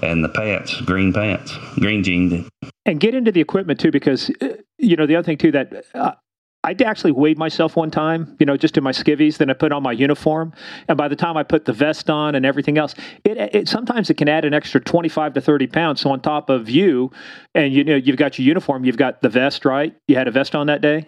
[0.03, 2.49] and the pants, green pants, green jeans.
[2.87, 5.85] and get into the equipment too because uh, you know the other thing too that
[5.95, 6.13] uh,
[6.65, 9.39] I actually weighed myself one time, you know, just in my skivvies.
[9.39, 10.53] Then I put on my uniform,
[10.89, 12.95] and by the time I put the vest on and everything else,
[13.25, 16.01] it, it sometimes it can add an extra twenty-five to thirty pounds.
[16.01, 17.13] So on top of you,
[17.55, 19.95] and you know, you've got your uniform, you've got the vest, right?
[20.09, 21.07] You had a vest on that day.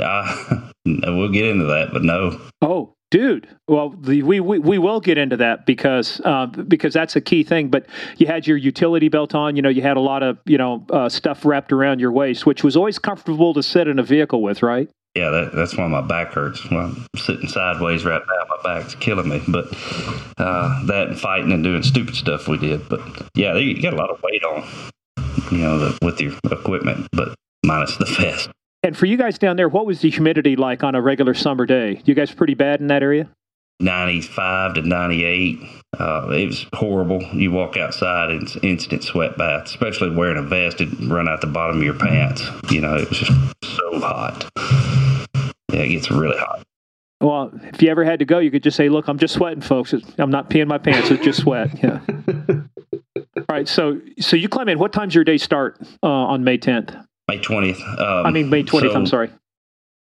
[0.00, 3.46] Uh, we'll get into that, but no, Oh, dude.
[3.68, 7.44] Well, the, we, we we will get into that because uh, because that's a key
[7.44, 7.68] thing.
[7.68, 7.86] But
[8.16, 9.54] you had your utility belt on.
[9.54, 12.44] You know, you had a lot of you know uh, stuff wrapped around your waist,
[12.46, 14.90] which was always comfortable to sit in a vehicle with, right?
[15.14, 16.68] Yeah, that, that's why my back hurts.
[16.70, 18.56] Well, I'm sitting sideways right now.
[18.56, 19.42] My back's killing me.
[19.46, 19.66] But
[20.38, 22.88] uh, that and fighting and doing stupid stuff we did.
[22.88, 23.00] But
[23.34, 24.66] yeah, you got a lot of weight on,
[25.50, 28.48] you know, the, with your equipment, but minus the vest.
[28.84, 31.66] And for you guys down there, what was the humidity like on a regular summer
[31.66, 32.02] day?
[32.04, 33.28] You guys pretty bad in that area?
[33.78, 35.60] 95 to 98.
[35.98, 37.22] Uh, it was horrible.
[37.32, 40.80] You walk outside and it's instant sweat bath, especially wearing a vest.
[40.80, 42.42] It run out the bottom of your pants.
[42.70, 43.32] You know, it was just
[43.64, 44.50] so hot.
[45.72, 46.62] Yeah, it gets really hot.
[47.20, 49.60] Well, if you ever had to go, you could just say, "Look, I'm just sweating,
[49.60, 49.94] folks.
[50.18, 51.10] I'm not peeing my pants.
[51.10, 52.00] It's just sweat." Yeah.
[53.36, 53.68] All right.
[53.68, 54.78] So, so you climb in.
[54.78, 57.04] What time's your day start uh, on May 10th?
[57.36, 58.00] May 20th.
[58.00, 58.80] Um, I mean May 20th.
[58.80, 59.30] So, I'm sorry.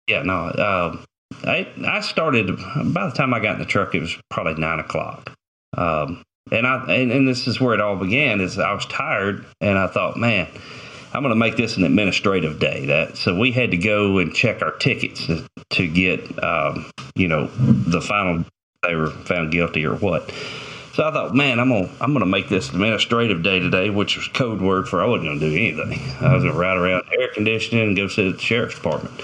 [0.07, 0.23] Yeah.
[0.23, 0.47] No.
[0.47, 0.97] Uh,
[1.45, 2.57] I I started
[2.93, 3.95] by the time I got in the truck.
[3.95, 5.33] It was probably nine o'clock.
[5.77, 8.41] Um, and I and, and this is where it all began.
[8.41, 10.49] Is I was tired, and I thought, man
[11.12, 12.87] I'm going to make this an administrative day.
[12.87, 17.27] That so we had to go and check our tickets to, to get, um, you
[17.29, 18.45] know, the final
[18.83, 20.33] they were found guilty or what.
[20.93, 24.28] So I thought, man, I'm gonna I'm gonna make this administrative day today, which was
[24.28, 25.99] code word for I wasn't gonna do anything.
[26.20, 29.20] I was gonna ride around air conditioning and go sit at the sheriff's department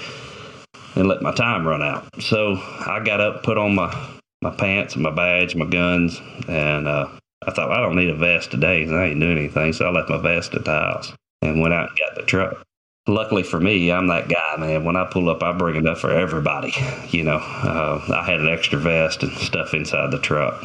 [0.95, 2.21] and let my time run out.
[2.21, 3.93] So I got up, put on my
[4.41, 7.07] my pants and my badge, my guns, and uh,
[7.45, 9.91] I thought I don't need a vest today, and I ain't doing anything, so I
[9.91, 12.63] left my vest at the house and went out and got the truck.
[13.07, 14.83] Luckily for me, I'm that guy, man.
[14.83, 16.73] When I pull up, I bring enough for everybody.
[17.09, 20.63] You know, uh, I had an extra vest and stuff inside the truck,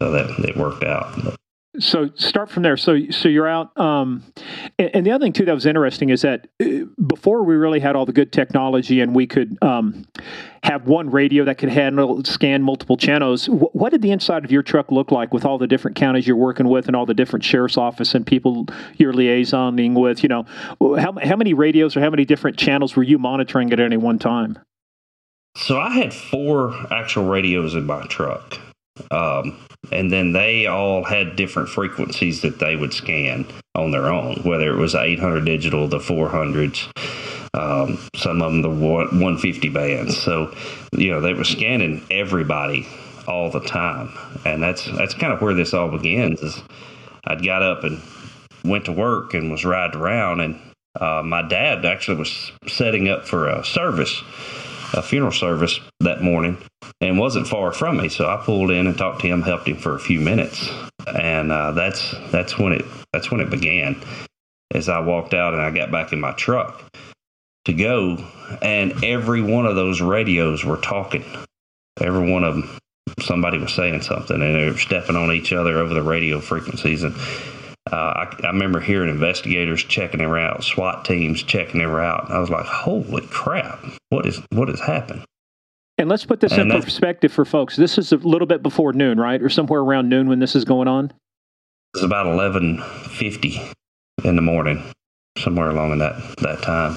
[0.00, 1.12] so that it worked out.
[1.22, 1.36] But
[1.78, 2.76] so start from there.
[2.76, 3.78] So so you're out.
[3.78, 4.22] Um,
[4.78, 7.80] and, and, the other thing too that was interesting is that uh, before we really
[7.80, 10.06] had all the good technology and we could um,
[10.64, 13.48] have one radio that could handle scan multiple channels.
[13.48, 16.26] What, what did the inside of your truck look like with all the different counties
[16.26, 18.66] you're working with and all the different sheriff's office and people
[18.98, 20.22] you're liaisoning with?
[20.22, 20.44] You know,
[20.98, 24.18] how how many radios or how many different channels were you monitoring at any one
[24.18, 24.58] time?
[25.56, 28.58] So I had four actual radios in my truck.
[29.10, 29.58] Um,
[29.90, 34.70] and then they all had different frequencies that they would scan on their own, whether
[34.70, 36.88] it was 800 digital, the 400s,
[37.54, 40.16] um, some of them the 150 bands.
[40.16, 40.54] So,
[40.92, 42.86] you know, they were scanning everybody
[43.26, 44.10] all the time,
[44.44, 46.40] and that's that's kind of where this all begins.
[46.42, 46.62] Is
[47.24, 48.00] I'd got up and
[48.64, 50.58] went to work and was riding around, and
[50.98, 54.22] uh, my dad actually was setting up for a service
[54.94, 56.58] a funeral service that morning
[57.00, 58.08] and wasn't far from me.
[58.08, 60.70] So I pulled in and talked to him, helped him for a few minutes,
[61.06, 64.02] and uh, that's that's when it that's when it began.
[64.74, 66.82] As I walked out and I got back in my truck
[67.66, 68.24] to go,
[68.62, 71.24] and every one of those radios were talking.
[72.00, 72.78] Every one of them,
[73.20, 77.02] somebody was saying something, and they were stepping on each other over the radio frequencies
[77.02, 77.14] and
[77.90, 82.30] uh, I, I, remember hearing investigators checking her out, SWAT teams checking her out.
[82.30, 83.84] I was like, "Holy crap!
[84.10, 85.24] What is what has happened?"
[85.98, 87.76] And let's put this and in perspective for folks.
[87.76, 90.64] This is a little bit before noon, right, or somewhere around noon when this is
[90.64, 91.12] going on.
[91.94, 93.60] It's about eleven fifty
[94.22, 94.82] in the morning,
[95.38, 96.96] somewhere along in that that time.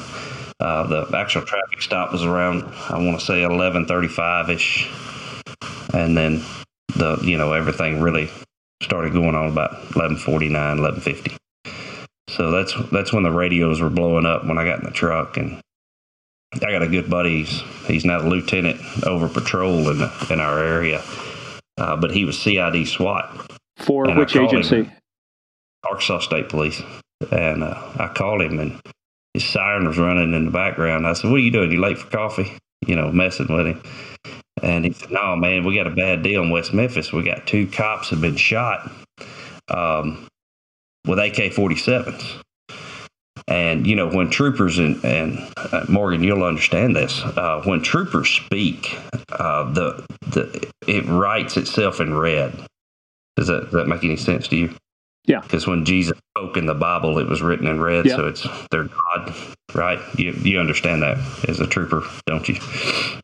[0.60, 4.88] Uh, the actual traffic stop was around, I want to say eleven thirty-five ish,
[5.94, 6.44] and then
[6.96, 8.30] the you know everything really
[8.86, 11.38] started going on about 1149, 1150.
[12.30, 15.38] So that's that's when the radios were blowing up when I got in the truck,
[15.38, 15.60] and
[16.54, 17.44] I got a good buddy.
[17.44, 21.02] He's, he's now the lieutenant over patrol in the, in our area,
[21.78, 24.84] uh, but he was CID SWAT for and which agency?
[24.84, 24.92] Him,
[25.84, 26.82] Arkansas State Police,
[27.32, 28.80] and uh, I called him, and
[29.34, 31.08] his siren was running in the background.
[31.08, 31.72] I said, "What are you doing?
[31.72, 33.82] You late for coffee?" You know, messing with him.
[34.62, 37.12] And he said, "No, man, we got a bad deal in West Memphis.
[37.12, 38.90] We got two cops have been shot
[39.70, 40.28] um,
[41.06, 42.42] with AK-47s."
[43.48, 47.22] And you know, when troopers and, and uh, Morgan, you'll understand this.
[47.22, 48.98] Uh, when troopers speak,
[49.34, 52.54] uh, the the it writes itself in red.
[53.36, 54.76] Does that does that make any sense to you?
[55.26, 55.42] Yeah.
[55.42, 58.16] Because when Jesus spoke in the Bible, it was written in red, yeah.
[58.16, 59.36] so it's their God,
[59.74, 60.00] right?
[60.18, 61.18] You you understand that
[61.48, 62.56] as a trooper, don't you?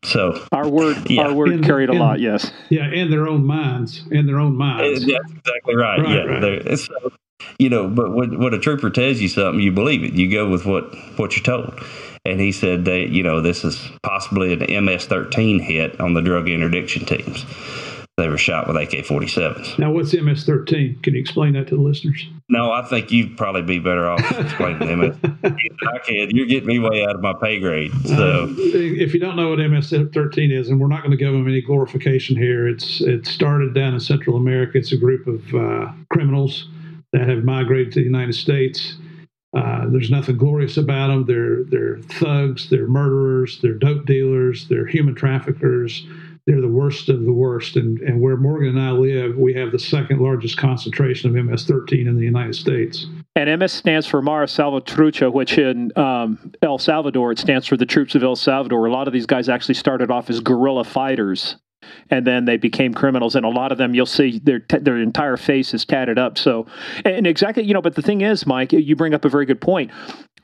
[0.03, 1.23] So our word, yeah.
[1.23, 2.51] our word carried a lot, yes.
[2.69, 5.03] Yeah, in their own minds, in their own minds.
[5.03, 5.99] Eh, That's exactly right.
[5.99, 6.79] right yeah, right.
[6.79, 7.11] So,
[7.59, 10.13] you know, but when, when a trooper tells you something, you believe it.
[10.13, 11.79] You go with what what you're told.
[12.23, 16.47] And he said that you know this is possibly an MS-13 hit on the drug
[16.49, 17.45] interdiction teams
[18.21, 19.79] they were shot with AK 47s.
[19.79, 20.99] Now, what's MS 13?
[21.01, 22.27] Can you explain that to the listeners?
[22.49, 25.15] No, I think you'd probably be better off explaining MS.
[25.23, 26.29] I can.
[26.29, 27.91] You're getting me way out of my pay grade.
[28.05, 31.17] So, um, if you don't know what MS 13 is, and we're not going to
[31.17, 34.77] give them any glorification here, it's it started down in Central America.
[34.77, 36.69] It's a group of uh, criminals
[37.13, 38.97] that have migrated to the United States.
[39.53, 41.25] Uh, there's nothing glorious about them.
[41.25, 42.69] They're they're thugs.
[42.69, 43.59] They're murderers.
[43.61, 44.67] They're dope dealers.
[44.69, 46.05] They're human traffickers
[46.51, 47.77] they're the worst of the worst.
[47.77, 51.65] And, and where Morgan and I live, we have the second largest concentration of MS
[51.65, 53.05] 13 in the United States.
[53.35, 57.85] And MS stands for Mara Salvatrucha, which in um, El Salvador, it stands for the
[57.85, 58.85] troops of El Salvador.
[58.85, 61.55] A lot of these guys actually started off as guerrilla fighters
[62.09, 63.35] and then they became criminals.
[63.35, 66.37] And a lot of them, you'll see their their entire face is tatted up.
[66.37, 66.67] So,
[67.05, 67.81] and exactly, you know.
[67.81, 69.91] But the thing is, Mike, you bring up a very good point.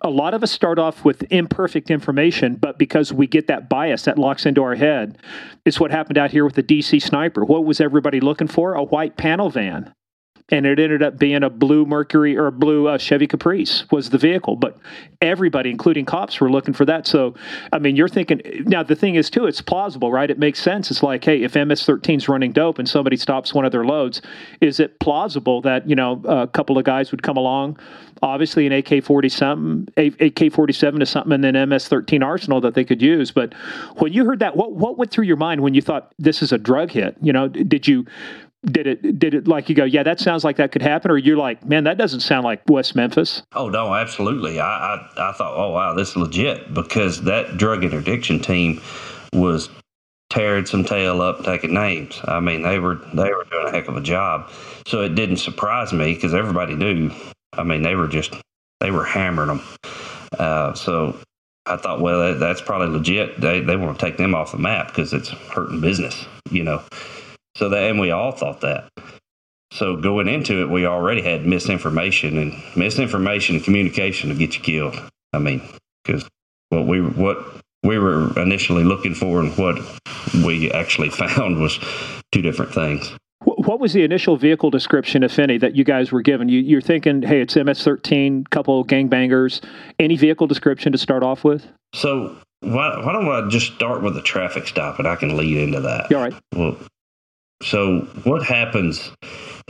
[0.01, 4.03] A lot of us start off with imperfect information, but because we get that bias
[4.03, 5.17] that locks into our head,
[5.65, 7.43] it's what happened out here with the DC sniper.
[7.43, 8.73] What was everybody looking for?
[8.73, 9.93] A white panel van
[10.49, 14.09] and it ended up being a blue Mercury or a blue uh, Chevy Caprice was
[14.09, 14.55] the vehicle.
[14.55, 14.77] But
[15.21, 17.05] everybody, including cops, were looking for that.
[17.05, 17.35] So,
[17.73, 18.81] I mean, you're thinking now.
[18.81, 20.29] The thing is, too, it's plausible, right?
[20.29, 20.89] It makes sense.
[20.89, 24.21] It's like, hey, if MS-13 is running dope and somebody stops one of their loads,
[24.61, 27.77] is it plausible that you know a couple of guys would come along?
[28.21, 33.31] Obviously, an AK-40 something, AK-47 is something, and then MS-13 arsenal that they could use.
[33.31, 33.53] But
[33.97, 36.53] when you heard that, what what went through your mind when you thought this is
[36.53, 37.17] a drug hit?
[37.21, 38.05] You know, did you
[38.65, 41.17] did it did it like you go yeah that sounds like that could happen or
[41.17, 43.43] you're like man that doesn't sound like west memphis.
[43.53, 44.59] Oh no absolutely.
[44.59, 48.81] I i, I thought oh wow this is legit because that drug interdiction team
[49.33, 49.69] was
[50.29, 52.19] tearing some tail up taking names.
[52.25, 54.49] I mean they were they were doing a heck of a job.
[54.87, 57.11] So it didn't surprise me because everybody knew
[57.53, 58.33] i mean they were just
[58.81, 59.61] they were hammering them
[60.37, 61.17] uh, so
[61.65, 63.39] I thought, well, that's probably legit.
[63.39, 66.81] They they want to take them off the map because it's hurting business, you know.
[67.57, 68.89] So that, and we all thought that.
[69.71, 74.61] So going into it, we already had misinformation and misinformation and communication to get you
[74.61, 74.95] killed.
[75.33, 75.61] I mean,
[76.03, 76.27] because
[76.69, 77.43] what we what
[77.83, 79.79] we were initially looking for and what
[80.45, 81.79] we actually found was
[82.31, 83.11] two different things.
[83.43, 86.49] What was the initial vehicle description, if any, that you guys were given?
[86.49, 89.63] You, you're thinking, hey, it's MS-13, couple gangbangers.
[89.99, 91.65] Any vehicle description to start off with?
[91.95, 95.57] So why, why don't I just start with a traffic stop and I can lead
[95.57, 96.11] into that?
[96.13, 96.33] All right.
[96.53, 96.77] Well,
[97.63, 99.11] so what happens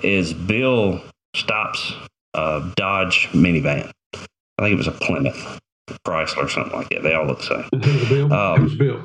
[0.03, 1.01] is Bill
[1.35, 1.93] stops
[2.33, 3.91] a Dodge minivan.
[4.13, 5.59] I think it was a Plymouth,
[6.05, 7.03] Chrysler, or something like that.
[7.03, 8.07] They all look the same.
[8.09, 8.33] Bill?
[8.33, 9.01] Um, Bill?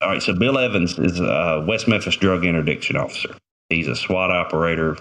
[0.00, 3.34] All right, so Bill Evans is a West Memphis drug interdiction officer.
[3.68, 4.96] He's a SWAT operator,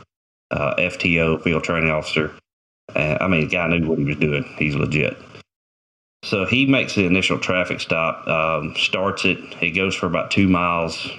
[0.51, 2.31] uh, FTO, field training officer.
[2.95, 4.43] Uh, I mean, the guy knew what he was doing.
[4.57, 5.17] He's legit.
[6.23, 9.39] So he makes the initial traffic stop, um, starts it.
[9.59, 11.09] It goes for about two miles,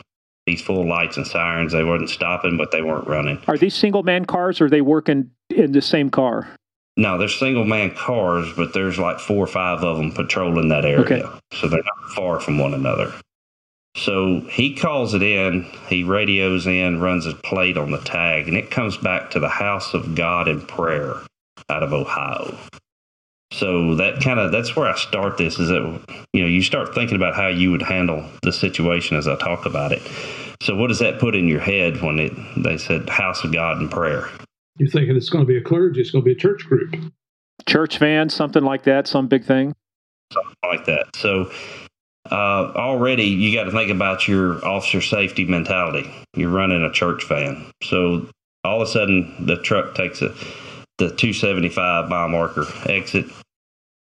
[0.47, 1.73] these full lights and sirens.
[1.73, 3.39] They weren't stopping, but they weren't running.
[3.47, 6.49] Are these single man cars or are they working in the same car?
[6.97, 10.85] No, they're single man cars, but there's like four or five of them patrolling that
[10.85, 11.01] area.
[11.01, 11.23] Okay.
[11.55, 13.13] So they're not far from one another.
[13.97, 18.57] So he calls it in, he radios in, runs a plate on the tag, and
[18.57, 21.17] it comes back to the House of God in Prayer
[21.69, 22.57] out of Ohio.
[23.53, 26.01] So that kind of that's where I start this is that
[26.33, 29.67] you know you start thinking about how you would handle the situation as I talk
[29.67, 30.03] about it.
[30.63, 33.79] So what does that put in your head when it they said house of God
[33.79, 34.29] and prayer?
[34.79, 36.95] You're thinking it's going to be a clergy, it's going to be a church group,
[37.69, 39.75] church van, something like that, some big thing,
[40.33, 41.15] something like that.
[41.15, 41.51] So
[42.31, 46.11] uh, already you got to think about your officer safety mentality.
[46.35, 48.29] You're running a church van, so
[48.65, 50.35] all of a sudden the truck takes a
[50.99, 53.27] the 275 mile marker exit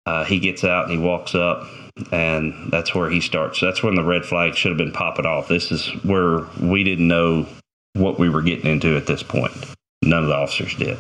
[0.06, 1.68] uh, he gets out and he walks up,
[2.12, 3.60] and that's where he starts.
[3.62, 5.48] That's when the red flag should have been popping off.
[5.48, 7.48] This is where we didn't know
[7.94, 9.54] what we were getting into at this point.
[10.02, 10.98] None of the officers did.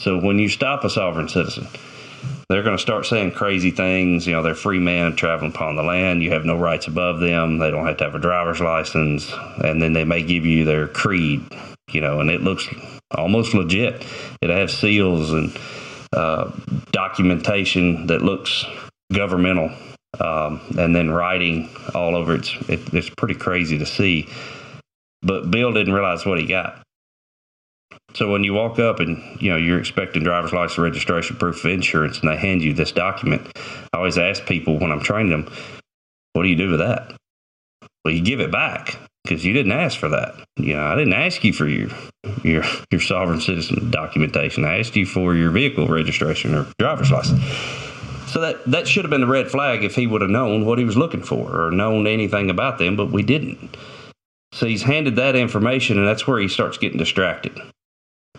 [0.00, 1.66] So when you stop a sovereign citizen,
[2.48, 4.26] they're going to start saying crazy things.
[4.26, 6.22] You know, they're free men traveling upon the land.
[6.22, 7.58] You have no rights above them.
[7.58, 9.32] They don't have to have a driver's license.
[9.64, 11.42] And then they may give you their creed,
[11.90, 12.68] you know, and it looks
[13.10, 14.04] almost legit.
[14.42, 15.56] It has seals and
[16.12, 16.50] uh,
[16.92, 18.64] documentation that looks
[19.12, 19.70] governmental,
[20.20, 24.28] um, and then writing all over it's it, it's pretty crazy to see.
[25.22, 26.82] But Bill didn't realize what he got.
[28.14, 31.70] So when you walk up and you know you're expecting driver's license, registration, proof of
[31.70, 33.48] insurance, and they hand you this document,
[33.92, 35.52] I always ask people when I'm training them,
[36.34, 37.14] "What do you do with that?"
[38.04, 40.34] Well, you give it back because you didn't ask for that.
[40.56, 41.90] You know, I didn't ask you for your
[42.42, 44.64] your your sovereign citizen documentation.
[44.64, 47.42] I asked you for your vehicle registration or driver's license.
[48.30, 50.78] So that that should have been the red flag if he would have known what
[50.78, 53.76] he was looking for or known anything about them, but we didn't.
[54.52, 57.58] So he's handed that information, and that's where he starts getting distracted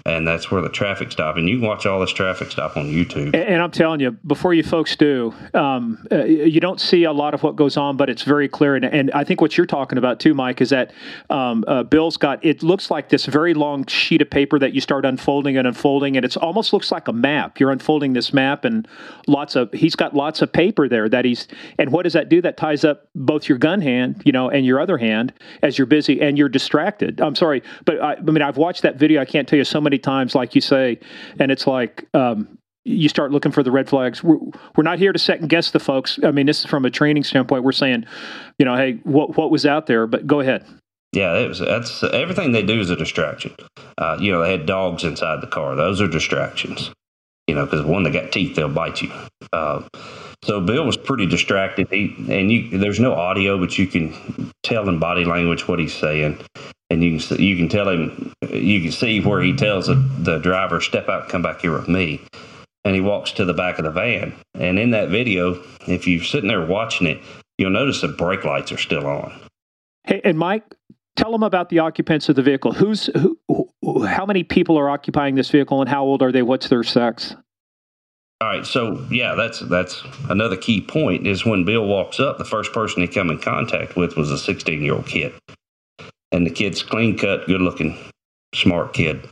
[0.05, 1.37] and that's where the traffic stop.
[1.37, 3.33] And you can watch all this traffic stop on YouTube.
[3.33, 7.33] And, I'm telling you, before you folks do, um, uh, you don't see a lot
[7.33, 8.75] of what goes on, but it's very clear.
[8.75, 10.91] And, and I think what you're talking about too, Mike, is that
[11.29, 14.81] um, uh, Bill's got it looks like this very long sheet of paper that you
[14.81, 17.59] start unfolding and unfolding, and it almost looks like a map.
[17.59, 18.85] You're unfolding this map, and
[19.27, 21.47] lots of he's got lots of paper there that he's.
[21.79, 22.41] And what does that do?
[22.41, 25.31] That ties up both your gun hand, you know, and your other hand
[25.61, 27.21] as you're busy and you're distracted.
[27.21, 29.21] I'm sorry, but I, I mean, I've watched that video.
[29.21, 30.99] I can't tell you so many many times, like you say,
[31.39, 34.23] and it's like um, you start looking for the red flags.
[34.23, 34.39] We're,
[34.75, 36.19] we're not here to second guess the folks.
[36.23, 37.63] I mean, this is from a training standpoint.
[37.63, 38.05] We're saying,
[38.57, 40.07] you know, hey, what what was out there?
[40.07, 40.65] But go ahead.
[41.11, 43.55] Yeah, it was, that's everything they do is a distraction.
[43.99, 46.91] Uh, you know, they had dogs inside the car; those are distractions.
[47.47, 49.11] You know, because one they got teeth, they'll bite you.
[49.51, 49.83] Uh,
[50.43, 51.87] so Bill was pretty distracted.
[51.91, 55.93] He and you, there's no audio, but you can tell in body language what he's
[55.93, 56.39] saying,
[56.93, 60.37] and you can you can tell him, you can see where he tells the, the
[60.37, 62.21] driver, "Step out, come back here with me."
[62.85, 64.33] And he walks to the back of the van.
[64.53, 67.21] And in that video, if you're sitting there watching it,
[67.57, 69.33] you'll notice the brake lights are still on.
[70.03, 70.75] Hey, and Mike,
[71.15, 72.73] tell them about the occupants of the vehicle.
[72.73, 74.05] Who's who, who?
[74.05, 76.41] How many people are occupying this vehicle, and how old are they?
[76.41, 77.35] What's their sex?
[78.41, 82.45] All right, so yeah, that's that's another key point is when Bill walks up, the
[82.45, 85.33] first person he come in contact with was a 16 year old kid,
[86.33, 87.97] and the kid's clean cut, good looking,
[88.53, 89.29] smart kid.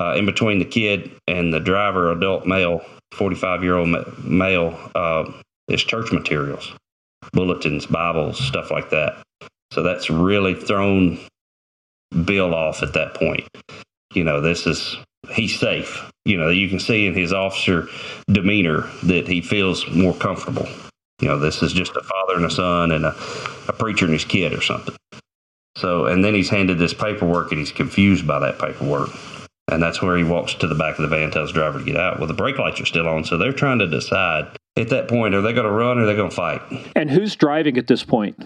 [0.00, 2.80] Uh, in between the kid and the driver, adult male,
[3.12, 3.88] 45 year old
[4.24, 5.30] male, uh,
[5.68, 6.72] is church materials,
[7.32, 9.22] bulletins, Bibles, stuff like that.
[9.72, 11.18] So that's really thrown
[12.24, 13.48] Bill off at that point.
[14.14, 14.96] You know, this is
[15.32, 16.10] he's safe.
[16.24, 17.88] You know, you can see in his officer
[18.28, 20.68] demeanor that he feels more comfortable.
[21.20, 23.14] You know, this is just a father and a son and a,
[23.68, 24.94] a preacher and his kid or something.
[25.76, 29.10] So, and then he's handed this paperwork and he's confused by that paperwork.
[29.68, 31.84] And that's where he walks to the back of the van, tells the driver to
[31.84, 32.18] get out.
[32.18, 34.46] Well, the brake lights are still on, so they're trying to decide
[34.76, 36.62] at that point are they going to run or are they going to fight?
[36.94, 38.42] And who's driving at this point?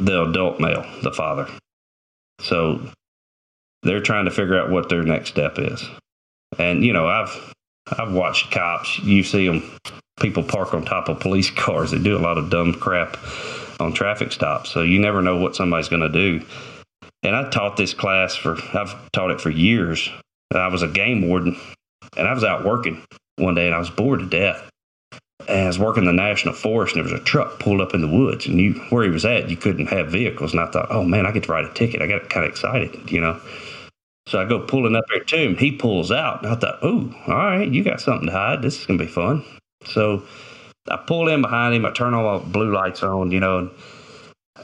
[0.00, 1.48] The adult male, the father.
[2.40, 2.88] So
[3.82, 5.84] they're trying to figure out what their next step is.
[6.58, 7.54] And you know, I've
[7.90, 8.98] I've watched cops.
[9.00, 9.62] You see them,
[10.20, 11.90] people park on top of police cars.
[11.90, 13.16] They do a lot of dumb crap
[13.78, 14.70] on traffic stops.
[14.70, 16.44] So you never know what somebody's going to do.
[17.22, 20.08] And I taught this class for I've taught it for years.
[20.54, 21.58] I was a game warden,
[22.16, 23.04] and I was out working
[23.36, 24.68] one day, and I was bored to death
[25.48, 28.02] and I was working the national forest, and there was a truck pulled up in
[28.02, 30.52] the woods, and you where he was at, you couldn't have vehicles.
[30.52, 32.02] And I thought, oh man, I get to write a ticket.
[32.02, 33.40] I got kind of excited, you know.
[34.26, 35.56] So I go pulling up there to him.
[35.56, 38.60] He pulls out, and I thought, oh, all right, you got something to hide.
[38.60, 39.42] This is gonna be fun.
[39.86, 40.22] So
[40.90, 41.86] I pull in behind him.
[41.86, 43.58] I turn all my blue lights on, you know.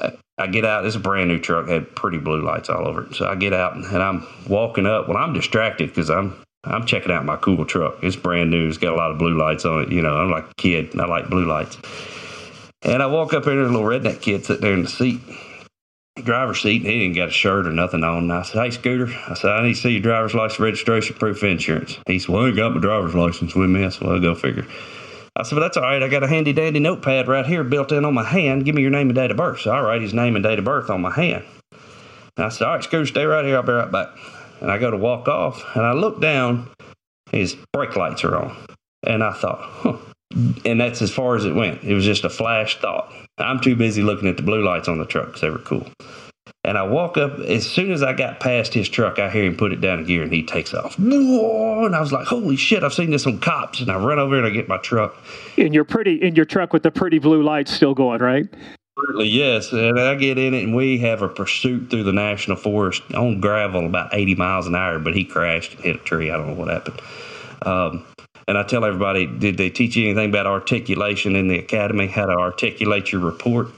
[0.00, 0.84] And I get out.
[0.84, 3.14] It's a brand new truck, had pretty blue lights all over it.
[3.14, 5.08] So I get out, and I'm walking up.
[5.08, 8.02] Well, I'm distracted because I'm I'm checking out my cool truck.
[8.02, 8.68] It's brand new.
[8.68, 9.92] It's got a lot of blue lights on it.
[9.92, 10.98] You know, I'm like a kid.
[10.98, 11.78] I like blue lights.
[12.82, 15.20] And I walk up here, there's a little redneck kid sitting there in the seat,
[16.22, 18.24] driver's seat, and he didn't got a shirt or nothing on.
[18.24, 21.16] And I said, Hey, Scooter, I said, I need to see your driver's license, registration,
[21.16, 21.96] proof of insurance.
[22.06, 23.84] He said, Well, I got my driver's license with me.
[23.84, 24.66] I said, Well, I'll go figure.
[25.36, 26.02] I said, Well, that's all right.
[26.02, 28.64] I got a handy dandy notepad right here built in on my hand.
[28.64, 29.60] Give me your name and date of birth.
[29.60, 31.44] So, I write his name and date of birth on my hand.
[32.36, 33.56] And I said, All right, Scooter, stay right here.
[33.56, 34.08] I'll be right back
[34.64, 36.70] and I go to walk off, and I look down,
[37.30, 38.56] his brake lights are on,
[39.06, 39.96] and I thought, huh.
[40.64, 41.84] And that's as far as it went.
[41.84, 43.12] It was just a flash thought.
[43.38, 45.86] I'm too busy looking at the blue lights on the truck because they were cool.
[46.62, 49.56] And I walk up, as soon as I got past his truck, I hear him
[49.56, 50.96] put it down in gear and he takes off.
[50.98, 51.84] Whoa!
[51.84, 53.80] And I was like, holy shit, I've seen this on cops.
[53.80, 55.14] And I run over and I get my truck.
[55.56, 58.46] In your pretty, in your truck with the pretty blue lights still going, right?
[58.96, 59.72] Absolutely, yes.
[59.72, 63.40] And I get in it, and we have a pursuit through the national forest on
[63.40, 66.30] gravel about 80 miles an hour, but he crashed and hit a tree.
[66.30, 67.00] I don't know what happened.
[67.62, 68.04] Um,
[68.46, 72.26] and I tell everybody, did they teach you anything about articulation in the academy, how
[72.26, 73.68] to articulate your report?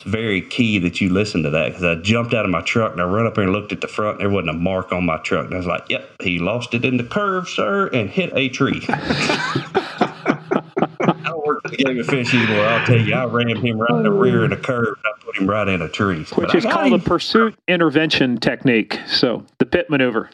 [0.00, 2.92] It's very key that you listen to that because I jumped out of my truck
[2.92, 4.12] and I run up there and looked at the front.
[4.12, 5.44] And there wasn't a mark on my truck.
[5.44, 8.48] And I was like, yep, he lost it in the curve, sir, and hit a
[8.48, 8.80] tree.
[8.88, 12.64] I work the Game and Fish anymore.
[12.64, 15.12] I'll tell you, I ran him right in the rear of the curve and I
[15.22, 16.24] put him right in a tree.
[16.34, 16.94] Which is called him.
[16.94, 18.98] a pursuit intervention technique.
[19.06, 20.30] So the pit maneuver.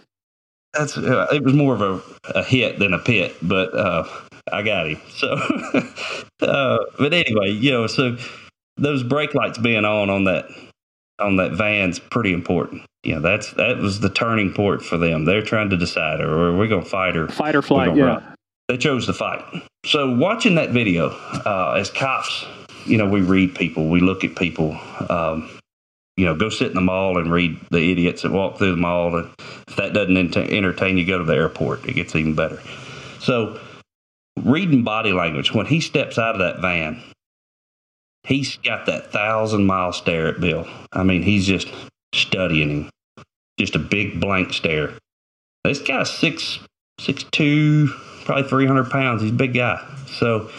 [0.74, 2.00] That's uh, it was more of a,
[2.38, 4.06] a hit than a pit, but uh,
[4.52, 5.00] I got him.
[5.08, 5.32] So,
[6.42, 8.16] uh, but anyway, you know, so
[8.76, 10.46] those brake lights being on on that
[11.18, 12.82] on that van's pretty important.
[13.02, 15.24] You know, that's that was the turning point for them.
[15.24, 17.96] They're trying to decide, or are we going to fight or fight or flight?
[17.96, 18.04] Yeah.
[18.04, 18.36] Run
[18.68, 19.44] they chose to fight.
[19.84, 22.44] So watching that video, uh, as cops,
[22.84, 24.78] you know, we read people, we look at people.
[25.08, 25.50] Um,
[26.16, 28.76] you know, go sit in the mall and read the idiots that walk through the
[28.76, 29.18] mall.
[29.18, 29.30] And
[29.68, 31.84] if that doesn't entertain you, go to the airport.
[31.84, 32.60] It gets even better.
[33.20, 33.60] So,
[34.42, 37.02] reading body language, when he steps out of that van,
[38.26, 40.66] he's got that thousand mile stare at Bill.
[40.92, 41.68] I mean, he's just
[42.14, 42.90] studying him,
[43.58, 44.94] just a big blank stare.
[45.64, 46.58] This guy's six,
[47.00, 47.88] six two,
[48.24, 49.22] probably 300 pounds.
[49.22, 49.84] He's a big guy.
[50.18, 50.50] So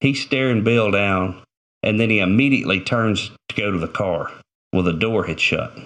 [0.00, 1.42] he's staring Bill down,
[1.82, 4.30] and then he immediately turns to go to the car.
[4.72, 5.76] Well, the door had shut.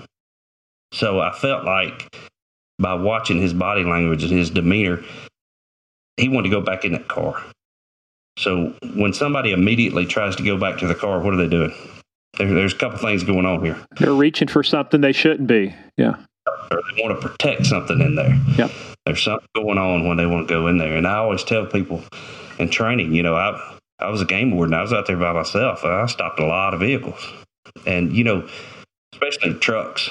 [0.92, 2.14] So I felt like
[2.78, 5.02] by watching his body language and his demeanor,
[6.16, 7.42] he wanted to go back in that car.
[8.38, 11.74] So when somebody immediately tries to go back to the car, what are they doing?
[12.38, 13.76] There, there's a couple things going on here.
[13.98, 15.74] They're reaching for something they shouldn't be.
[15.96, 16.14] Yeah.
[16.46, 18.40] Or they want to protect something in there.
[18.56, 18.68] Yeah.
[19.04, 20.96] There's something going on when they want to go in there.
[20.96, 22.02] And I always tell people
[22.58, 24.74] in training, you know, I I was a game warden.
[24.74, 25.84] I was out there by myself.
[25.84, 27.20] I stopped a lot of vehicles,
[27.86, 28.48] and you know,
[29.12, 30.10] especially trucks.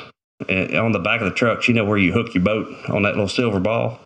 [0.50, 3.04] And on the back of the trucks, you know where you hook your boat on
[3.04, 4.00] that little silver ball,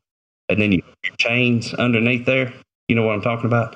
[0.50, 2.54] and then you your chains underneath there.
[2.88, 3.76] You know what I'm talking about?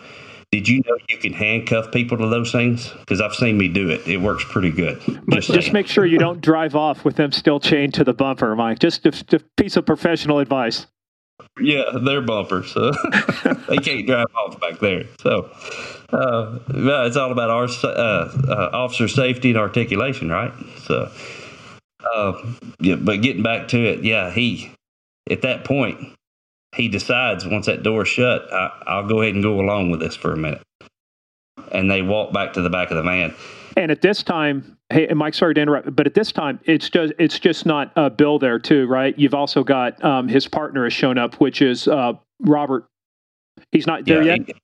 [0.51, 2.89] Did you know you can handcuff people to those things?
[2.99, 4.07] Because I've seen me do it.
[4.07, 4.99] It works pretty good.
[5.27, 8.13] But just, just make sure you don't drive off with them still chained to the
[8.13, 8.79] bumper, Mike.
[8.79, 10.87] Just a, a piece of professional advice.
[11.61, 12.91] Yeah, they're bumpers, so
[13.69, 15.03] they can't drive off back there.
[15.21, 15.51] So,
[16.11, 20.51] uh, it's all about our uh, uh, officer safety and articulation, right?
[20.83, 21.11] So,
[22.03, 22.41] uh,
[22.79, 22.95] yeah.
[22.95, 24.73] But getting back to it, yeah, he
[25.29, 25.99] at that point
[26.75, 30.15] he decides once that door's shut, I, will go ahead and go along with this
[30.15, 30.61] for a minute.
[31.71, 33.33] And they walk back to the back of the van.
[33.75, 36.89] And at this time, hey, and Mike, sorry to interrupt, but at this time, it's
[36.89, 39.17] just it's just not uh, Bill there too, right?
[39.17, 42.85] You've also got um, his partner has shown up, which is uh, Robert.
[43.71, 44.47] He's not there yeah, yet.
[44.47, 44.55] He,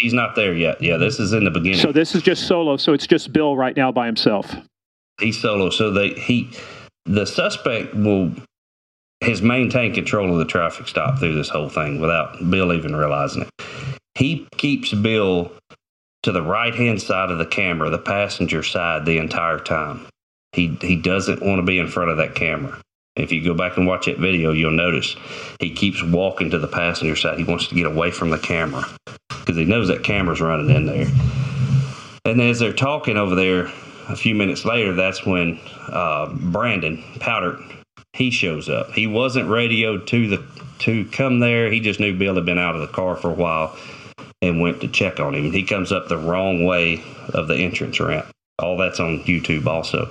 [0.00, 0.82] he's not there yet.
[0.82, 1.78] Yeah, this is in the beginning.
[1.78, 2.76] So this is just solo.
[2.76, 4.54] So it's just Bill right now by himself.
[5.20, 5.70] He's solo.
[5.70, 6.50] So they he
[7.04, 8.32] the suspect will
[9.22, 13.42] has maintained control of the traffic stop through this whole thing without Bill even realizing
[13.42, 13.66] it.
[14.14, 15.52] He keeps Bill
[16.22, 20.06] to the right hand side of the camera, the passenger side, the entire time.
[20.52, 22.80] He he doesn't want to be in front of that camera.
[23.16, 25.16] If you go back and watch that video, you'll notice
[25.58, 27.38] he keeps walking to the passenger side.
[27.38, 28.84] He wants to get away from the camera
[29.28, 31.06] because he knows that camera's running in there.
[32.24, 33.66] And as they're talking over there,
[34.08, 37.79] a few minutes later, that's when uh, Brandon Paudert
[38.12, 38.92] he shows up.
[38.92, 40.44] He wasn't radioed to the
[40.80, 41.70] to come there.
[41.70, 43.76] He just knew Bill had been out of the car for a while
[44.42, 45.52] and went to check on him.
[45.52, 47.04] He comes up the wrong way
[47.34, 48.26] of the entrance ramp.
[48.58, 50.10] All that's on YouTube also.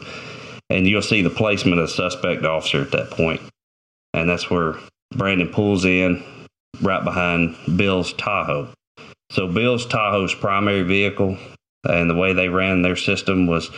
[0.70, 3.42] And you'll see the placement of the suspect officer at that point.
[4.14, 4.76] And that's where
[5.16, 6.24] Brandon pulls in
[6.82, 8.70] right behind Bill's Tahoe.
[9.32, 11.38] So Bill's Tahoe's primary vehicle
[11.88, 13.70] and the way they ran their system was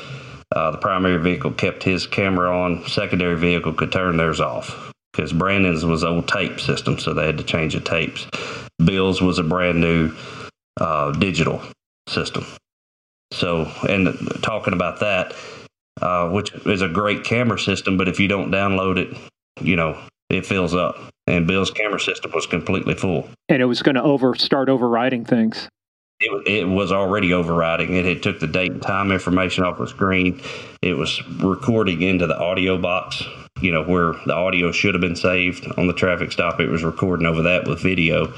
[0.55, 2.85] uh, the primary vehicle kept his camera on.
[2.87, 7.37] Secondary vehicle could turn theirs off because Brandon's was old tape system, so they had
[7.37, 8.27] to change the tapes.
[8.83, 10.13] Bill's was a brand new
[10.79, 11.61] uh, digital
[12.07, 12.45] system.
[13.31, 14.09] So, and
[14.41, 15.33] talking about that,
[16.01, 19.17] uh, which is a great camera system, but if you don't download it,
[19.61, 20.97] you know, it fills up.
[21.27, 23.29] And Bill's camera system was completely full.
[23.47, 25.69] And it was going to over start overriding things
[26.21, 27.95] it, it was already overriding.
[27.95, 30.41] It had took the date and time information off the screen.
[30.81, 33.23] It was recording into the audio box,
[33.59, 36.59] you know, where the audio should have been saved on the traffic stop.
[36.59, 38.33] It was recording over that with video.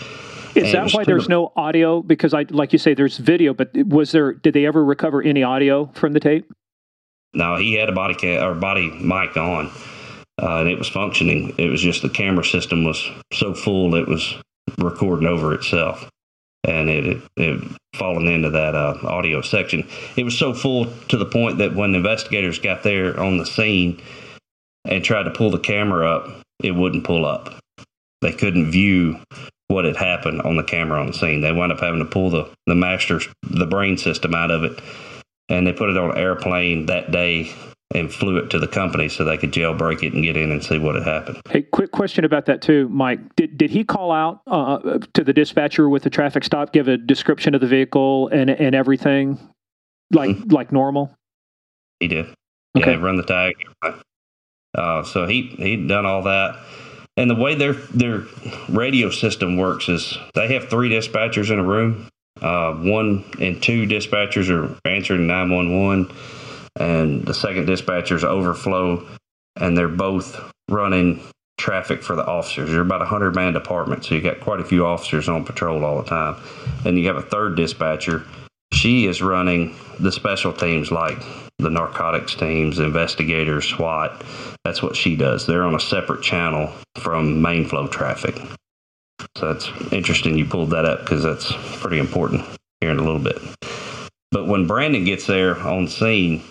[0.56, 2.02] Is and that why there's no audio?
[2.02, 4.34] Because I, like you say, there's video, but was there?
[4.34, 6.52] Did they ever recover any audio from the tape?
[7.34, 9.72] No, he had a body ca- or body mic on,
[10.40, 11.56] uh, and it was functioning.
[11.58, 13.04] It was just the camera system was
[13.34, 14.36] so full it was
[14.78, 16.08] recording over itself
[16.64, 17.62] and it, it,
[17.96, 19.88] fallen into that uh, audio section.
[20.16, 24.02] It was so full to the point that when investigators got there on the scene
[24.86, 27.54] and tried to pull the camera up, it wouldn't pull up.
[28.22, 29.20] They couldn't view
[29.68, 31.42] what had happened on the camera on the scene.
[31.42, 34.82] They wound up having to pull the, the master, the brain system out of it,
[35.50, 37.54] and they put it on an airplane that day
[37.94, 40.64] and flew it to the company so they could jailbreak it and get in and
[40.64, 41.42] see what had happened.
[41.50, 43.36] Hey, quick question about that too, Mike.
[43.36, 46.98] Did did he call out uh, to the dispatcher with the traffic stop, give a
[46.98, 49.40] description of the vehicle and and everything,
[50.12, 50.50] like mm-hmm.
[50.50, 51.16] like normal?
[52.00, 52.26] He did.
[52.78, 52.92] Okay.
[52.94, 53.54] Yeah, run the tag.
[54.76, 56.60] Uh, so he he'd done all that.
[57.16, 58.24] And the way their their
[58.70, 62.10] radio system works is they have three dispatchers in a room.
[62.42, 66.10] Uh, one and two dispatchers are answering 911
[66.80, 69.08] and the second dispatcher's overflow,
[69.56, 70.40] and they're both
[70.70, 71.22] running
[71.58, 72.70] traffic for the officers.
[72.72, 75.86] You're about a hundred man department, so you got quite a few officers on patrol
[75.86, 76.36] all the time.
[76.86, 78.24] And you have a third dispatcher.
[78.74, 81.18] She is running the special teams like
[81.60, 84.24] the narcotics teams, investigators, SWAT.
[84.66, 85.46] That's what she does.
[85.46, 88.36] They're on a separate channel from main flow traffic.
[89.38, 92.44] So that's interesting you pulled that up because that's pretty important
[92.82, 93.38] here in a little bit.
[94.32, 96.42] But when Brandon gets there on scene,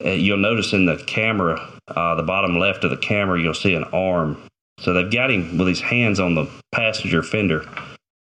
[0.00, 3.84] you'll notice in the camera, uh, the bottom left of the camera, you'll see an
[3.84, 4.42] arm.
[4.80, 7.64] So they've got him with his hands on the passenger fender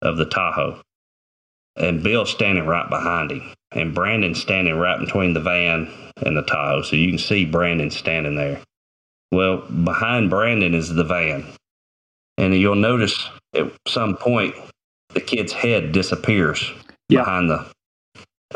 [0.02, 0.80] of the Tahoe.
[1.76, 3.52] And Bill's standing right behind him.
[3.72, 5.90] And Brandon's standing right between the van
[6.24, 6.82] and the Tahoe.
[6.82, 8.60] So you can see Brandon standing there.
[9.32, 11.46] Well, behind Brandon is the van.
[12.38, 14.54] And you'll notice at some point
[15.14, 16.70] the kid's head disappears
[17.08, 17.20] yeah.
[17.20, 17.66] behind the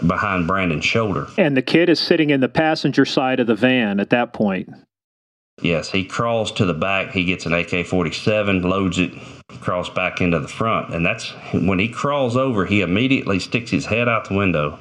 [0.07, 1.27] behind Brandon's shoulder.
[1.37, 4.69] And the kid is sitting in the passenger side of the van at that point.
[5.63, 7.13] Yes, he crawls to the back.
[7.13, 9.13] He gets an AK 47, loads it,
[9.61, 10.95] crawls back into the front.
[10.95, 14.79] And that's when he crawls over, he immediately sticks his head out the window,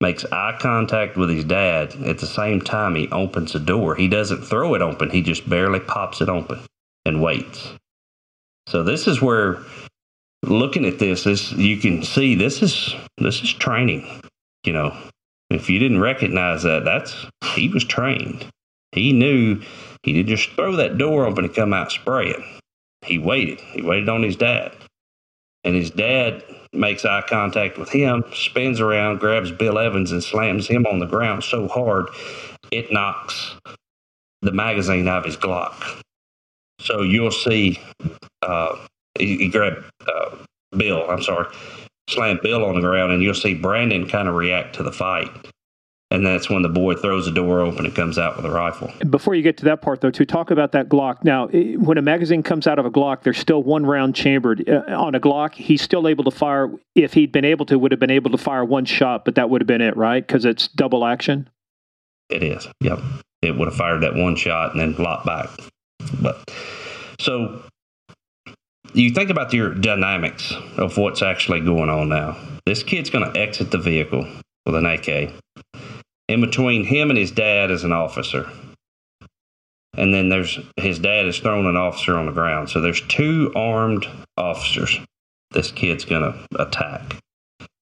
[0.00, 1.94] makes eye contact with his dad.
[2.04, 3.94] At the same time, he opens the door.
[3.94, 6.60] He doesn't throw it open, he just barely pops it open
[7.04, 7.74] and waits.
[8.66, 9.58] So this is where
[10.42, 14.06] looking at this, this you can see this is this is training.
[14.68, 14.94] You know,
[15.48, 17.24] if you didn't recognize that, that's
[17.54, 18.44] he was trained.
[18.92, 19.62] He knew
[20.02, 22.44] he didn't just throw that door open and come out spraying.
[23.00, 23.58] He waited.
[23.60, 24.72] He waited on his dad.
[25.64, 30.68] And his dad makes eye contact with him, spins around, grabs Bill Evans, and slams
[30.68, 32.08] him on the ground so hard
[32.70, 33.54] it knocks
[34.42, 36.02] the magazine out of his Glock.
[36.82, 37.80] So you'll see
[38.42, 38.76] uh,
[39.18, 40.36] he, he grabbed uh,
[40.76, 41.46] Bill, I'm sorry,
[42.08, 45.28] slammed Bill on the ground, and you'll see Brandon kind of react to the fight.
[46.10, 48.90] And that's when the boy throws the door open and comes out with a rifle.
[49.10, 51.22] Before you get to that part, though, to talk about that Glock.
[51.22, 54.66] Now, when a magazine comes out of a Glock, there's still one round chambered.
[54.66, 56.72] Uh, on a Glock, he's still able to fire.
[56.94, 59.50] If he'd been able to, would have been able to fire one shot, but that
[59.50, 60.26] would have been it, right?
[60.26, 61.50] Because it's double action.
[62.30, 62.66] It is.
[62.80, 63.00] Yep.
[63.42, 65.50] It would have fired that one shot and then locked back.
[66.22, 66.50] But
[67.20, 67.62] so
[69.02, 72.36] you think about your dynamics of what's actually going on now.
[72.66, 74.26] This kid's going to exit the vehicle
[74.66, 75.30] with an AK.
[76.28, 78.50] In between him and his dad is an officer.
[79.96, 82.70] And then there's his dad is throwing an officer on the ground.
[82.70, 84.06] So there's two armed
[84.36, 84.98] officers
[85.52, 87.16] this kid's going to attack.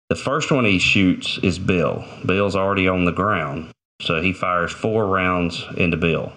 [0.10, 2.06] The first one he shoots is Bill.
[2.26, 3.72] Bill's already on the ground.
[4.02, 6.34] So he fires four rounds into Bill.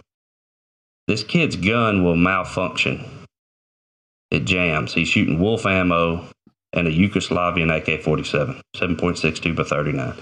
[1.07, 3.05] This kid's gun will malfunction
[4.33, 4.95] it jams.
[4.95, 6.27] He's shooting wolf ammo
[6.73, 10.15] and a Yugoslavian AK 47, 7.62 by 39.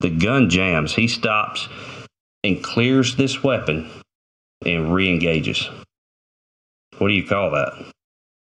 [0.00, 0.92] The gun jams.
[0.92, 1.68] He stops
[2.42, 3.88] and clears this weapon
[4.66, 5.70] and re engages.
[6.98, 7.92] What do you call that?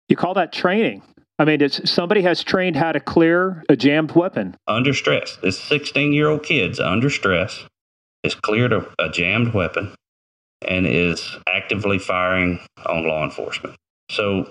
[0.08, 1.02] You call that training.
[1.38, 4.56] I mean, it's, somebody has trained how to clear a jammed weapon.
[4.66, 5.36] Under stress.
[5.42, 7.64] This 16 year old kid's under stress,
[8.24, 9.94] has cleared a, a jammed weapon,
[10.66, 13.76] and is actively firing on law enforcement.
[14.10, 14.50] So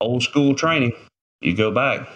[0.00, 0.92] old school training.
[1.40, 2.08] You go back.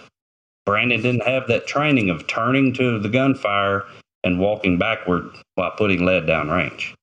[0.65, 3.85] Brandon didn't have that training of turning to the gunfire
[4.25, 6.95] and walking backward while putting lead down range.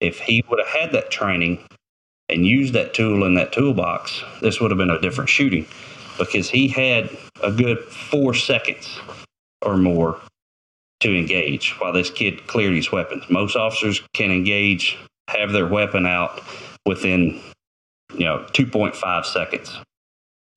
[0.00, 1.64] If he would have had that training
[2.28, 5.66] and used that tool in that toolbox, this would have been a different shooting
[6.18, 7.08] because he had
[7.42, 8.98] a good four seconds
[9.62, 10.20] or more
[11.00, 13.24] to engage while this kid cleared his weapons.
[13.30, 14.98] Most officers can engage,
[15.28, 16.42] have their weapon out
[16.84, 17.40] within,
[18.14, 19.78] you know, 2.5 seconds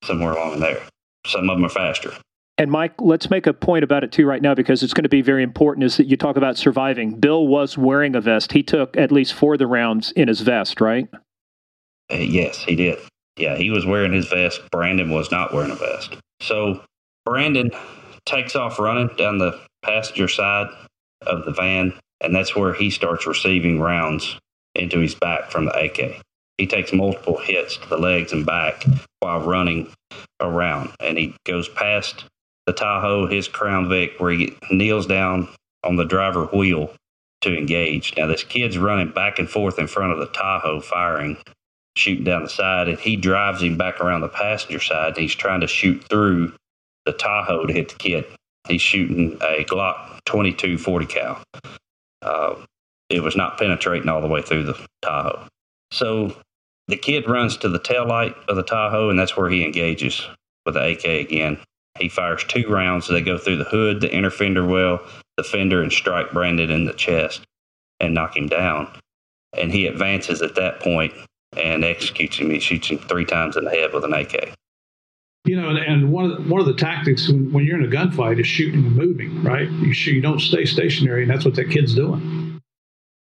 [0.04, 0.80] somewhere along there.
[1.26, 2.12] Some of them are faster.
[2.58, 5.08] And Mike, let's make a point about it too right now because it's going to
[5.08, 5.84] be very important.
[5.84, 7.18] Is that you talk about surviving?
[7.18, 8.52] Bill was wearing a vest.
[8.52, 11.08] He took at least four of the rounds in his vest, right?
[12.12, 12.98] Uh, yes, he did.
[13.38, 14.60] Yeah, he was wearing his vest.
[14.70, 16.16] Brandon was not wearing a vest.
[16.42, 16.82] So
[17.24, 17.70] Brandon
[18.26, 20.68] takes off running down the passenger side
[21.22, 24.38] of the van, and that's where he starts receiving rounds
[24.74, 26.20] into his back from the AK
[26.60, 28.84] he takes multiple hits to the legs and back
[29.20, 29.90] while running
[30.40, 30.90] around.
[31.00, 32.24] And he goes past
[32.66, 35.48] the Tahoe, his Crown Vic, where he kneels down
[35.82, 36.92] on the driver wheel
[37.40, 38.14] to engage.
[38.14, 41.38] Now, this kid's running back and forth in front of the Tahoe, firing,
[41.96, 45.14] shooting down the side, and he drives him back around the passenger side.
[45.14, 46.52] And he's trying to shoot through
[47.06, 48.26] the Tahoe to hit the kid.
[48.68, 51.42] He's shooting a Glock 22 40 cal.
[52.20, 52.56] Uh,
[53.08, 55.46] it was not penetrating all the way through the Tahoe.
[55.90, 56.36] So
[56.90, 60.26] the kid runs to the tail light of the Tahoe, and that's where he engages
[60.66, 61.58] with the AK again.
[61.98, 63.08] He fires two rounds.
[63.08, 65.00] They go through the hood, the inner fender well,
[65.36, 67.42] the fender, and strike Brandon in the chest
[68.00, 68.90] and knock him down.
[69.56, 71.12] And he advances at that point
[71.56, 72.50] and executes him.
[72.50, 74.54] He shoots him three times in the head with an AK.
[75.44, 77.88] You know, and one of the, one of the tactics when, when you're in a
[77.88, 79.68] gunfight is shooting and moving, right?
[79.70, 82.60] You shoot, you don't stay stationary, and that's what that kid's doing.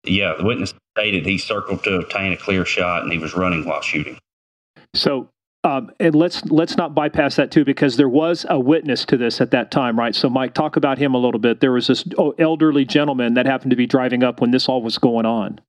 [0.05, 3.65] Yeah, the witness stated he circled to obtain a clear shot and he was running
[3.65, 4.19] while shooting.
[4.95, 5.29] So,
[5.65, 9.41] um, and let's let's not bypass that too because there was a witness to this
[9.41, 10.15] at that time, right?
[10.15, 11.61] So, Mike, talk about him a little bit.
[11.61, 14.83] There was this oh, elderly gentleman that happened to be driving up when this all
[14.83, 15.61] was going on.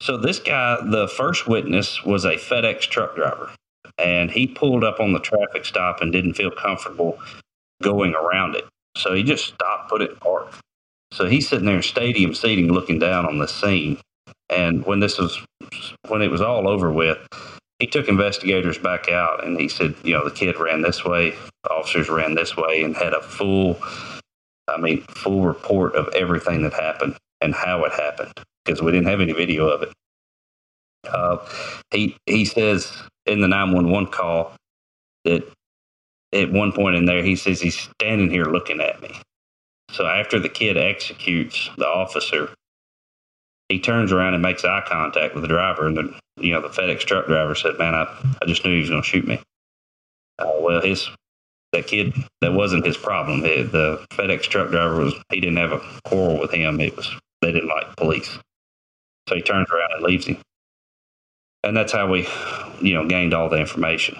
[0.00, 3.50] So, this guy, the first witness, was a FedEx truck driver,
[3.98, 7.18] and he pulled up on the traffic stop and didn't feel comfortable
[7.82, 8.64] going around it.
[8.96, 10.52] So he just stopped, put it in park.
[11.12, 13.98] So he's sitting there in stadium seating, looking down on the scene.
[14.50, 15.38] And when this was,
[16.08, 17.18] when it was all over with,
[17.78, 21.34] he took investigators back out and he said, you know, the kid ran this way,
[21.70, 23.78] officers ran this way, and had a full,
[24.68, 28.32] I mean, full report of everything that happened and how it happened
[28.64, 29.92] because we didn't have any video of it.
[31.08, 31.38] Uh,
[31.92, 32.92] he he says
[33.26, 34.52] in the nine one one call
[35.24, 35.44] that
[36.32, 39.20] at one point in there he says he's standing here looking at me.
[39.92, 42.50] So after the kid executes the officer,
[43.68, 46.68] he turns around and makes eye contact with the driver, and the you know the
[46.68, 48.06] FedEx truck driver said, "Man, I,
[48.42, 49.40] I just knew he was going to shoot me."
[50.38, 51.08] Uh, well, his
[51.72, 53.44] that kid that wasn't his problem.
[53.44, 56.80] It, the FedEx truck driver was he didn't have a quarrel with him.
[56.80, 57.10] It was
[57.42, 58.38] they didn't like police,
[59.28, 60.38] so he turns around and leaves him,
[61.62, 62.26] and that's how we,
[62.80, 64.16] you know, gained all the information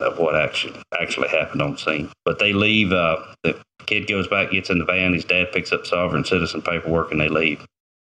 [0.00, 2.10] of what actually actually happened on scene.
[2.24, 2.92] But they leave.
[2.92, 5.12] Uh, the kid goes back, gets in the van.
[5.12, 7.64] His dad picks up sovereign citizen paperwork, and they leave.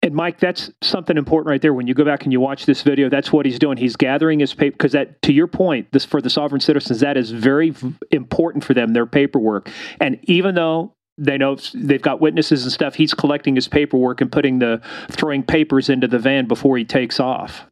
[0.04, 1.72] And Mike, that's something important right there.
[1.72, 3.78] When you go back and you watch this video, that's what he's doing.
[3.78, 7.16] He's gathering his paper because that, to your point, this for the sovereign citizens, that
[7.16, 8.92] is very v- important for them.
[8.92, 9.70] Their paperwork,
[10.00, 14.30] and even though they know they've got witnesses and stuff, he's collecting his paperwork and
[14.30, 17.64] putting the throwing papers into the van before he takes off.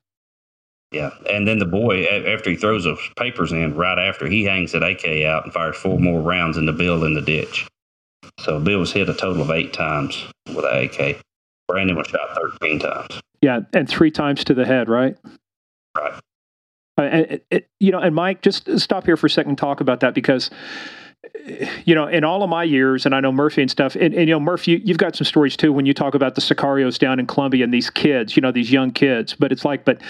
[0.91, 4.73] Yeah, and then the boy, after he throws those papers in, right after he hangs
[4.73, 7.69] that AK out and fires four more rounds in the Bill in the ditch.
[8.41, 11.21] So Bill was hit a total of eight times with an AK.
[11.73, 13.21] Brandon was shot 13 times.
[13.41, 15.17] Yeah, and three times to the head, right?
[15.97, 16.21] Right.
[16.99, 19.81] Uh, and, it, you know, and Mike, just stop here for a second and talk
[19.81, 20.51] about that because,
[21.87, 24.29] you know, in all of my years, and I know Murphy and stuff, and, and
[24.29, 26.99] you know, Murphy, you, have got some stories too when you talk about the Sicarios
[26.99, 29.35] down in Colombia and these kids, you know, these young kids.
[29.35, 30.03] But it's like, but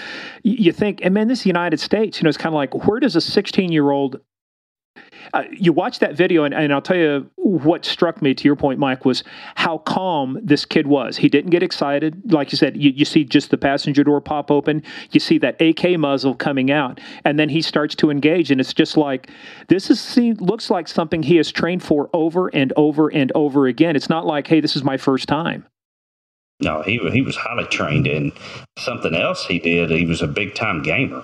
[0.43, 2.85] you think, and man, this is the United States, you know, it's kind of like,
[2.85, 4.19] where does a 16 year old
[5.33, 8.55] uh, you watch that video, and, and I'll tell you what struck me to your
[8.55, 9.23] point, Mike, was
[9.55, 11.17] how calm this kid was.
[11.17, 12.31] He didn't get excited.
[12.31, 15.61] Like you said, you, you see just the passenger door pop open, you see that
[15.61, 18.51] AK muzzle coming out, and then he starts to engage.
[18.51, 19.29] And it's just like,
[19.67, 23.67] this is see, looks like something he has trained for over and over and over
[23.67, 23.95] again.
[23.95, 25.65] It's not like, hey, this is my first time.
[26.61, 28.31] No, he he was highly trained in
[28.77, 29.89] something else he did.
[29.89, 31.23] He was a big time gamer.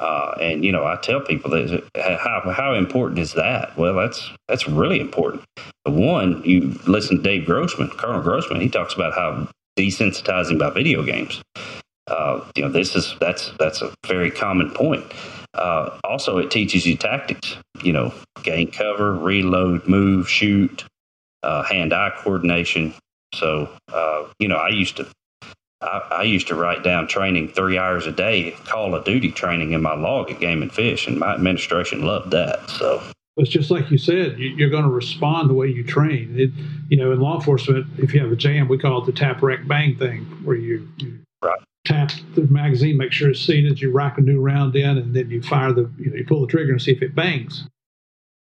[0.00, 1.82] Uh, and you know, I tell people that
[2.18, 3.76] how how important is that?
[3.76, 5.42] Well, that's that's really important.
[5.84, 8.60] One, you listen to Dave Grossman, Colonel Grossman.
[8.60, 9.48] He talks about how
[9.78, 11.42] desensitizing by video games.
[12.06, 15.04] Uh, you know, this is that's that's a very common point.
[15.54, 17.56] Uh, also, it teaches you tactics.
[17.82, 20.84] You know, gain cover, reload, move, shoot,
[21.42, 22.94] uh, hand-eye coordination.
[23.34, 25.06] So, uh, you know, I used to
[25.80, 29.72] I, I, used to write down training three hours a day, Call of Duty training
[29.72, 32.70] in my log at Game and Fish, and my administration loved that.
[32.70, 33.02] So
[33.36, 36.34] it's just like you said, you, are going to respond the way you train.
[36.38, 36.50] It,
[36.88, 39.42] you know, in law enforcement, if you have a jam, we call it the tap,
[39.42, 41.58] rack, bang thing, where you, you right.
[41.84, 45.28] tap the magazine, make sure it's seated, you rack a new round in, and then
[45.28, 47.68] you fire the, you know, you pull the trigger and see if it bangs.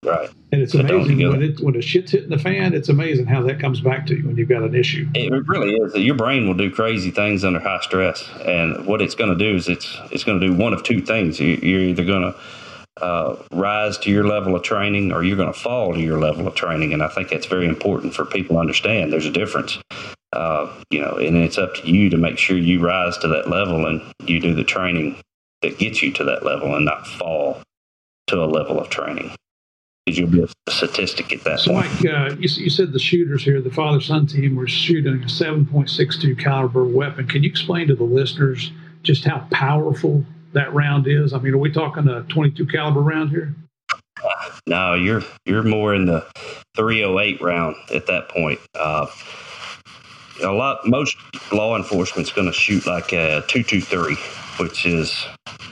[0.05, 0.31] Right.
[0.53, 2.73] And it's amazing when it when the shit's hitting the fan.
[2.73, 5.09] It's amazing how that comes back to you when you've got an issue.
[5.15, 5.95] It really is.
[5.97, 9.57] Your brain will do crazy things under high stress, and what it's going to do
[9.57, 11.41] is it's it's going to do one of two things.
[11.41, 15.59] You're either going to uh, rise to your level of training, or you're going to
[15.59, 16.93] fall to your level of training.
[16.93, 19.13] And I think that's very important for people to understand.
[19.13, 19.79] There's a difference.
[20.33, 23.49] Uh, you know, and it's up to you to make sure you rise to that
[23.49, 25.17] level and you do the training
[25.63, 27.61] that gets you to that level, and not fall
[28.29, 29.35] to a level of training
[30.17, 32.05] you'll be a statistic at that so point.
[32.05, 36.39] Mike, uh, you, you, said the shooters here, the father-son team, were shooting a 7.62
[36.39, 37.27] caliber weapon.
[37.27, 38.71] Can you explain to the listeners
[39.03, 41.33] just how powerful that round is?
[41.33, 43.55] I mean, are we talking a 22 caliber round here?
[44.67, 46.27] No, you're you're more in the
[46.77, 48.59] 308 round at that point.
[48.75, 49.07] Uh,
[50.43, 51.17] a lot, most
[51.53, 54.17] law enforcement's going to shoot like a 223,
[54.59, 55.27] which is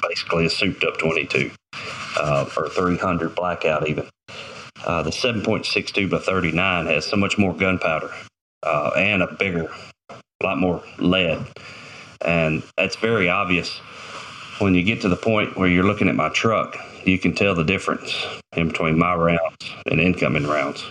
[0.09, 1.51] basically a souped up 22
[2.19, 4.09] uh, or 300 blackout even.
[4.85, 8.11] Uh, the 7.62 by 39 has so much more gunpowder
[8.63, 9.69] uh, and a bigger,
[10.11, 11.47] a lot more lead.
[12.21, 13.81] And that's very obvious
[14.59, 16.77] when you get to the point where you're looking at my truck.
[17.05, 18.15] You can tell the difference
[18.57, 20.85] in between my rounds and incoming rounds.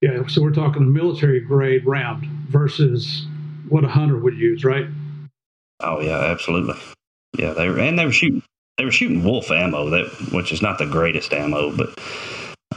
[0.00, 3.26] Yeah, so we're talking a military grade round versus
[3.68, 4.86] what a hunter would use, right?
[5.80, 6.74] Oh yeah, absolutely.
[7.38, 8.42] Yeah, they were, and they were shooting
[8.78, 11.98] they were shooting wolf ammo that which is not the greatest ammo, but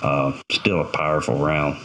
[0.01, 1.77] uh, still a powerful round.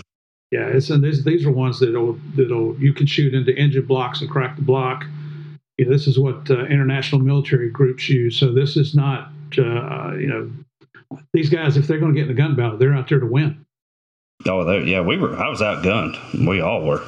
[0.51, 4.21] Yeah, it's and these these are ones that'll that'll you can shoot into engine blocks
[4.21, 5.05] and crack the block.
[5.79, 8.39] You know, this is what uh, international military groups use.
[8.39, 10.51] So this is not uh, you know
[11.33, 13.27] these guys if they're going to get in a gun battle, they're out there to
[13.27, 13.65] win.
[14.47, 15.37] Oh, yeah, we were.
[15.37, 16.47] I was outgunned.
[16.47, 17.03] We all were.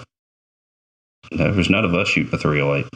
[1.32, 2.86] There was none of us shooting a 308.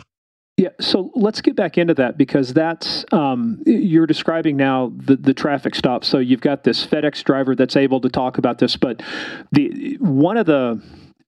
[0.59, 5.32] Yeah, so let's get back into that because that's um, you're describing now the the
[5.32, 6.05] traffic stop.
[6.05, 9.01] So you've got this FedEx driver that's able to talk about this, but
[9.52, 10.82] the one of the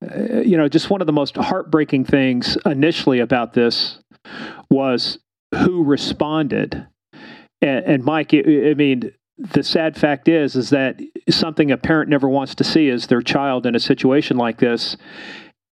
[0.04, 4.00] uh, you know just one of the most heartbreaking things initially about this
[4.68, 5.20] was
[5.54, 6.88] who responded.
[7.62, 12.28] And, and Mike, I mean, the sad fact is, is that something a parent never
[12.28, 14.96] wants to see is their child in a situation like this.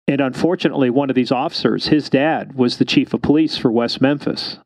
[0.09, 4.01] And unfortunately, one of these officers, his dad, was the chief of police for West
[4.01, 4.59] Memphis.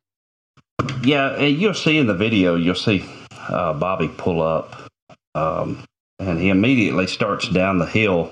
[1.02, 3.04] Yeah, you'll see in the video, you'll see
[3.48, 4.88] uh, Bobby pull up,
[5.34, 5.84] um,
[6.20, 8.30] and he immediately starts down the hill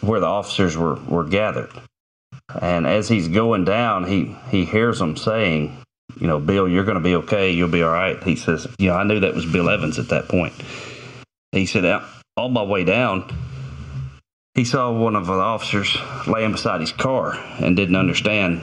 [0.00, 1.72] where the officers were, were gathered.
[2.60, 5.76] And as he's going down, he, he hears them saying,
[6.20, 7.50] you know, Bill, you're going to be okay.
[7.50, 8.22] You'll be all right.
[8.22, 10.54] He says, you know, I knew that was Bill Evans at that point.
[11.50, 11.84] He said,
[12.36, 13.30] on my way down,
[14.58, 18.60] he saw one of the officers laying beside his car and didn't understand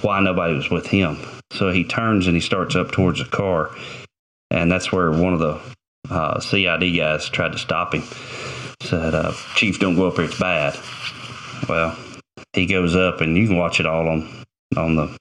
[0.00, 1.18] why nobody was with him.
[1.52, 3.70] So he turns and he starts up towards the car.
[4.50, 5.60] And that's where one of the
[6.08, 8.02] uh, CID guys tried to stop him.
[8.80, 10.24] Said, uh, Chief, don't go up here.
[10.24, 10.74] It's bad.
[11.68, 11.94] Well,
[12.54, 14.26] he goes up and you can watch it all on,
[14.74, 15.14] on the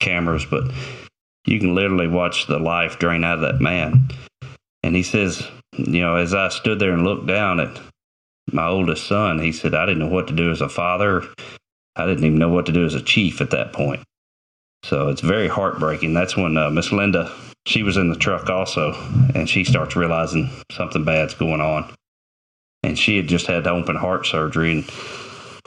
[0.00, 0.72] cameras, but
[1.44, 4.08] you can literally watch the life drain out of that man.
[4.82, 7.78] And he says, you know, as I stood there and looked down at
[8.52, 11.22] my oldest son, he said, I didn't know what to do as a father.
[11.96, 14.02] I didn't even know what to do as a chief at that point.
[14.84, 16.14] So it's very heartbreaking.
[16.14, 17.32] That's when uh, Miss Linda,
[17.66, 18.92] she was in the truck also,
[19.34, 21.92] and she starts realizing something bad's going on.
[22.82, 24.90] And she had just had open heart surgery and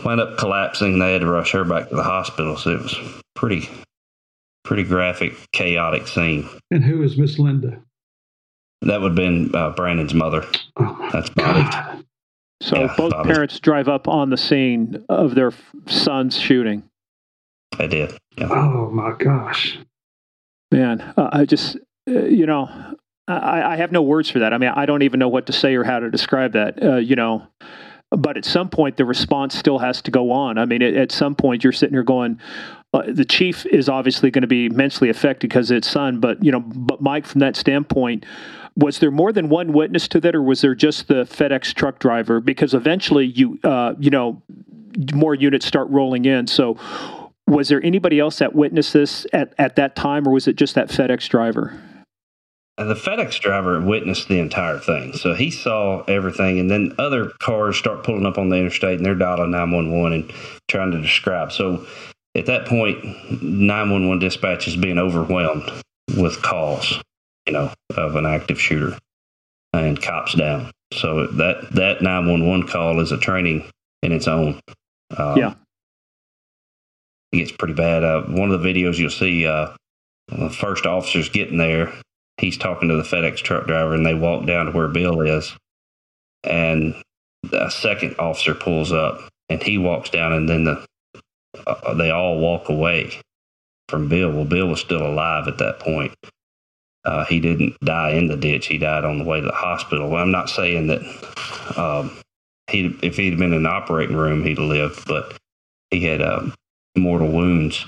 [0.03, 0.97] wound up collapsing.
[0.97, 2.57] They had to rush her back to the hospital.
[2.57, 2.95] So it was
[3.35, 3.69] pretty,
[4.63, 6.49] pretty graphic, chaotic scene.
[6.71, 7.79] And who is Miss Linda?
[8.81, 10.45] That would have been uh, Brandon's mother.
[10.77, 12.02] Oh That's Bobby.
[12.63, 12.69] God.
[12.69, 13.29] So Yeah, both Bobby.
[13.29, 15.51] parents drive up on the scene of their
[15.87, 16.83] son's shooting.
[17.79, 18.17] I did.
[18.37, 18.47] Yeah.
[18.51, 19.79] Oh my gosh.
[20.71, 21.77] Man, uh, I just,
[22.09, 22.69] uh, you know,
[23.27, 24.53] I, I have no words for that.
[24.53, 26.95] I mean, I don't even know what to say or how to describe that, uh,
[26.97, 27.47] you know.
[28.11, 30.59] But at some point, the response still has to go on.
[30.59, 32.39] I mean, at, at some point, you're sitting here going,
[32.93, 36.19] uh, the chief is obviously going to be immensely affected because it's son.
[36.19, 38.23] But, you know, but Mike, from that standpoint,
[38.75, 41.99] was there more than one witness to that, or was there just the FedEx truck
[41.99, 42.39] driver?
[42.39, 44.41] Because eventually, you, uh, you know,
[45.13, 46.47] more units start rolling in.
[46.47, 46.77] So,
[47.47, 50.75] was there anybody else that witnessed this at, at that time, or was it just
[50.75, 51.79] that FedEx driver?
[52.77, 55.13] The FedEx driver witnessed the entire thing.
[55.13, 56.57] So he saw everything.
[56.57, 60.33] And then other cars start pulling up on the interstate and they're dialing 911 and
[60.67, 61.51] trying to describe.
[61.51, 61.85] So
[62.33, 63.03] at that point,
[63.43, 65.71] 911 dispatch is being overwhelmed
[66.17, 66.99] with calls,
[67.45, 68.97] you know, of an active shooter
[69.73, 70.71] and cops down.
[70.93, 73.69] So that, that 911 call is a training
[74.01, 74.59] in its own.
[75.17, 75.53] Um, Yeah.
[77.31, 78.03] It gets pretty bad.
[78.03, 79.75] Uh, one of the videos you'll see, uh,
[80.27, 81.91] the first officer's getting there
[82.37, 85.55] he's talking to the FedEx truck driver and they walk down to where Bill is.
[86.43, 86.95] And
[87.51, 90.85] a second officer pulls up and he walks down and then the
[91.67, 93.21] uh, they all walk away
[93.87, 94.31] from Bill.
[94.31, 96.13] Well, Bill was still alive at that point.
[97.05, 98.67] Uh, he didn't die in the ditch.
[98.67, 100.09] He died on the way to the hospital.
[100.09, 101.01] Well, I'm not saying that
[101.77, 102.17] um,
[102.69, 105.37] he, if he'd been in the operating room, he'd have lived, but
[105.91, 106.53] he had um,
[106.97, 107.85] mortal wounds.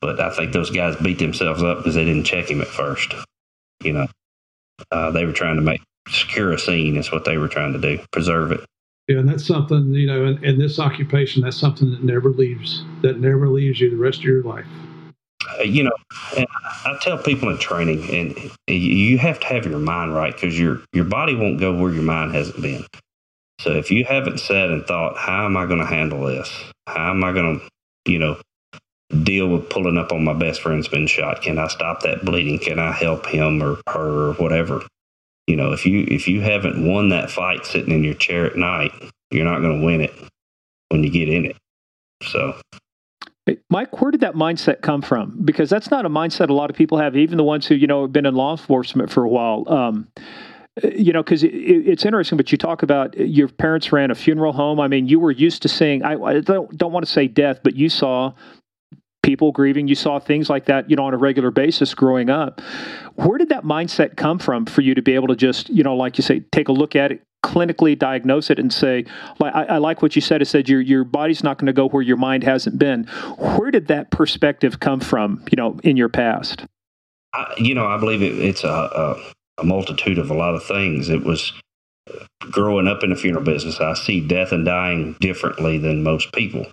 [0.00, 3.14] But I think those guys beat themselves up because they didn't check him at first
[3.82, 4.06] you know
[4.90, 7.78] uh, they were trying to make secure a scene is what they were trying to
[7.78, 8.60] do preserve it
[9.08, 12.84] Yeah, and that's something, you know, in, in this occupation, that's something that never leaves,
[13.02, 14.66] that never leaves you the rest of your life.
[15.64, 15.92] You know
[16.84, 20.82] i tell people in training and you have to have your mind right because your
[20.92, 22.84] your body won't go where your mind hasn't been.
[23.60, 26.50] So if you haven't sat and thought how am i going to handle this?
[26.86, 28.38] How am i going to you know
[29.22, 31.42] deal with pulling up on my best friend's been shot?
[31.42, 32.58] Can i stop that bleeding?
[32.58, 34.82] Can i help him or her or whatever?
[35.46, 38.56] You know if you if you haven't won that fight sitting in your chair at
[38.56, 38.92] night
[39.30, 40.14] you're not going to win it
[40.88, 41.56] when you get in it.
[42.22, 42.58] So
[43.70, 45.44] Mike, where did that mindset come from?
[45.44, 47.86] Because that's not a mindset a lot of people have, even the ones who, you
[47.86, 49.64] know, have been in law enforcement for a while.
[49.68, 50.08] Um,
[50.82, 54.52] you know, because it, it's interesting, but you talk about your parents ran a funeral
[54.52, 54.80] home.
[54.80, 57.60] I mean, you were used to seeing, I, I don't, don't want to say death,
[57.62, 58.32] but you saw
[59.22, 59.88] people grieving.
[59.88, 62.60] You saw things like that, you know, on a regular basis growing up.
[63.14, 65.96] Where did that mindset come from for you to be able to just, you know,
[65.96, 69.04] like you say, take a look at it, clinically diagnose it, and say,
[69.40, 70.42] I, I like what you said.
[70.42, 73.04] It said your your body's not going to go where your mind hasn't been.
[73.38, 75.44] Where did that perspective come from?
[75.50, 76.66] You know, in your past.
[77.32, 80.64] I, you know, I believe it, it's a, a, a multitude of a lot of
[80.64, 81.08] things.
[81.08, 81.52] It was
[82.40, 83.80] growing up in the funeral business.
[83.80, 86.66] I see death and dying differently than most people.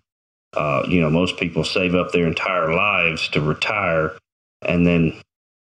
[0.55, 4.15] Uh, you know, most people save up their entire lives to retire
[4.61, 5.19] and then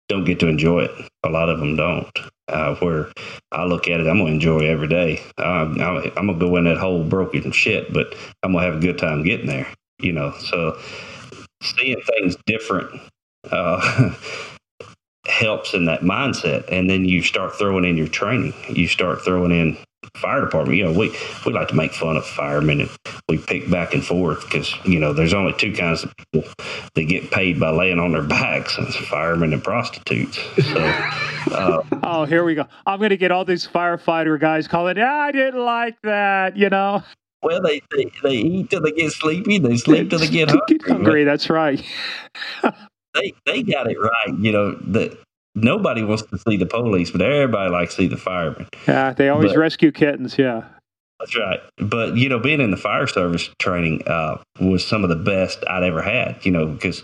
[0.08, 0.90] don't get to enjoy it.
[1.24, 2.10] A lot of them don't.
[2.48, 3.08] Uh, where
[3.52, 5.20] I look at it, I'm gonna enjoy every day.
[5.38, 8.80] Um, I'm, I'm gonna go in that whole broken shit, but I'm gonna have a
[8.80, 9.68] good time getting there.
[10.00, 10.78] You know, so
[11.62, 13.00] seeing things different
[13.50, 14.14] uh,
[15.26, 16.64] helps in that mindset.
[16.70, 18.54] And then you start throwing in your training.
[18.68, 19.76] You start throwing in
[20.16, 20.78] fire department.
[20.78, 21.14] You know, we
[21.44, 22.90] we like to make fun of firemen and
[23.28, 26.50] we pick back and forth because you know there's only two kinds of people
[26.94, 30.38] that get paid by laying on their backs: it's firemen and prostitutes.
[30.72, 30.80] So,
[31.52, 32.66] uh, oh, here we go.
[32.86, 34.96] I'm going to get all these firefighter guys calling.
[34.96, 36.56] Yeah, I didn't like that.
[36.56, 37.02] You know.
[37.40, 39.58] Well, they, they, they eat till they get sleepy.
[39.58, 40.78] They sleep till they get hungry.
[40.78, 41.24] Get hungry.
[41.24, 41.80] That's right.
[43.14, 44.38] they they got it right.
[44.38, 45.18] You know that
[45.62, 48.68] nobody wants to see the police, but everybody likes to see the firemen.
[48.86, 50.38] Yeah, they always but, rescue kittens.
[50.38, 50.64] Yeah.
[51.20, 51.60] That's right.
[51.78, 55.64] But, you know, being in the fire service training uh, was some of the best
[55.68, 57.02] I'd ever had, you know, because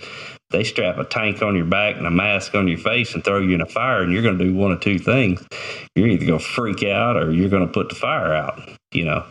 [0.51, 3.40] they strap a tank on your back and a mask on your face and throw
[3.40, 5.44] you in a fire, and you're going to do one of two things.
[5.97, 8.60] You're either going to freak out or you're going to put the fire out,
[8.93, 9.26] you know.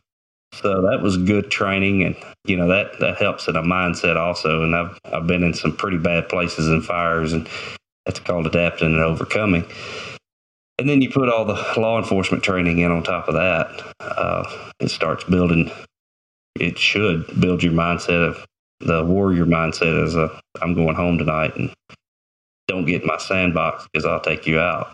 [0.55, 4.63] So that was good training, and you know that that helps in a mindset also.
[4.63, 7.47] And I've I've been in some pretty bad places in fires, and
[8.05, 9.65] that's called adapting and overcoming.
[10.80, 13.93] And then you put all the law enforcement training in on top of that.
[13.99, 15.71] Uh, it starts building.
[16.59, 18.45] It should build your mindset of
[18.80, 21.73] the warrior mindset as a I'm going home tonight and
[22.67, 24.93] don't get in my sandbox because I'll take you out.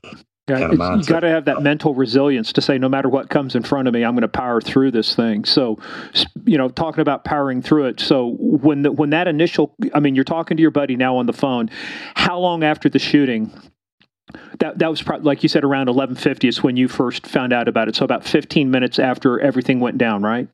[0.50, 1.62] Yeah, kind of you got to have that oh.
[1.62, 4.28] mental resilience to say, no matter what comes in front of me, I'm going to
[4.28, 5.46] power through this thing.
[5.46, 5.78] So,
[6.46, 8.00] you know, talking about powering through it.
[8.00, 11.26] So when the, when that initial, I mean, you're talking to your buddy now on
[11.26, 11.70] the phone.
[12.16, 13.52] How long after the shooting?
[14.60, 17.68] That that was probably, like you said, around 11:50 is when you first found out
[17.68, 17.96] about it.
[17.96, 20.48] So about 15 minutes after everything went down, right?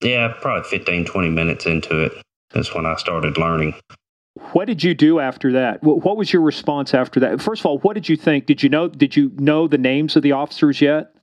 [0.00, 2.12] Yeah, probably 15, 20 minutes into it.
[2.54, 3.74] That's when I started learning.
[4.52, 5.82] What did you do after that?
[5.82, 7.40] What was your response after that?
[7.40, 8.46] First of all, what did you think?
[8.46, 8.88] Did you know?
[8.88, 11.14] Did you know the names of the officers yet?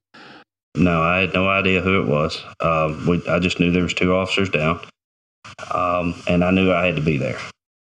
[0.76, 2.44] No, I had no idea who it was.
[2.60, 4.80] Um, we, I just knew there was two officers down,
[5.72, 7.38] um, and I knew I had to be there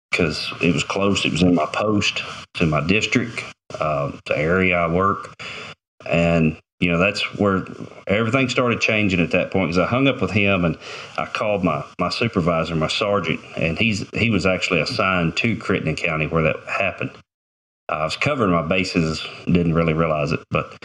[0.09, 1.23] because it was close.
[1.23, 2.23] It was in my post,
[2.55, 3.43] it's in my district,
[3.79, 5.35] uh, the area I work,
[6.09, 7.63] and you know, that's where
[8.07, 10.77] everything started changing at that point because I hung up with him and
[11.15, 15.95] I called my, my supervisor, my sergeant, and he's he was actually assigned to Crittenden
[15.95, 17.11] County where that happened.
[17.87, 20.75] I was covering my bases, didn't really realize it, but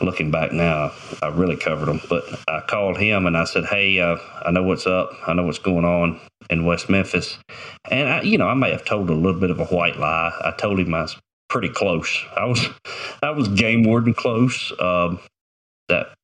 [0.00, 0.92] looking back now,
[1.22, 2.00] I really covered them.
[2.08, 5.10] But I called him and I said, "Hey, uh, I know what's up.
[5.26, 7.36] I know what's going on in West Memphis."
[7.90, 10.32] And I, you know, I may have told a little bit of a white lie.
[10.42, 11.16] I told him I was
[11.50, 12.24] pretty close.
[12.34, 12.66] I was,
[13.22, 14.72] I was game warden close.
[14.80, 15.20] Um,
[15.88, 16.14] that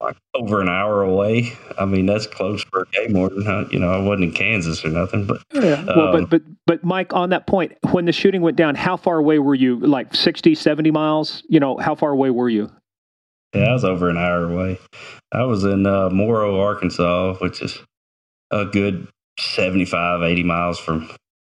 [0.00, 1.52] like over an hour away.
[1.78, 3.68] I mean, that's close for a game warden.
[3.70, 5.84] You know, I wasn't in Kansas or nothing, but yeah.
[5.84, 8.96] Well, um, but but but Mike, on that point, when the shooting went down, how
[8.96, 9.78] far away were you?
[9.78, 11.42] Like 60, 70 miles?
[11.48, 12.70] You know, how far away were you?
[13.54, 14.78] Yeah, I was over an hour away.
[15.32, 17.78] I was in uh, Moro, Arkansas, which is
[18.50, 19.08] a good
[19.38, 21.10] 75, 80 miles from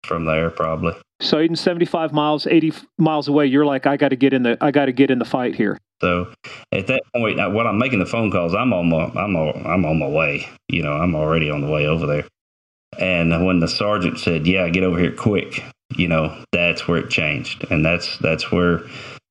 [0.06, 0.94] from there, probably.
[1.20, 4.58] So even 75 miles, 80 miles away, you're like, I got to get in the,
[4.62, 5.78] I got to get in the fight here.
[6.00, 6.32] So
[6.72, 9.86] at that point, while I'm making the phone calls, I'm on my, I'm on, I'm
[9.86, 10.48] on my way.
[10.70, 12.26] You know, I'm already on the way over there.
[13.00, 15.64] And when the sergeant said, "Yeah, get over here quick,"
[15.96, 18.82] you know, that's where it changed, and that's that's where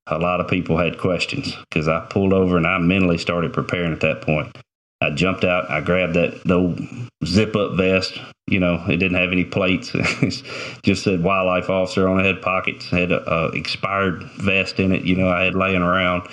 [0.07, 3.91] a lot of people had questions because I pulled over and I mentally started preparing
[3.91, 4.55] at that point.
[5.01, 5.69] I jumped out.
[5.69, 8.19] I grabbed that the zip up vest.
[8.47, 9.91] You know, it didn't have any plates.
[10.83, 12.25] just said wildlife officer on it.
[12.25, 12.89] Had pockets.
[12.89, 15.03] Had a, a, expired vest in it.
[15.03, 16.27] You know, I had laying around.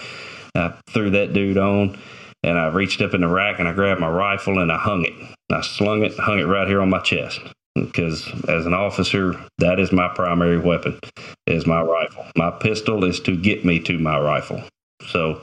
[0.55, 1.99] I threw that dude on,
[2.43, 5.05] and I reached up in the rack and I grabbed my rifle and I hung
[5.05, 5.15] it.
[5.51, 7.41] I slung it, hung it right here on my chest
[7.74, 10.99] because as an officer, that is my primary weapon.
[11.47, 12.24] Is my rifle.
[12.36, 14.62] My pistol is to get me to my rifle.
[15.09, 15.43] So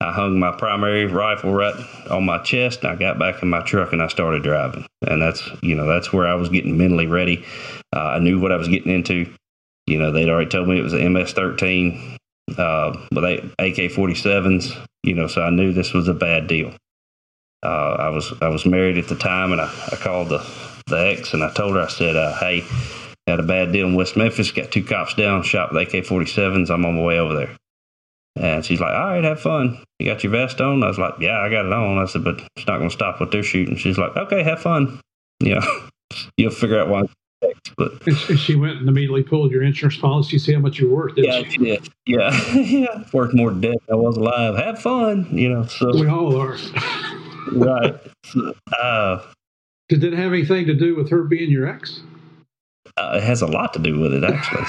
[0.00, 1.74] I hung my primary rifle right
[2.08, 2.84] on my chest.
[2.84, 4.86] I got back in my truck and I started driving.
[5.06, 7.44] And that's you know that's where I was getting mentally ready.
[7.94, 9.32] Uh, I knew what I was getting into.
[9.86, 12.16] You know they'd already told me it was an MS-13
[12.56, 13.24] uh, with
[13.58, 14.86] AK-47s.
[15.02, 16.72] You know, so I knew this was a bad deal.
[17.64, 20.46] Uh, I was I was married at the time, and I, I called the
[20.86, 22.64] the ex and I told her I said, uh, "Hey,
[23.26, 24.52] had a bad deal in West Memphis.
[24.52, 26.70] Got two cops down, shot with AK-47s.
[26.70, 27.56] I'm on my way over there."
[28.38, 29.82] And she's like, all right, have fun.
[29.98, 30.82] You got your vest on?
[30.82, 31.98] I was like, yeah, I got it on.
[31.98, 33.76] I said, but it's not going to stop what they're shooting.
[33.76, 35.00] She's like, okay, have fun.
[35.40, 35.80] You know,
[36.36, 37.02] you'll figure out why.
[37.76, 38.02] But
[38.36, 41.12] she went and immediately pulled your insurance policy, see how much you're worth.
[41.16, 41.78] Yeah, she?
[42.06, 44.56] Yeah, yeah, worth more dead than I was alive.
[44.56, 45.64] Have fun, you know.
[45.66, 46.56] So we all are.
[47.52, 47.94] right.
[48.80, 49.22] Uh,
[49.88, 52.00] did that have anything to do with her being your ex?
[52.96, 54.64] Uh, it has a lot to do with it, actually.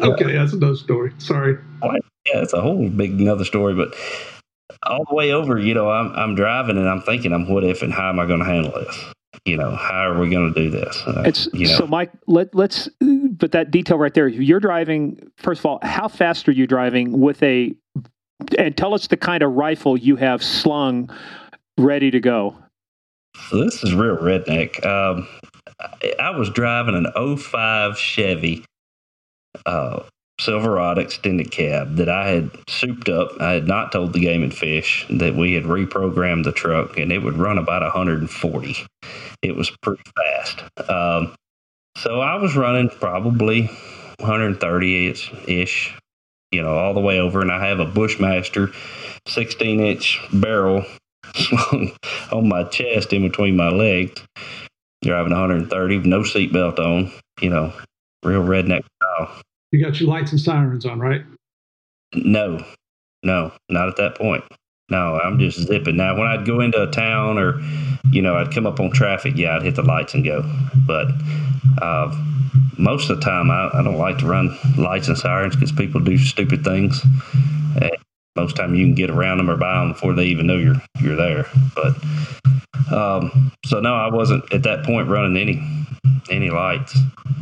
[0.00, 1.12] okay, that's another story.
[1.18, 1.56] Sorry.
[2.26, 3.74] Yeah, it's a whole big another story.
[3.74, 3.94] But
[4.84, 7.82] all the way over, you know, I'm I'm driving and I'm thinking, I'm what if
[7.82, 9.12] and how am I going to handle this?
[9.44, 11.02] you know, how are we going to do this?
[11.06, 12.12] Uh, It's you know, so, Mike.
[12.26, 14.28] Let let's but that detail right there.
[14.28, 15.30] You're driving.
[15.36, 17.74] First of all, how fast are you driving with a?
[18.58, 21.10] And tell us the kind of rifle you have slung,
[21.78, 22.56] ready to go.
[23.48, 24.84] So this is real redneck.
[24.84, 25.28] Um,
[25.80, 28.64] I, I was driving an 05 Chevy
[29.64, 30.02] uh,
[30.44, 33.40] Silverado extended cab that I had souped up.
[33.40, 37.12] I had not told the Game and Fish that we had reprogrammed the truck, and
[37.12, 38.76] it would run about 140.
[39.42, 40.90] It was pretty fast.
[40.90, 41.34] Um,
[41.96, 43.66] so I was running probably
[44.18, 45.06] 130
[45.46, 45.96] ish,
[46.50, 48.70] you know, all the way over, and I have a Bushmaster
[49.28, 50.84] 16 inch barrel
[52.32, 54.20] on my chest in between my legs,
[55.04, 57.72] driving 130 with no seatbelt on, you know,
[58.24, 59.40] real redneck style.
[59.72, 61.22] You got your lights and sirens on, right?
[62.14, 62.64] No,
[63.22, 64.44] no, not at that point.
[64.90, 65.96] No, I'm just zipping.
[65.96, 67.58] Now, when I'd go into a town or,
[68.10, 70.42] you know, I'd come up on traffic, yeah, I'd hit the lights and go.
[70.86, 71.06] But
[71.80, 72.14] uh,
[72.78, 76.00] most of the time, I, I don't like to run lights and sirens because people
[76.00, 77.00] do stupid things.
[78.36, 80.80] Most time, you can get around them or by them before they even know you're
[81.00, 81.46] you're there.
[81.74, 81.96] But
[82.92, 85.62] um, so no, I wasn't at that point running any
[86.30, 86.96] any lights.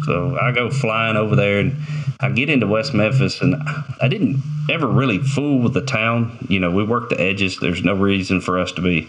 [0.05, 1.77] So I go flying over there and
[2.21, 3.55] I get into West Memphis and
[4.01, 6.45] I didn't ever really fool with the town.
[6.49, 7.59] You know, we work the edges.
[7.61, 9.09] There's no reason for us to be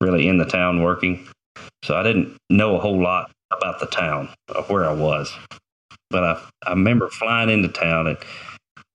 [0.00, 1.26] really in the town working.
[1.84, 5.32] So I didn't know a whole lot about the town of where I was.
[6.10, 8.18] But I, I remember flying into town and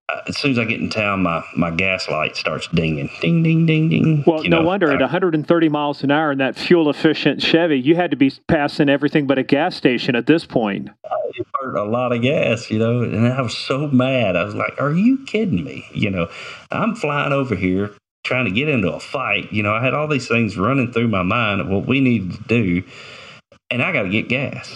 [0.09, 3.09] Uh, as soon as I get in town, my, my gas light starts dinging.
[3.21, 4.23] Ding, ding, ding, ding.
[4.27, 7.41] Well, You no know, wonder I- at 130 miles an hour in that fuel efficient
[7.41, 10.89] Chevy, you had to be passing everything but a gas station at this point.
[11.33, 14.35] it burnt a lot of gas, you know, and I was so mad.
[14.35, 16.27] I was like, "Are you kidding me?" You know,
[16.71, 17.91] I'm flying over here
[18.25, 19.51] trying to get into a fight.
[19.53, 22.33] You know, I had all these things running through my mind of what we needed
[22.33, 22.83] to do,
[23.69, 24.75] and I got to get gas.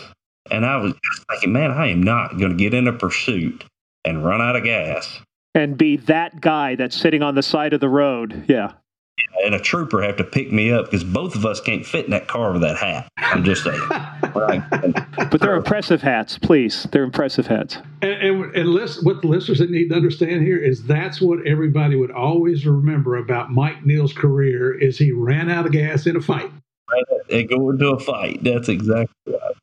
[0.49, 0.93] And I was
[1.29, 3.65] thinking, man, I am not going to get in a pursuit
[4.05, 5.19] and run out of gas,
[5.53, 8.45] And be that guy that's sitting on the side of the road.
[8.47, 8.73] Yeah.
[9.43, 12.11] and a trooper have to pick me up because both of us can't fit in
[12.11, 13.07] that car with that hat.
[13.17, 13.81] I'm just saying.
[14.35, 14.61] Right.
[15.31, 16.87] But they're impressive hats, please.
[16.91, 17.77] They're impressive hats.
[18.01, 21.47] And, and, and listen, what the listeners that need to understand here is that's what
[21.47, 26.17] everybody would always remember about Mike Neal's career is he ran out of gas in
[26.17, 26.51] a fight.
[27.31, 28.43] and go into a fight.
[28.43, 29.55] That's exactly right.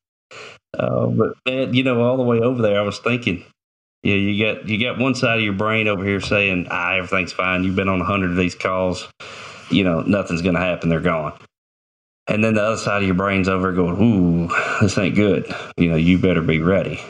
[0.78, 3.44] Uh, but man, you know, all the way over there, I was thinking,
[4.02, 7.32] yeah, you got you got one side of your brain over here saying, ah, everything's
[7.32, 7.62] fine.
[7.62, 9.08] You've been on a hundred of these calls.
[9.70, 10.88] You know, nothing's going to happen.
[10.88, 11.38] They're gone.
[12.26, 14.48] And then the other side of your brain's over going, ooh,
[14.80, 15.52] this ain't good.
[15.76, 17.00] You know, you better be ready.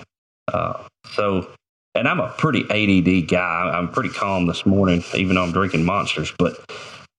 [0.53, 0.83] Uh,
[1.15, 1.51] so,
[1.95, 3.71] and I'm a pretty ADD guy.
[3.75, 6.33] I'm pretty calm this morning, even though I'm drinking monsters.
[6.39, 6.59] But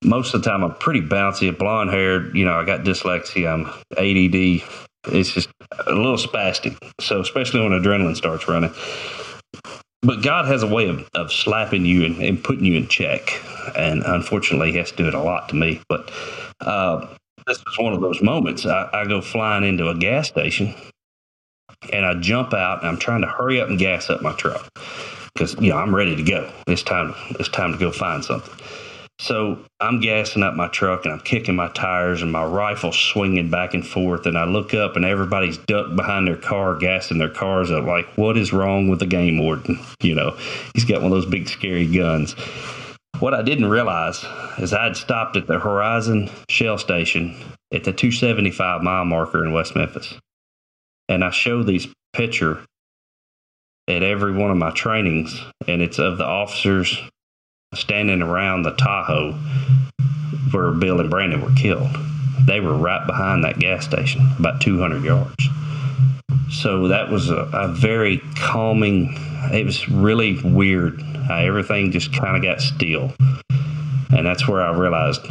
[0.03, 2.35] most of the time, I'm pretty bouncy, blonde haired.
[2.35, 3.51] You know, I got dyslexia.
[3.51, 3.65] I'm
[3.97, 4.67] ADD.
[5.13, 5.49] It's just
[5.85, 6.77] a little spastic.
[6.99, 8.71] So, especially when adrenaline starts running.
[10.01, 13.41] But God has a way of, of slapping you and, and putting you in check.
[13.75, 15.81] And unfortunately, He has to do it a lot to me.
[15.87, 16.11] But
[16.59, 17.07] uh,
[17.47, 18.65] this is one of those moments.
[18.65, 20.75] I, I go flying into a gas station
[21.91, 24.69] and I jump out and I'm trying to hurry up and gas up my truck
[25.33, 26.51] because you know I'm ready to go.
[26.67, 27.13] It's time.
[27.39, 28.53] It's time to go find something.
[29.23, 33.49] So I'm gassing up my truck and I'm kicking my tires and my rifle swinging
[33.49, 34.25] back and forth.
[34.25, 37.85] And I look up and everybody's ducked behind their car, gassing their cars up.
[37.85, 39.79] Like, what is wrong with the game warden?
[40.03, 40.37] You know,
[40.73, 42.35] he's got one of those big scary guns.
[43.19, 44.25] What I didn't realize
[44.57, 47.37] is I'd stopped at the Horizon Shell Station
[47.73, 50.13] at the 275 mile marker in West Memphis.
[51.07, 52.65] And I show these picture
[53.87, 57.01] at every one of my trainings, and it's of the officers
[57.75, 59.33] standing around the Tahoe
[60.51, 61.89] where Bill and Brandon were killed.
[62.45, 65.47] They were right behind that gas station, about 200 yards.
[66.51, 69.15] So that was a, a very calming,
[69.51, 73.13] it was really weird how everything just kind of got still.
[74.11, 75.21] And that's where I realized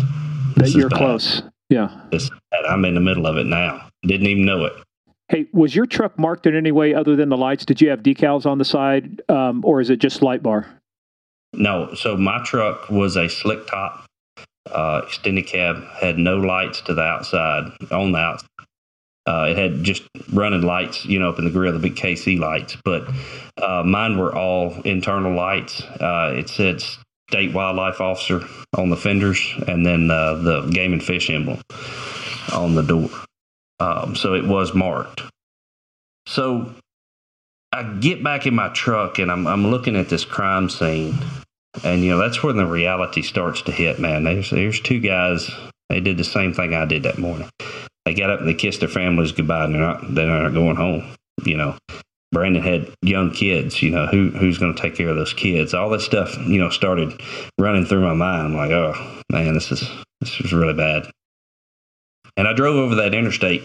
[0.57, 0.99] That you're bad.
[0.99, 1.43] close.
[1.69, 2.01] Yeah.
[2.11, 2.31] This,
[2.69, 3.89] I'm in the middle of it now.
[4.03, 4.73] Didn't even know it.
[5.29, 7.65] Hey, was your truck marked in any way other than the lights?
[7.65, 10.67] Did you have decals on the side, um, or is it just light bar?
[11.53, 14.07] No, so my truck was a slick top
[14.71, 18.49] uh, extended cab, had no lights to the outside, on the outside.
[19.27, 20.03] Uh, it had just
[20.33, 23.09] running lights, you know, up in the grill, the big KC lights, but
[23.63, 25.81] uh, mine were all internal lights.
[25.83, 26.83] Uh, it said
[27.29, 28.41] state wildlife officer
[28.77, 31.61] on the fenders and then uh, the game and fish emblem
[32.53, 33.11] on the door.
[33.79, 35.23] Um, so it was marked.
[36.27, 36.75] So
[37.73, 41.19] I get back in my truck and I'm, I'm looking at this crime scene
[41.85, 44.25] and you know that's when the reality starts to hit, man.
[44.25, 45.51] There's there's two guys.
[45.89, 47.49] They did the same thing I did that morning.
[48.05, 50.77] They got up and they kissed their families goodbye, and they're not they're not going
[50.77, 51.15] home.
[51.45, 51.79] You know,
[52.31, 53.83] Brandon had young kids.
[53.83, 55.75] You know, who who's going to take care of those kids?
[55.75, 57.21] All this stuff, you know, started
[57.59, 58.49] running through my mind.
[58.49, 59.89] I'm like, oh man, this is
[60.21, 61.11] this is really bad.
[62.37, 63.63] And I drove over that interstate,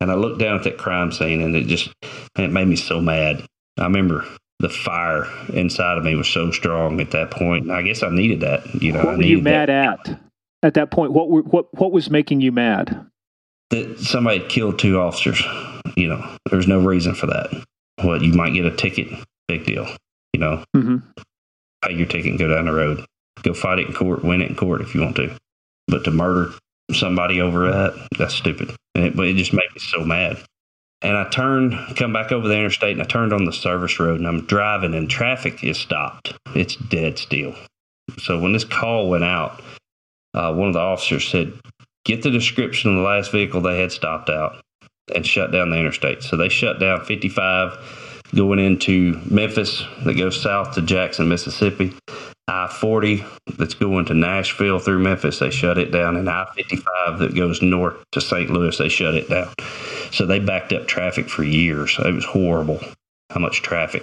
[0.00, 1.90] and I looked down at that crime scene, and it just
[2.36, 3.44] it made me so mad.
[3.78, 4.24] I remember
[4.58, 7.70] the fire inside of me was so strong at that point.
[7.70, 8.82] I guess I needed that.
[8.82, 10.08] You know, what were you mad that.
[10.08, 10.20] at?
[10.62, 13.06] At that point, what were, what what was making you mad?
[13.70, 15.42] That somebody killed two officers.
[15.96, 17.64] You know, there's no reason for that.
[18.02, 19.08] What you might get a ticket,
[19.46, 19.86] big deal.
[20.32, 20.96] You know, mm-hmm.
[21.84, 23.04] pay your ticket and go down the road.
[23.42, 25.36] Go fight it in court, win it in court if you want to.
[25.86, 26.52] But to murder
[26.92, 28.74] somebody over that, that's stupid.
[28.94, 30.38] And it, but it just made me so mad.
[31.00, 34.18] And I turned, come back over the interstate, and I turned on the service road,
[34.18, 36.34] and I'm driving, and traffic is stopped.
[36.56, 37.54] It's dead still.
[38.18, 39.62] So when this call went out,
[40.34, 41.52] uh, one of the officers said,
[42.04, 44.60] "Get the description of the last vehicle they had stopped out
[45.14, 47.78] and shut down the interstate." So they shut down 55
[48.34, 51.94] going into Memphis that goes south to Jackson, Mississippi.
[52.48, 53.24] I 40
[53.58, 56.16] that's going to Nashville through Memphis, they shut it down.
[56.16, 58.50] And I 55 that goes north to St.
[58.50, 59.52] Louis, they shut it down.
[60.12, 61.96] So they backed up traffic for years.
[61.98, 62.80] It was horrible
[63.30, 64.02] how much traffic.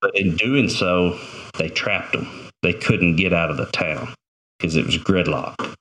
[0.00, 1.18] But in doing so,
[1.58, 2.28] they trapped them.
[2.62, 4.14] They couldn't get out of the town
[4.58, 5.74] because it was gridlocked.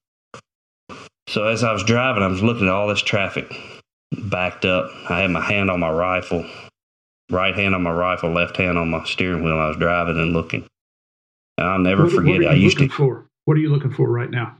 [1.27, 3.53] So as I was driving, I was looking at all this traffic
[4.11, 4.89] backed up.
[5.09, 6.43] I had my hand on my rifle,
[7.29, 9.59] right hand on my rifle, left hand on my steering wheel.
[9.59, 10.65] I was driving and looking.
[11.59, 12.47] I'll never what, forget what it.
[12.47, 12.89] I used to.
[12.89, 13.25] For?
[13.45, 14.57] What are you looking for right now?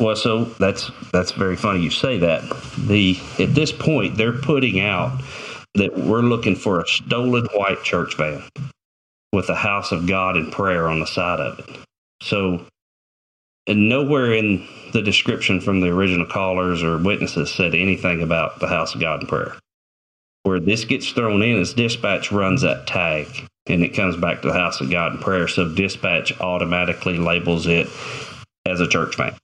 [0.00, 2.42] Well, so that's that's very funny you say that.
[2.78, 5.20] The at this point they're putting out
[5.74, 8.42] that we're looking for a stolen white church van
[9.32, 11.78] with the house of God and prayer on the side of it.
[12.22, 12.66] So,
[13.66, 18.66] and nowhere in the description from the original callers or witnesses said anything about the
[18.66, 19.54] house of God and prayer.
[20.42, 24.48] Where this gets thrown in is dispatch runs that tag and it comes back to
[24.48, 25.48] the house of God in prayer.
[25.48, 27.88] So dispatch automatically labels it
[28.66, 29.36] as a church van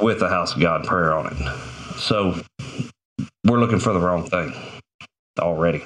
[0.00, 1.98] with the house of God in prayer on it.
[1.98, 2.40] So
[3.44, 4.52] we're looking for the wrong thing
[5.38, 5.82] already.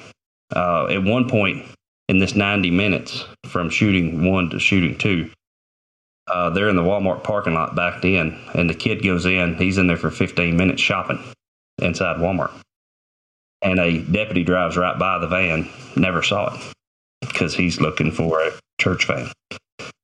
[0.55, 1.65] Uh, at one point
[2.07, 5.31] in this 90 minutes from shooting one to shooting two,
[6.27, 9.55] uh, they're in the Walmart parking lot backed in, and the kid goes in.
[9.55, 11.23] He's in there for 15 minutes shopping
[11.79, 12.51] inside Walmart.
[13.61, 16.74] And a deputy drives right by the van, never saw it
[17.27, 19.31] because he's looking for a church van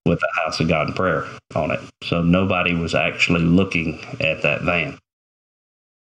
[0.05, 1.25] with a house of God and prayer
[1.55, 1.79] on it.
[2.03, 4.97] So nobody was actually looking at that van.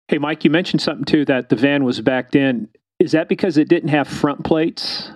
[0.08, 2.68] Hey, Mike, you mentioned something too that the van was backed in.
[2.98, 5.10] Is that because it didn't have front plates?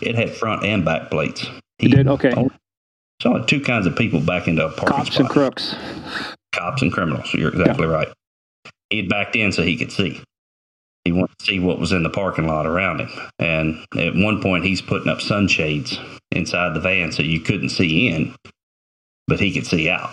[0.00, 1.46] It had front and back plates.
[1.78, 2.08] He it did?
[2.08, 2.32] Okay.
[2.36, 2.50] Oh,
[3.22, 5.20] saw two kinds of people back into a parking Cops spot.
[5.20, 5.74] and crooks.
[6.52, 7.32] Cops and criminals.
[7.32, 7.92] You're exactly yeah.
[7.92, 8.08] right.
[8.90, 10.22] He backed in so he could see.
[11.06, 13.10] He wanted to see what was in the parking lot around him.
[13.38, 16.00] And at one point, he's putting up sunshades
[16.32, 18.34] inside the van so you couldn't see in,
[19.28, 20.10] but he could see out.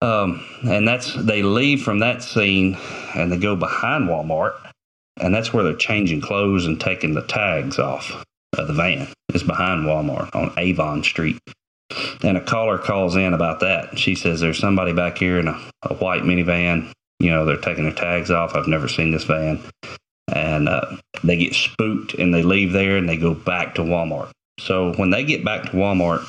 [0.00, 2.78] Um, and that's they leave from that scene
[3.14, 4.54] and they go behind Walmart,
[5.20, 8.24] and that's where they're changing clothes and taking the tags off
[8.56, 9.06] of the van.
[9.28, 11.38] It's behind Walmart on Avon Street.
[12.22, 13.98] And a caller calls in about that.
[13.98, 17.84] She says there's somebody back here in a, a white minivan you know, they're taking
[17.84, 18.54] their tags off.
[18.54, 19.60] I've never seen this van.
[20.28, 24.30] And uh, they get spooked and they leave there and they go back to Walmart.
[24.58, 26.24] So when they get back to Walmart,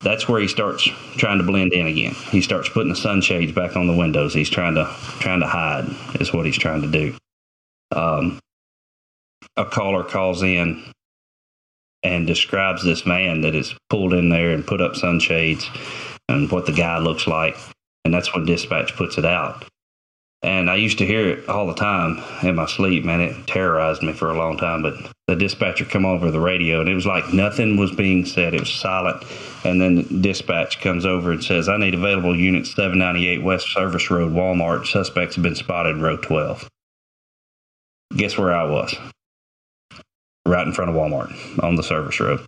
[0.00, 0.84] that's where he starts
[1.16, 2.14] trying to blend in again.
[2.30, 4.34] He starts putting the sunshades back on the windows.
[4.34, 5.86] He's trying to trying to hide
[6.20, 7.16] is what he's trying to do.
[7.94, 8.38] Um,
[9.56, 10.84] a caller calls in
[12.02, 15.70] and describes this van that is pulled in there and put up sunshades
[16.28, 17.56] and what the guy looks like
[18.04, 19.64] and that's when dispatch puts it out.
[20.42, 23.22] And I used to hear it all the time in my sleep, man.
[23.22, 24.82] It terrorized me for a long time.
[24.82, 24.94] But
[25.26, 28.52] the dispatcher come over the radio, and it was like nothing was being said.
[28.52, 29.24] It was silent.
[29.64, 34.32] And then dispatch comes over and says, "I need available unit 798 West Service Road,
[34.32, 34.86] Walmart.
[34.86, 36.68] Suspects have been spotted in row 12."
[38.14, 38.94] Guess where I was?
[40.44, 41.32] Right in front of Walmart
[41.64, 42.40] on the service road.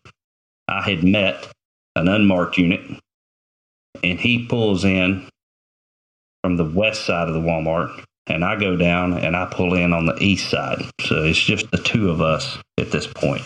[0.68, 1.50] I had met
[1.94, 2.82] an unmarked unit,
[4.04, 5.26] and he pulls in
[6.46, 9.92] from the west side of the Walmart, and I go down and I pull in
[9.92, 10.78] on the east side.
[11.00, 13.44] So it's just the two of us at this point.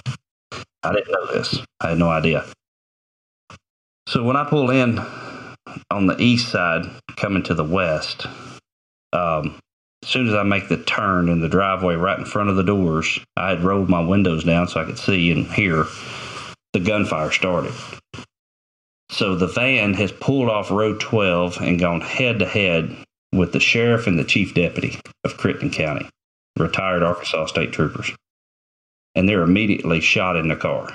[0.82, 1.58] I didn't know this.
[1.80, 2.44] I had no idea.
[4.06, 4.98] So when I pull in
[5.90, 6.82] on the east side,
[7.16, 8.26] coming to the west,
[9.14, 9.58] um,
[10.02, 12.62] as soon as I make the turn in the driveway right in front of the
[12.62, 15.86] doors, I had rolled my windows down so I could see and hear
[16.74, 17.72] the gunfire started.
[19.10, 22.96] So the van has pulled off road 12 and gone head to head
[23.32, 26.08] with the sheriff and the chief deputy of Crittenden County,
[26.56, 28.12] retired Arkansas State Troopers.
[29.16, 30.92] And they're immediately shot in the car.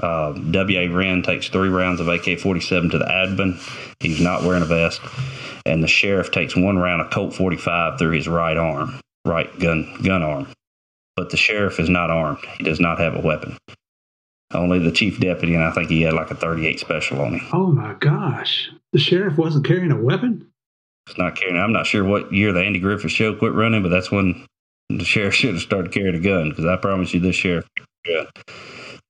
[0.00, 0.88] Uh, W.A.
[0.88, 3.58] Wren takes three rounds of AK 47 to the abdomen.
[3.98, 5.00] He's not wearing a vest.
[5.64, 10.00] And the sheriff takes one round of Colt 45 through his right arm, right gun,
[10.02, 10.46] gun arm.
[11.16, 12.44] But the sheriff is not armed.
[12.58, 13.56] He does not have a weapon.
[14.54, 17.46] Only the chief deputy, and I think he had like a 38 special on him.
[17.52, 18.70] Oh my gosh.
[18.92, 20.50] The sheriff wasn't carrying a weapon?
[21.06, 21.58] It's not carrying.
[21.58, 24.46] I'm not sure what year the Andy Griffith show quit running, but that's when
[24.88, 27.66] the sheriff should have started carrying a gun because I promise you this sheriff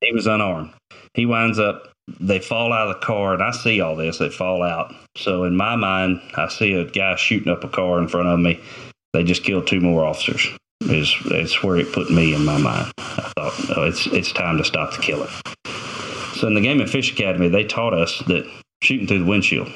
[0.01, 0.73] he was unarmed.
[1.15, 4.19] He winds up, they fall out of the car, and I see all this.
[4.19, 4.95] They fall out.
[5.17, 8.39] So in my mind, I see a guy shooting up a car in front of
[8.39, 8.61] me.
[9.13, 10.49] They just killed two more officers.
[10.89, 12.91] Is it's where it put me in my mind.
[12.99, 15.29] I thought, oh, it's it's time to stop the killing.
[16.35, 18.49] So in the Game and Fish Academy, they taught us that
[18.83, 19.69] shooting through the windshield.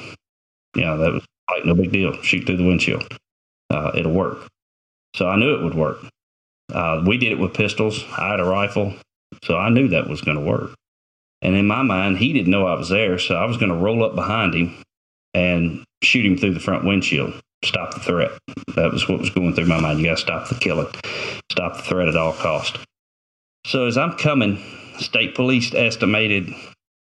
[0.75, 2.13] Yeah, that was like no big deal.
[2.23, 3.05] Shoot through the windshield.
[3.69, 4.47] Uh, it'll work.
[5.15, 5.99] So I knew it would work.
[6.73, 8.03] Uh, we did it with pistols.
[8.17, 8.95] I had a rifle.
[9.43, 10.71] So I knew that was going to work.
[11.41, 13.19] And in my mind, he didn't know I was there.
[13.19, 14.81] So I was going to roll up behind him
[15.33, 17.33] and shoot him through the front windshield,
[17.65, 18.31] stop the threat.
[18.75, 19.99] That was what was going through my mind.
[19.99, 20.87] You got to stop the killing,
[21.51, 22.77] stop the threat at all cost.
[23.65, 24.61] So as I'm coming,
[24.97, 26.49] state police estimated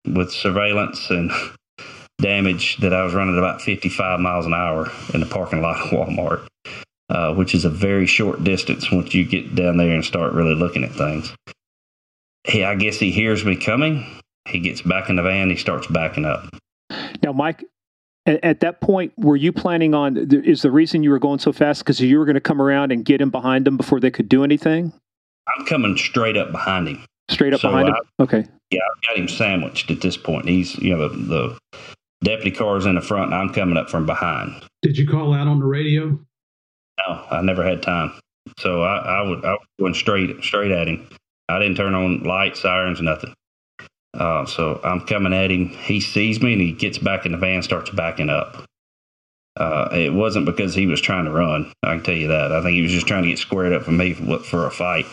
[0.08, 1.32] with surveillance and
[2.22, 5.90] damage that I was running about 55 miles an hour in the parking lot of
[5.90, 6.48] Walmart,
[7.10, 10.56] uh, which is a very short distance once you get down there and start really
[10.56, 11.34] looking at things
[12.46, 14.06] he, I guess he hears me coming.
[14.48, 15.50] He gets back in the van.
[15.50, 16.48] He starts backing up.
[17.24, 17.64] Now, Mike,
[18.26, 20.18] at, at that point, were you planning on?
[20.32, 22.92] Is the reason you were going so fast because you were going to come around
[22.92, 24.94] and get him behind them before they could do anything?
[25.48, 27.06] I'm coming straight up behind him.
[27.30, 28.04] Straight up so behind I, him.
[28.20, 28.46] Okay.
[28.72, 30.48] Yeah, I've got him sandwiched at this point.
[30.48, 31.60] He's, you know, the, the
[32.24, 34.64] deputy car is in the front, and I'm coming up from behind.
[34.82, 36.20] Did you call out on the radio?
[37.00, 38.14] No, I never had time.
[38.60, 41.08] So I, I would I was going straight straight at him.
[41.50, 43.34] I didn't turn on lights, sirens, nothing.
[44.14, 45.70] Uh, so I'm coming at him.
[45.70, 48.64] He sees me and he gets back in the van, starts backing up.
[49.56, 51.72] Uh, it wasn't because he was trying to run.
[51.84, 52.52] I can tell you that.
[52.52, 54.72] I think he was just trying to get squared up for me for, for a
[54.72, 55.06] fight.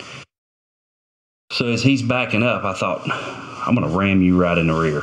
[1.52, 3.02] So as he's backing up, I thought,
[3.66, 5.02] I'm going to ram you right in the rear.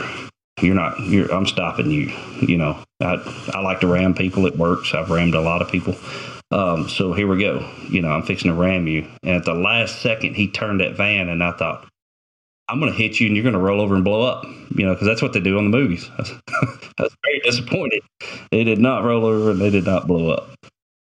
[0.61, 0.99] You're not.
[1.01, 1.31] You're.
[1.31, 2.11] I'm stopping you.
[2.41, 2.83] You know.
[2.99, 3.15] I
[3.53, 4.47] I like to ram people.
[4.47, 4.95] It works.
[4.95, 5.95] I've rammed a lot of people.
[6.49, 7.69] Um, so here we go.
[7.89, 9.07] You know, I'm fixing to ram you.
[9.21, 11.87] And at the last second, he turned that van, and I thought,
[12.69, 14.43] I'm going to hit you and you're going to roll over and blow up,
[14.75, 16.09] you know, because that's what they do on the movies.
[16.17, 18.01] I was very disappointed.
[18.51, 20.49] They did not roll over and they did not blow up.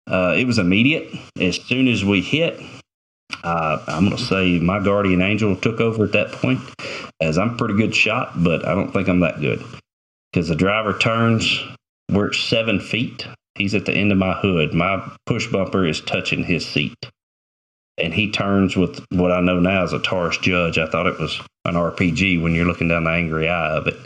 [0.09, 1.13] Uh, it was immediate.
[1.41, 2.61] As soon as we hit,
[3.43, 6.61] uh, I'm going to say my guardian angel took over at that point,
[7.21, 9.63] as I'm pretty good shot, but I don't think I'm that good
[10.33, 11.61] because the driver turns.
[12.11, 13.27] We're at seven feet.
[13.57, 14.75] He's at the end of my hood.
[14.75, 16.95] My push bumper is touching his seat.
[18.01, 20.79] And he turns with what I know now is a Taurus Judge.
[20.79, 23.97] I thought it was an RPG when you're looking down the angry eye of it.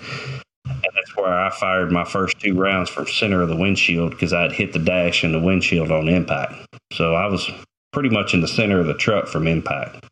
[0.67, 4.33] And that's where I fired my first two rounds from center of the windshield because
[4.33, 6.55] I'd hit the dash and the windshield on impact.
[6.93, 7.49] So I was
[7.93, 10.05] pretty much in the center of the truck from impact.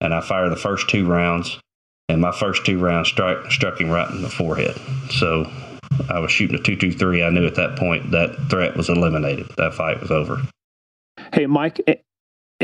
[0.00, 1.58] And I fired the first two rounds,
[2.08, 4.76] and my first two rounds struck, struck him right in the forehead.
[5.10, 5.50] So
[6.10, 7.22] I was shooting a 223.
[7.22, 9.50] I knew at that point that threat was eliminated.
[9.56, 10.42] That fight was over.
[11.32, 11.80] Hey, Mike,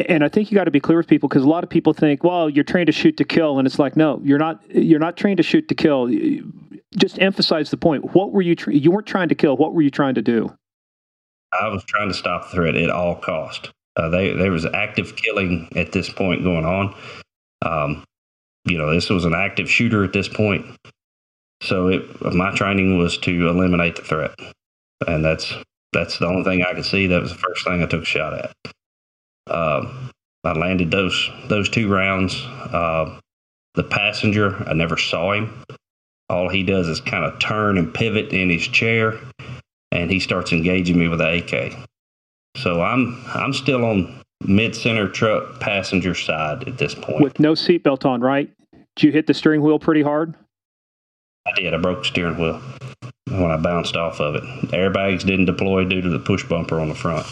[0.09, 1.93] and I think you got to be clear with people because a lot of people
[1.93, 4.63] think, well, you're trained to shoot to kill, and it's like, no, you're not.
[4.71, 6.11] You're not trained to shoot to kill.
[6.97, 8.15] Just emphasize the point.
[8.15, 8.55] What were you?
[8.55, 9.57] Tra- you weren't trying to kill.
[9.57, 10.55] What were you trying to do?
[11.53, 13.71] I was trying to stop the threat at all cost.
[13.97, 16.95] Uh, they, there was active killing at this point going on.
[17.63, 18.05] Um,
[18.65, 20.67] you know, this was an active shooter at this point.
[21.63, 24.35] So it, my training was to eliminate the threat,
[25.07, 25.53] and that's
[25.93, 27.07] that's the only thing I could see.
[27.07, 28.53] That was the first thing I took a shot at.
[29.51, 29.93] Uh,
[30.45, 32.35] I landed those those two rounds.
[32.45, 33.19] Uh,
[33.75, 35.65] the passenger, I never saw him.
[36.29, 39.19] All he does is kind of turn and pivot in his chair,
[39.93, 41.77] and he starts engaging me with the AK.
[42.57, 47.21] So I'm I'm still on mid center truck passenger side at this point.
[47.21, 48.51] With no seatbelt on, right?
[48.97, 50.35] Did you hit the steering wheel pretty hard?
[51.47, 51.75] I did.
[51.75, 52.61] I broke the steering wheel
[53.31, 54.43] when I bounced off of it.
[54.71, 57.27] Airbags didn't deploy due to the push bumper on the front.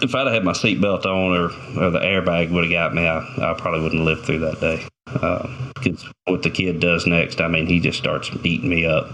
[0.00, 1.44] If I'd have had my seatbelt on or,
[1.82, 4.60] or the airbag would have got me, I, I probably wouldn't have lived through that
[4.60, 4.86] day.
[5.04, 9.10] Because uh, what the kid does next, I mean, he just starts beating me up.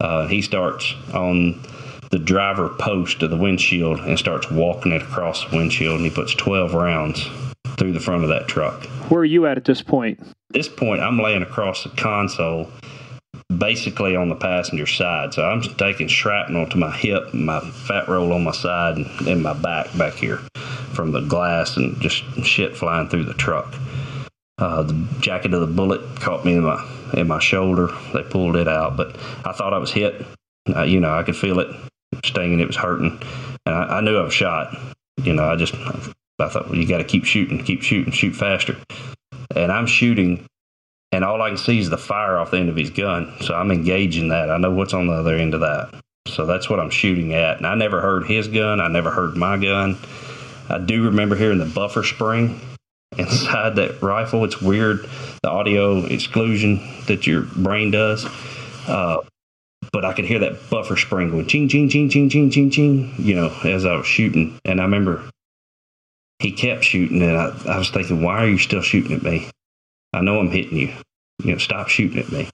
[0.00, 1.60] Uh, he starts on
[2.10, 6.10] the driver post of the windshield and starts walking it across the windshield, and he
[6.10, 7.26] puts 12 rounds
[7.78, 8.84] through the front of that truck.
[9.10, 10.20] Where are you at at this point?
[10.20, 12.68] At this point, I'm laying across the console
[13.58, 15.34] basically on the passenger side.
[15.34, 19.42] So I'm taking shrapnel to my hip, my fat roll on my side, and in
[19.42, 20.40] my back back here
[20.94, 23.74] from the glass, and just shit flying through the truck.
[24.58, 26.84] Uh, the jacket of the bullet caught me in my
[27.14, 27.88] in my shoulder.
[28.12, 30.24] They pulled it out, but I thought I was hit.
[30.74, 31.68] Uh, you know, I could feel it
[32.24, 32.60] stinging.
[32.60, 33.20] It was hurting,
[33.66, 34.76] and I, I knew I was shot.
[35.22, 38.34] You know, I just I thought well, you got to keep shooting, keep shooting, shoot
[38.34, 38.76] faster.
[39.54, 40.46] And I'm shooting,
[41.12, 43.32] and all I can see is the fire off the end of his gun.
[43.42, 44.50] So I'm engaging that.
[44.50, 45.94] I know what's on the other end of that.
[46.26, 47.58] So that's what I'm shooting at.
[47.58, 48.80] And I never heard his gun.
[48.80, 49.98] I never heard my gun.
[50.68, 52.60] I do remember hearing the buffer spring
[53.18, 54.44] inside that rifle.
[54.44, 55.06] It's weird,
[55.42, 58.24] the audio exclusion that your brain does.
[58.86, 59.18] Uh,
[59.92, 63.14] but I could hear that buffer spring going ching, ching, ching, ching, ching, ching, ching,
[63.18, 64.58] you know, as I was shooting.
[64.64, 65.28] And I remember
[66.38, 69.50] he kept shooting, and I, I was thinking, why are you still shooting at me?
[70.12, 70.94] I know I'm hitting you.
[71.42, 72.48] You know, stop shooting at me.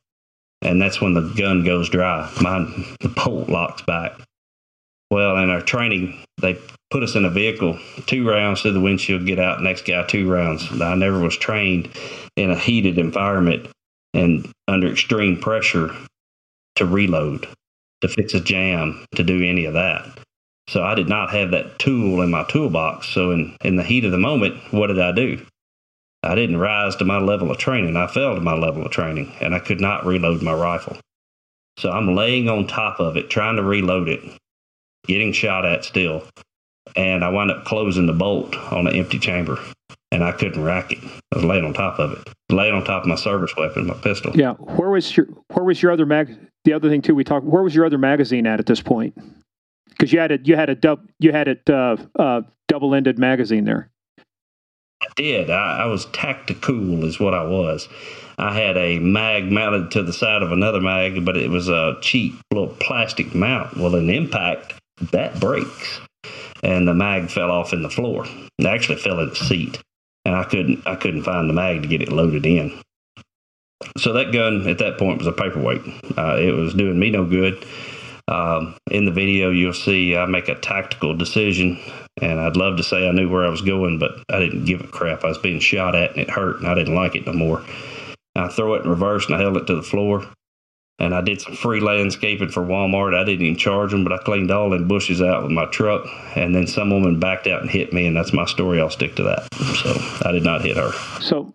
[0.62, 2.30] And that's when the gun goes dry.
[2.40, 4.12] Mine, the bolt locks back.
[5.10, 6.59] Well, in our training, they
[6.90, 10.30] put us in a vehicle, two rounds to the windshield, get out, next guy, two
[10.30, 10.66] rounds.
[10.80, 11.89] I never was trained
[12.36, 13.68] in a heated environment
[14.12, 15.94] and under extreme pressure
[16.76, 17.48] to reload,
[18.02, 20.06] to fix a jam, to do any of that.
[20.68, 23.09] So I did not have that tool in my toolbox.
[23.09, 25.44] So in, in the heat of the moment, what did I do?
[26.22, 27.96] I didn't rise to my level of training.
[27.96, 30.96] I fell to my level of training and I could not reload my rifle.
[31.78, 34.20] So I'm laying on top of it, trying to reload it,
[35.06, 36.24] getting shot at still.
[36.96, 39.58] And I wound up closing the bolt on an empty chamber
[40.10, 40.98] and I couldn't rack it.
[41.32, 43.94] I was laying on top of it, laying on top of my service weapon, my
[43.94, 44.34] pistol.
[44.34, 44.54] Yeah.
[44.54, 46.36] Where was your Where was your other mag?
[46.64, 47.46] The other thing too, we talked.
[47.46, 49.16] Where was your other magazine at at this point?
[49.88, 53.18] Because you had it, you had a dub, you had it uh, uh, double ended
[53.18, 53.90] magazine there.
[55.16, 55.51] Did.
[55.51, 57.89] I, I was tactical, is what I was.
[58.39, 61.97] I had a mag mounted to the side of another mag, but it was a
[62.01, 63.76] cheap little plastic mount.
[63.76, 64.74] Well, an impact
[65.12, 66.01] that breaks,
[66.62, 68.26] and the mag fell off in the floor.
[68.59, 69.82] It actually fell in the seat,
[70.24, 72.80] and I couldn't I couldn't find the mag to get it loaded in.
[73.97, 75.82] So that gun at that point was a paperweight.
[76.16, 77.64] Uh, it was doing me no good.
[78.28, 81.80] Um, in the video, you'll see I make a tactical decision,
[82.20, 84.82] and I'd love to say I knew where I was going, but I didn't give
[84.82, 85.24] a crap.
[85.24, 87.64] I was being shot at, and it hurt, and I didn't like it no more.
[88.36, 90.26] I throw it in reverse, and I held it to the floor.
[91.00, 93.14] And I did some free landscaping for Walmart.
[93.14, 96.05] I didn't even charge them, but I cleaned all them bushes out with my truck.
[96.34, 98.80] And then some woman backed out and hit me, and that's my story.
[98.80, 99.55] I'll stick to that.
[99.76, 99.94] So
[100.28, 100.90] I did not hit her.
[101.20, 101.55] So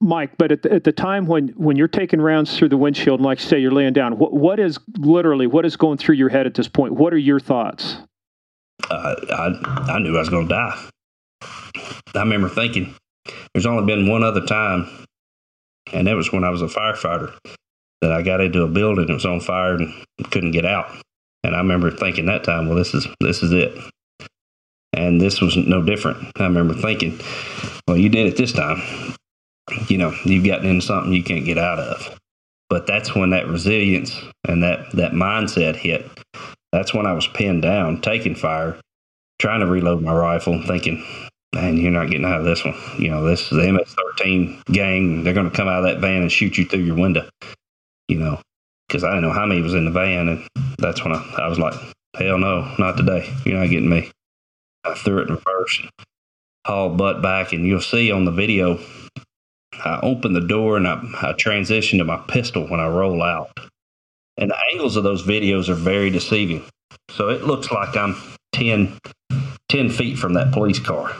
[0.00, 3.20] Mike, but at the, at the time when, when you're taking rounds through the windshield,
[3.20, 6.28] and like say you're laying down, what, what is literally what is going through your
[6.28, 6.94] head at this point?
[6.94, 7.98] What are your thoughts?
[8.90, 10.88] Uh, I I knew I was going to die.
[12.14, 12.94] I remember thinking
[13.54, 14.88] there's only been one other time,
[15.92, 17.36] and that was when I was a firefighter
[18.00, 19.92] that I got into a building that was on fire and
[20.30, 20.90] couldn't get out.
[21.44, 23.76] And I remember thinking that time, well, this is this is it.
[24.92, 26.32] And this was no different.
[26.36, 27.20] I remember thinking,
[27.86, 29.14] well, you did it this time
[29.88, 32.18] you know, you've gotten into something you can't get out of.
[32.68, 34.14] But that's when that resilience
[34.46, 36.06] and that, that mindset hit.
[36.72, 38.78] That's when I was pinned down, taking fire,
[39.38, 41.04] trying to reload my rifle, thinking,
[41.54, 42.76] man, you're not getting out of this one.
[42.98, 45.24] You know, this is the MS 13 gang.
[45.24, 47.28] They're going to come out of that van and shoot you through your window,
[48.08, 48.40] you know,
[48.86, 50.28] because I didn't know how many was in the van.
[50.28, 50.46] And
[50.78, 51.74] that's when I, I was like,
[52.16, 53.32] hell no, not today.
[53.44, 54.10] You're not getting me.
[54.84, 55.82] I threw it in reverse,
[56.66, 58.78] hauled butt back, and you'll see on the video
[59.84, 63.50] I open the door and I, I transition to my pistol when I roll out.
[64.36, 66.64] And the angles of those videos are very deceiving.
[67.10, 68.16] So it looks like I'm
[68.52, 68.98] 10,
[69.68, 71.14] 10 feet from that police car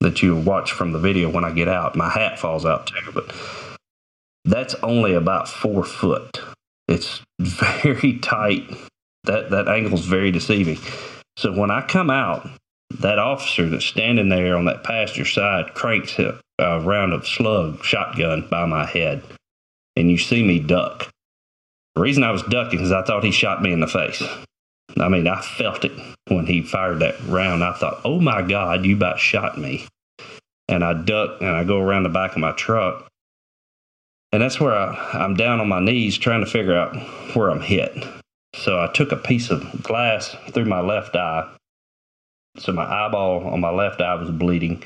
[0.00, 1.96] that you watch from the video when I get out.
[1.96, 3.34] My hat falls out too, but
[4.44, 6.40] that's only about four foot.
[6.86, 8.68] It's very tight.
[9.24, 10.78] That that angle is very deceiving.
[11.38, 12.48] So when I come out,
[13.00, 17.82] that officer that's standing there on that passenger side cranks a, a round of slug
[17.84, 19.22] shotgun by my head,
[19.96, 21.10] and you see me duck.
[21.94, 24.22] The reason I was ducking is I thought he shot me in the face.
[24.98, 25.92] I mean, I felt it
[26.28, 27.64] when he fired that round.
[27.64, 29.86] I thought, oh my God, you about shot me.
[30.68, 33.08] And I duck and I go around the back of my truck.
[34.32, 36.96] And that's where I, I'm down on my knees trying to figure out
[37.36, 38.04] where I'm hit.
[38.56, 41.48] So I took a piece of glass through my left eye
[42.56, 44.82] so my eyeball on my left eye was bleeding.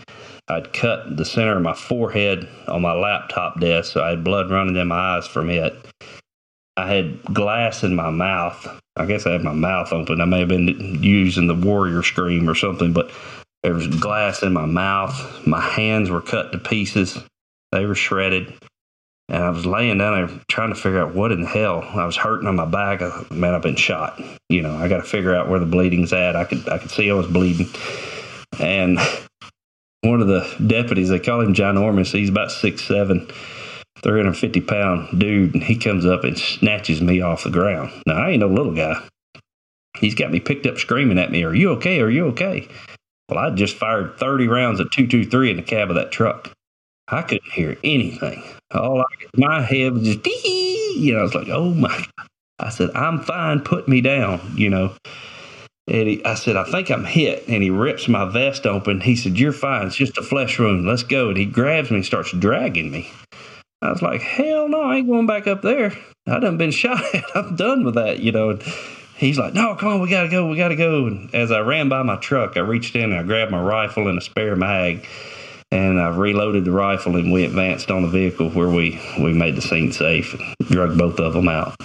[0.49, 4.51] I'd cut the center of my forehead on my laptop desk, so I had blood
[4.51, 5.75] running in my eyes from it.
[6.77, 8.67] I had glass in my mouth.
[8.97, 10.21] I guess I had my mouth open.
[10.21, 13.11] I may have been using the warrior scream or something, but
[13.63, 15.47] there was glass in my mouth.
[15.47, 17.19] My hands were cut to pieces.
[17.73, 18.55] They were shredded.
[19.29, 21.83] And I was laying down there trying to figure out what in the hell.
[21.83, 23.03] I was hurting on my back.
[23.03, 24.21] I, man, I've been shot.
[24.49, 26.35] You know, I got to figure out where the bleeding's at.
[26.35, 27.69] I could I could see I was bleeding.
[28.59, 28.99] And
[30.01, 32.13] one of the deputies, they call him John Ormus.
[32.13, 33.31] He's about six seven,
[34.03, 37.91] 350 pound dude, and he comes up and snatches me off the ground.
[38.07, 38.97] Now I ain't no little guy.
[39.99, 42.01] He's got me picked up screaming at me, "Are you okay?
[42.01, 42.67] Are you okay?"
[43.29, 46.51] Well, I just fired 30 rounds at 223 in the cab of that truck.
[47.09, 48.43] I couldn't hear anything.
[48.73, 49.05] All I,
[49.35, 52.05] my head was just, you know, I was like, oh my.
[52.61, 54.93] I said, I'm fine, put me down, you know.
[55.87, 57.49] And he, I said, I think I'm hit.
[57.49, 59.01] And he rips my vest open.
[59.01, 59.87] He said, You're fine.
[59.87, 60.87] It's just a flesh wound.
[60.87, 61.29] Let's go.
[61.29, 63.11] And he grabs me and starts dragging me.
[63.81, 65.97] I was like, Hell no, I ain't going back up there.
[66.27, 67.25] I done been shot at.
[67.35, 68.51] I'm done with that, you know.
[68.51, 68.63] And
[69.17, 70.47] he's like, No, come on, we got to go.
[70.49, 71.07] We got to go.
[71.07, 74.09] And as I ran by my truck, I reached in and I grabbed my rifle
[74.09, 75.07] and a spare mag
[75.71, 79.57] and I reloaded the rifle and we advanced on the vehicle where we, we made
[79.57, 81.77] the scene safe and drug both of them out.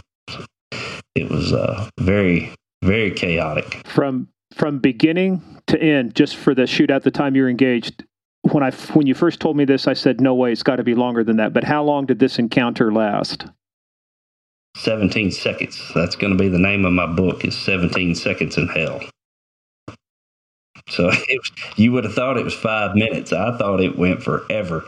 [1.16, 2.54] It was uh, very,
[2.84, 3.86] very chaotic.
[3.86, 8.04] From from beginning to end, just for the shootout, the time you were engaged.
[8.52, 10.84] When I when you first told me this, I said, "No way, it's got to
[10.84, 13.46] be longer than that." But how long did this encounter last?
[14.78, 15.92] 17 seconds.
[15.94, 17.46] That's going to be the name of my book.
[17.46, 19.02] Is 17 seconds in hell.
[20.90, 23.34] So was, you would have thought it was five minutes.
[23.34, 24.84] I thought it went forever.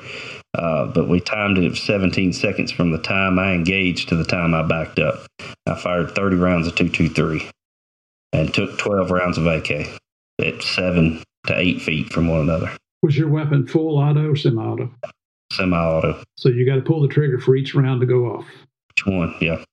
[0.53, 4.23] Uh, but we timed it at 17 seconds from the time I engaged to the
[4.23, 5.25] time I backed up.
[5.67, 7.49] I fired 30 rounds of 223
[8.31, 9.87] and took 12 rounds of AK
[10.41, 12.71] at seven to eight feet from one another.
[13.01, 14.91] Was your weapon full auto or semi auto?
[15.51, 16.23] Semi auto.
[16.37, 18.45] So you got to pull the trigger for each round to go off.
[18.97, 19.63] Each one, yeah.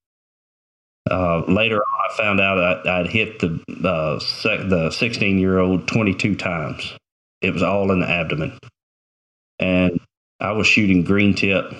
[1.09, 5.59] Uh, later on, I found out I, would hit the uh, sec- the 16 year
[5.59, 6.93] old 22 times.
[7.41, 8.57] It was all in the abdomen,
[9.59, 9.99] and
[10.39, 11.73] I was shooting green tip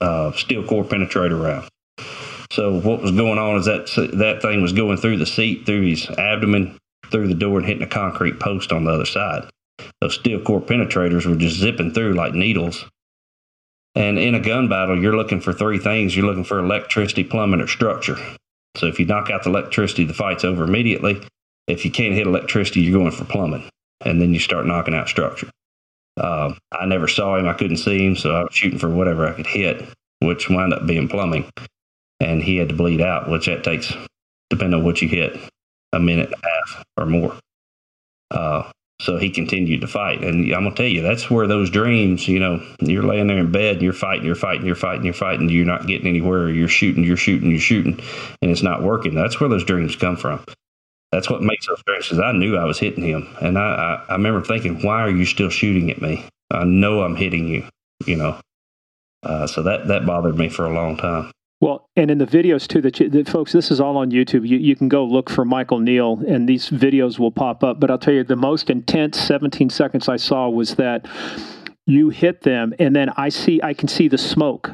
[0.00, 1.68] uh, steel core penetrator round.
[2.52, 5.82] So what was going on is that that thing was going through the seat, through
[5.82, 6.78] his abdomen,
[7.10, 9.48] through the door, and hitting a concrete post on the other side.
[10.00, 12.84] Those steel core penetrators were just zipping through like needles
[13.94, 16.16] and in a gun battle, you're looking for three things.
[16.16, 18.16] You're looking for electricity, plumbing, or structure.
[18.76, 21.22] So if you knock out the electricity, the fight's over immediately.
[21.68, 23.68] If you can't hit electricity, you're going for plumbing.
[24.04, 25.48] And then you start knocking out structure.
[26.16, 27.48] Uh, I never saw him.
[27.48, 28.16] I couldn't see him.
[28.16, 29.84] So I was shooting for whatever I could hit,
[30.20, 31.48] which wound up being plumbing.
[32.20, 33.92] And he had to bleed out, which that takes,
[34.50, 35.38] depending on what you hit,
[35.92, 37.36] a minute and a half or more.
[38.30, 40.22] Uh, so he continued to fight.
[40.22, 43.38] And I'm going to tell you, that's where those dreams, you know, you're laying there
[43.38, 46.48] in bed and you're fighting, you're fighting, you're fighting, you're fighting, you're not getting anywhere.
[46.48, 48.00] You're shooting, you're shooting, you're shooting,
[48.40, 49.14] and it's not working.
[49.14, 50.44] That's where those dreams come from.
[51.10, 53.28] That's what makes those dreams because I knew I was hitting him.
[53.40, 56.26] And I, I, I remember thinking, why are you still shooting at me?
[56.50, 57.66] I know I'm hitting you,
[58.06, 58.40] you know.
[59.22, 61.32] Uh, so that, that bothered me for a long time.
[61.64, 64.46] Well, and in the videos too, that, you, that folks, this is all on YouTube.
[64.46, 67.80] You, you can go look for Michael Neal, and these videos will pop up.
[67.80, 71.08] But I'll tell you, the most intense 17 seconds I saw was that
[71.86, 74.72] you hit them, and then I see, I can see the smoke.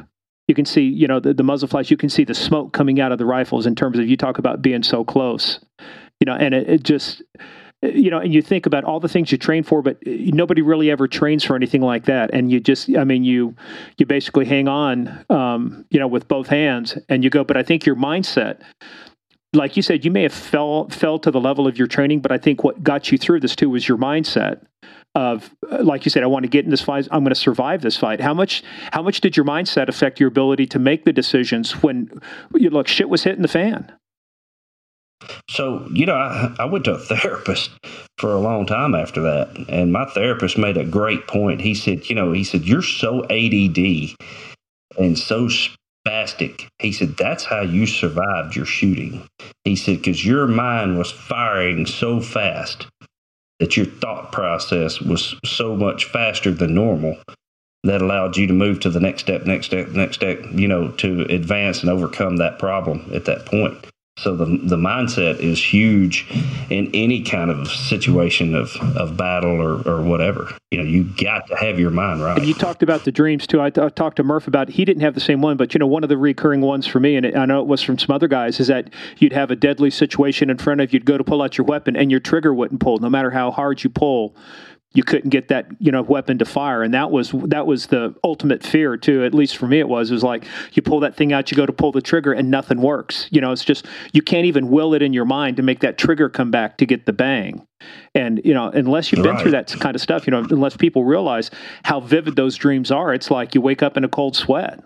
[0.49, 1.89] You can see, you know, the, the muzzle flash.
[1.91, 3.65] You can see the smoke coming out of the rifles.
[3.65, 5.61] In terms of you talk about being so close,
[6.19, 7.23] you know, and it, it just
[7.81, 10.91] you know, and you think about all the things you train for, but nobody really
[10.91, 12.29] ever trains for anything like that.
[12.31, 13.55] And you just, I mean, you
[13.97, 17.43] you basically hang on, um, you know, with both hands, and you go.
[17.43, 18.61] But I think your mindset,
[19.53, 22.31] like you said, you may have fell fell to the level of your training, but
[22.31, 24.63] I think what got you through this too was your mindset
[25.15, 27.07] of, like you said, I want to get in this fight.
[27.11, 28.21] I'm going to survive this fight.
[28.21, 32.11] How much how much did your mindset affect your ability to make the decisions when
[32.53, 33.91] you look shit was hitting the fan?
[35.49, 37.71] So, you know, I, I went to a therapist
[38.17, 39.65] for a long time after that.
[39.69, 41.61] And my therapist made a great point.
[41.61, 44.15] He said, you know, he said, you're so ADD
[44.97, 45.49] and so
[46.07, 46.67] spastic.
[46.79, 49.27] He said, that's how you survived your shooting.
[49.63, 52.87] He said, because your mind was firing so fast
[53.59, 57.17] that your thought process was so much faster than normal
[57.83, 60.89] that allowed you to move to the next step, next step, next step, you know,
[60.91, 63.75] to advance and overcome that problem at that point.
[64.17, 66.29] So the the mindset is huge
[66.69, 70.55] in any kind of situation of, of battle or, or whatever.
[70.69, 72.37] You know, you got to have your mind right.
[72.37, 73.61] And you talked about the dreams too.
[73.61, 75.87] I, I talked to Murph about he didn't have the same one, but you know,
[75.87, 78.27] one of the recurring ones for me, and I know it was from some other
[78.27, 81.23] guys, is that you'd have a deadly situation in front of you, you'd go to
[81.23, 84.35] pull out your weapon, and your trigger wouldn't pull, no matter how hard you pull
[84.93, 86.83] you couldn't get that you know weapon to fire.
[86.83, 90.11] And that was that was the ultimate fear too at least for me it was
[90.11, 92.51] it was like you pull that thing out you go to pull the trigger and
[92.51, 93.27] nothing works.
[93.31, 95.97] You know it's just you can't even will it in your mind to make that
[95.97, 97.65] trigger come back to get the bang.
[98.13, 101.03] And you know unless you've been through that kind of stuff you know unless people
[101.03, 101.51] realize
[101.83, 104.83] how vivid those dreams are it's like you wake up in a cold sweat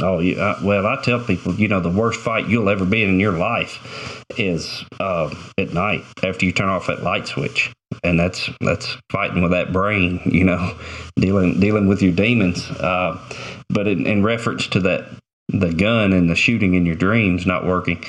[0.00, 0.62] Oh, yeah.
[0.62, 3.32] Well, I tell people, you know, the worst fight you'll ever be in in your
[3.32, 8.96] life is uh, at night after you turn off that light switch, and that's that's
[9.10, 10.76] fighting with that brain, you know,
[11.16, 12.68] dealing dealing with your demons.
[12.70, 13.18] Uh,
[13.70, 15.08] but in, in reference to that,
[15.48, 18.04] the gun and the shooting in your dreams not working.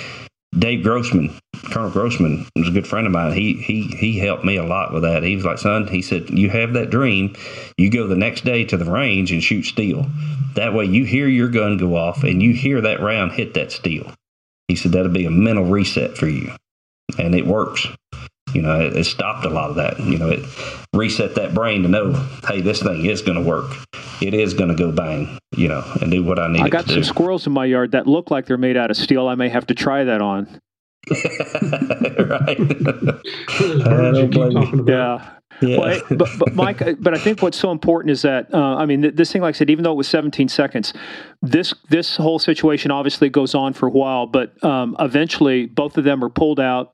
[0.57, 1.37] Dave Grossman,
[1.71, 3.33] Colonel Grossman, was a good friend of mine.
[3.33, 5.23] He he he helped me a lot with that.
[5.23, 7.35] He was like, "Son," he said, "You have that dream.
[7.77, 10.07] You go the next day to the range and shoot steel.
[10.55, 13.71] That way, you hear your gun go off and you hear that round hit that
[13.71, 14.11] steel."
[14.67, 16.51] He said that'll be a mental reset for you,
[17.19, 17.87] and it works.
[18.53, 19.99] You know, it, it stopped a lot of that.
[19.99, 20.45] You know, it
[20.93, 22.13] reset that brain to know,
[22.47, 23.71] hey, this thing is going to work.
[24.21, 25.37] It is going to go bang.
[25.55, 26.61] You know, and do what I need.
[26.61, 27.03] I got to some do.
[27.07, 29.27] squirrels in my yard that look like they're made out of steel.
[29.27, 30.59] I may have to try that on.
[31.11, 32.57] right.
[33.59, 34.87] Those birds you keep talking.
[34.87, 35.29] Yeah.
[35.61, 35.77] Yeah.
[35.79, 38.85] Well, I- but, but Mike, but I think what's so important is that uh, I
[38.85, 40.93] mean, th- this thing, like I said, even though it was 17 seconds,
[41.41, 44.27] this this whole situation obviously goes on for a while.
[44.27, 46.93] But um, eventually, both of them are pulled out,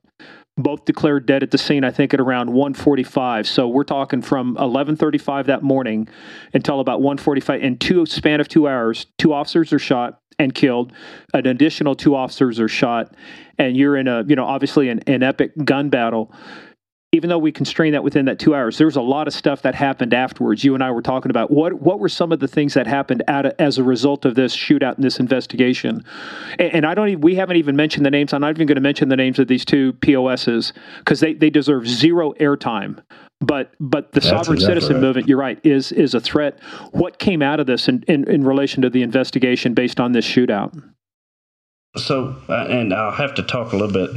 [0.56, 1.84] both declared dead at the scene.
[1.84, 3.46] I think at around 1:45.
[3.46, 6.08] So we're talking from 11:35 that morning
[6.52, 7.60] until about 1:45.
[7.60, 10.92] In two span of two hours, two officers are shot and killed.
[11.32, 13.14] An additional two officers are shot,
[13.58, 16.32] and you're in a you know obviously an, an epic gun battle
[17.14, 19.62] even though we constrained that within that two hours, there was a lot of stuff
[19.62, 20.64] that happened afterwards.
[20.64, 23.22] You and I were talking about what what were some of the things that happened
[23.28, 26.04] of, as a result of this shootout and this investigation.
[26.58, 28.32] And, and I don't even, we haven't even mentioned the names.
[28.32, 31.50] I'm not even going to mention the names of these two POSs because they, they
[31.50, 33.00] deserve zero airtime.
[33.40, 35.02] But but the That's sovereign citizen right.
[35.02, 36.58] movement, you're right, is is a threat.
[36.90, 40.26] What came out of this in, in, in relation to the investigation based on this
[40.26, 40.82] shootout?
[41.96, 44.10] So, uh, and I'll have to talk a little bit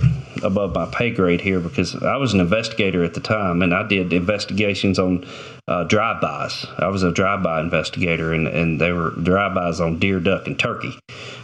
[0.43, 3.87] above my pay grade here because I was an investigator at the time and I
[3.87, 5.27] did investigations on
[5.67, 6.65] uh, drive-bys.
[6.79, 10.97] I was a drive-by investigator and, and they were drive-bys on deer, duck, and turkey.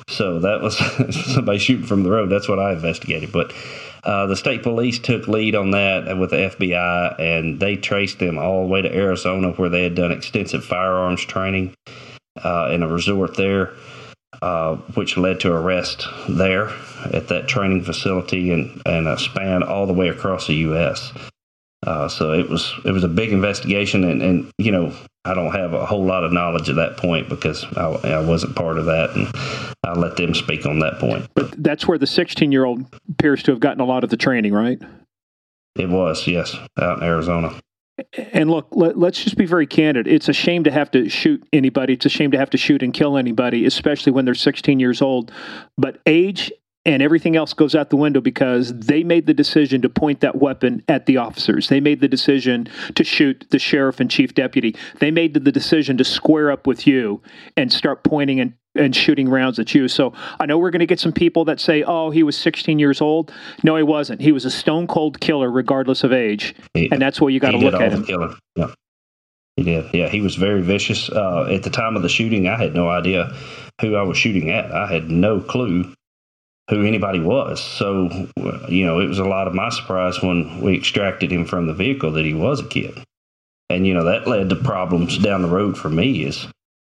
[0.08, 0.78] So that was
[1.34, 2.32] somebody shooting from the road.
[2.32, 3.32] That's what I investigated.
[3.32, 3.54] But
[4.04, 8.40] uh, the state police took lead on that with the FBI and they traced them
[8.40, 11.76] all the way to Arizona where they had done extensive firearms training
[12.44, 13.74] uh, in a resort there
[14.44, 16.68] uh, which led to arrest there
[17.14, 21.14] at that training facility and, and span all the way across the U.S.
[21.88, 24.94] Uh, so it was it was a big investigation, and, and you know
[25.24, 28.54] I don't have a whole lot of knowledge at that point because I, I wasn't
[28.54, 29.32] part of that, and
[29.82, 31.26] I let them speak on that point.
[31.36, 34.18] But that's where the 16 year old appears to have gotten a lot of the
[34.18, 34.82] training, right?
[35.78, 37.58] It was yes, out in Arizona.
[38.34, 40.08] And look, let, us just be very candid.
[40.08, 41.94] It's a shame to have to shoot anybody.
[41.94, 45.02] It's a shame to have to shoot and kill anybody, especially when they're 16 years
[45.02, 45.32] old.
[45.78, 46.52] But age
[46.86, 50.38] and everything else goes out the window because they made the decision to point that
[50.38, 51.70] weapon at the officers.
[51.70, 54.76] They made the decision to shoot the sheriff and chief deputy.
[55.00, 57.22] They made the decision to square up with you
[57.56, 59.88] and start pointing and and shooting rounds at you.
[59.88, 62.80] So I know we're going to get some people that say, "Oh, he was 16
[62.80, 63.32] years old."
[63.64, 64.22] No, he wasn't.
[64.22, 67.52] He was a stone cold killer, regardless of age, He- and that's what you got
[67.52, 68.04] to look at him.
[68.06, 68.36] killing.
[68.56, 68.68] Yeah,
[69.58, 69.86] he did.
[69.94, 71.10] Yeah, he was very vicious.
[71.10, 73.32] Uh, at the time of the shooting, I had no idea
[73.82, 74.72] who I was shooting at.
[74.72, 75.94] I had no clue
[76.70, 77.62] who anybody was.
[77.62, 78.10] So,
[78.70, 81.74] you know, it was a lot of my surprise when we extracted him from the
[81.74, 82.98] vehicle that he was a kid.
[83.70, 86.48] And, you know, that led to problems down the road for me is,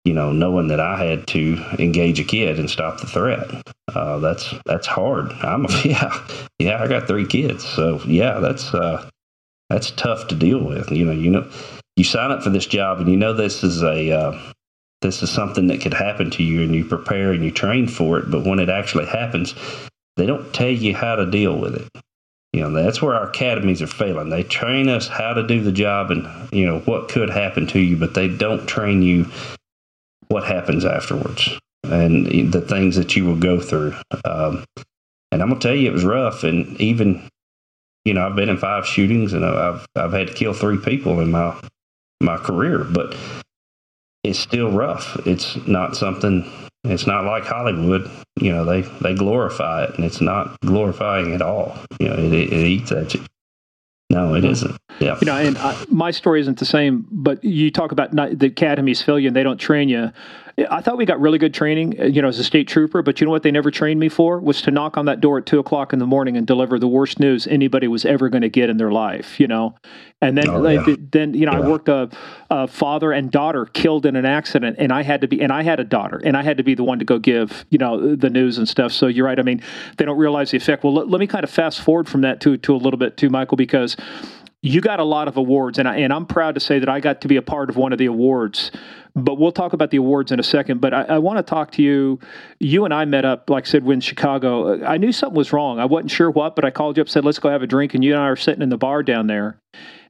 [0.04, 3.48] you know, knowing that I had to engage a kid and stop the threat.
[3.94, 5.32] Uh, that's, that's hard.
[5.32, 6.28] I'm, a, yeah,
[6.58, 7.66] yeah, I got three kids.
[7.66, 9.08] So yeah, that's, uh,
[9.68, 10.90] that's tough to deal with.
[10.90, 11.50] You know, you know,
[11.96, 14.52] you sign up for this job and you know this is a uh,
[15.02, 18.18] this is something that could happen to you, and you prepare and you train for
[18.18, 18.30] it.
[18.30, 19.54] But when it actually happens,
[20.16, 21.88] they don't tell you how to deal with it.
[22.52, 24.28] You know, that's where our academies are failing.
[24.28, 27.78] They train us how to do the job and you know what could happen to
[27.78, 29.26] you, but they don't train you
[30.30, 31.50] what happens afterwards
[31.84, 33.94] and the things that you will go through.
[34.24, 34.64] Um,
[35.32, 36.44] and I'm gonna tell you, it was rough.
[36.44, 37.28] And even
[38.04, 41.20] you know, I've been in five shootings and I've I've had to kill three people
[41.20, 41.60] in my
[42.20, 43.16] my career, but
[44.22, 45.16] it's still rough.
[45.26, 46.50] It's not something.
[46.84, 48.10] It's not like Hollywood.
[48.40, 51.76] You know, they they glorify it, and it's not glorifying at all.
[51.98, 53.22] You know, it, it eats at you.
[54.10, 54.76] No, it isn't.
[54.98, 55.16] Yeah.
[55.20, 58.46] You know, and uh, my story isn't the same, but you talk about not, the
[58.46, 60.10] academies fail you and they don't train you.
[60.70, 63.20] I thought we got really good training, uh, you know, as a state trooper, but
[63.20, 65.46] you know what they never trained me for was to knock on that door at
[65.46, 68.48] two o'clock in the morning and deliver the worst news anybody was ever going to
[68.48, 69.74] get in their life, you know.
[70.20, 72.10] And then, Oh, like, then you know, I worked a,
[72.50, 75.62] a father and daughter killed in an accident, and I had to be, and I
[75.62, 78.14] had a daughter, and I had to be the one to go give, you know,
[78.16, 78.92] the news and stuff.
[78.92, 79.38] So you're right.
[79.38, 79.62] I mean,
[79.96, 80.84] they don't realize the effect.
[80.84, 83.16] Well, let, let me kind of fast forward from that to to a little bit
[83.16, 83.96] too, Michael, because
[84.62, 87.00] you got a lot of awards, and I, and I'm proud to say that I
[87.00, 88.70] got to be a part of one of the awards.
[89.14, 90.80] But we'll talk about the awards in a second.
[90.80, 92.18] But I, I want to talk to you.
[92.58, 94.84] You and I met up, like I said, in Chicago.
[94.84, 95.78] I knew something was wrong.
[95.78, 97.94] I wasn't sure what, but I called you up, said, "Let's go have a drink,"
[97.94, 99.60] and you and I are sitting in the bar down there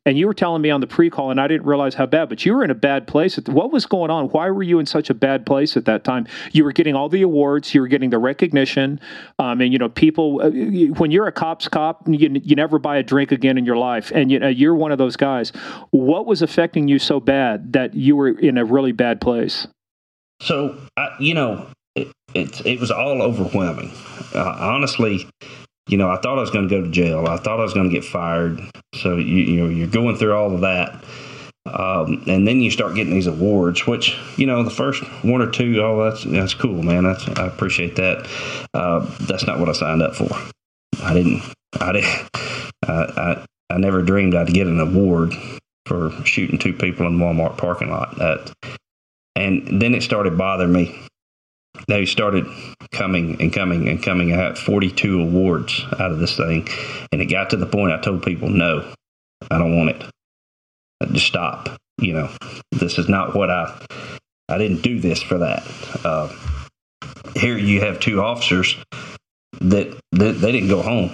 [0.07, 2.31] and you were telling me on the pre-call, and I didn't realize how bad.
[2.31, 3.37] But you were in a bad place.
[3.47, 4.29] what was going on?
[4.29, 6.27] Why were you in such a bad place at that time?
[6.53, 8.99] You were getting all the awards, you were getting the recognition,
[9.39, 10.41] um, and you know, people.
[10.43, 10.51] Uh,
[10.95, 14.11] when you're a cop's cop, you, you never buy a drink again in your life,
[14.15, 15.53] and you know, you're one of those guys.
[15.91, 19.67] What was affecting you so bad that you were in a really bad place?
[20.41, 23.93] So, I, you know, it, it, it was all overwhelming.
[24.35, 25.29] Uh, honestly,
[25.91, 27.27] you know, I thought I was going to go to jail.
[27.27, 28.61] I thought I was going to get fired.
[28.95, 31.05] So you, you know, you're going through all of that,
[31.67, 33.87] um, and then you start getting these awards.
[33.87, 37.05] Which you know, the first one or two, oh, that's that's cool, man.
[37.05, 38.29] That's I appreciate that.
[38.73, 40.31] Uh, that's not what I signed up for.
[41.03, 41.43] I didn't.
[41.81, 42.31] I didn't.
[42.87, 45.35] I, I never dreamed I'd get an award
[45.87, 48.17] for shooting two people in Walmart parking lot.
[48.17, 48.53] That,
[49.35, 51.01] and then it started bothering me
[51.91, 52.47] they started
[52.93, 54.33] coming and coming and coming.
[54.33, 56.69] I had 42 awards out of this thing.
[57.13, 58.93] And it got to the point I told people, no,
[59.51, 60.05] I don't want it.
[61.13, 61.69] Just stop.
[61.99, 62.31] You know,
[62.73, 63.87] this is not what I,
[64.49, 65.67] I didn't do this for that.
[66.05, 66.33] Uh,
[67.37, 68.77] here you have two officers
[69.61, 71.11] that, that they didn't go home.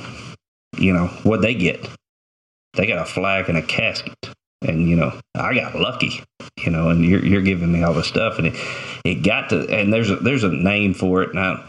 [0.77, 1.89] You know, what they get?
[2.75, 4.15] They got a flag and a casket
[4.63, 6.23] and you know I got lucky,
[6.59, 8.55] you know, and you're you're giving me all this stuff, and it
[9.05, 11.65] it got to, and there's a, there's a name for it now,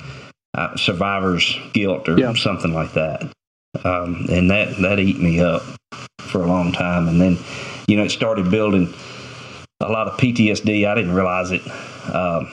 [0.54, 2.34] uh, survivor's guilt or yeah.
[2.34, 3.24] something like that,
[3.84, 5.64] um, and that that eat me up
[6.20, 7.38] for a long time, and then
[7.88, 8.94] you know it started building
[9.82, 10.88] a lot of PTSD.
[10.88, 11.62] I didn't realize it.
[12.14, 12.52] Um,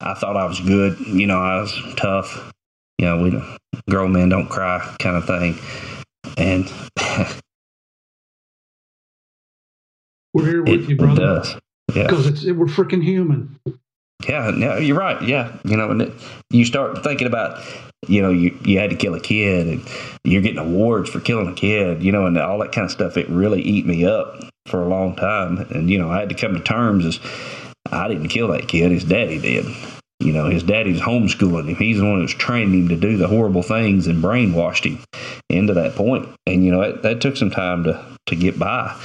[0.00, 2.52] I thought I was good, you know, I was tough,
[2.98, 3.40] you know, we
[3.88, 5.56] grown men don't cry kind of thing,
[6.36, 6.72] and
[10.34, 11.22] We're here with it, you, brother.
[11.22, 11.56] It does.
[11.94, 12.02] Yeah.
[12.04, 13.58] Because it's it, we're freaking human.
[14.28, 15.20] Yeah, no, you're right.
[15.22, 16.12] Yeah, you know, and it,
[16.50, 17.62] you start thinking about,
[18.06, 19.88] you know, you you had to kill a kid, and
[20.24, 23.16] you're getting awards for killing a kid, you know, and all that kind of stuff.
[23.16, 26.34] It really eat me up for a long time, and you know, I had to
[26.34, 27.20] come to terms as
[27.90, 28.92] I didn't kill that kid.
[28.92, 29.66] His daddy did.
[30.20, 31.74] You know, his daddy's homeschooling him.
[31.74, 35.02] He's the one who's training him to do the horrible things and brainwashed him
[35.50, 36.28] into that point.
[36.46, 38.96] And you know, that, that took some time to to get by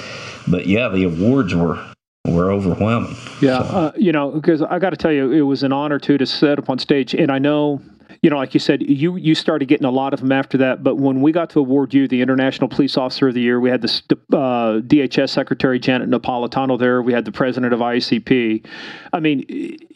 [0.47, 1.83] but yeah, the awards were
[2.25, 3.15] were overwhelming.
[3.41, 3.75] Yeah, so.
[3.75, 6.25] uh, you know, because I got to tell you, it was an honor too to
[6.25, 7.81] set up on stage, and I know.
[8.23, 10.83] You know, like you said, you you started getting a lot of them after that.
[10.83, 13.69] But when we got to award you the International Police Officer of the Year, we
[13.69, 13.89] had the
[14.33, 17.01] uh, DHS Secretary Janet Napolitano there.
[17.03, 18.65] We had the President of ICP.
[19.13, 19.45] I mean,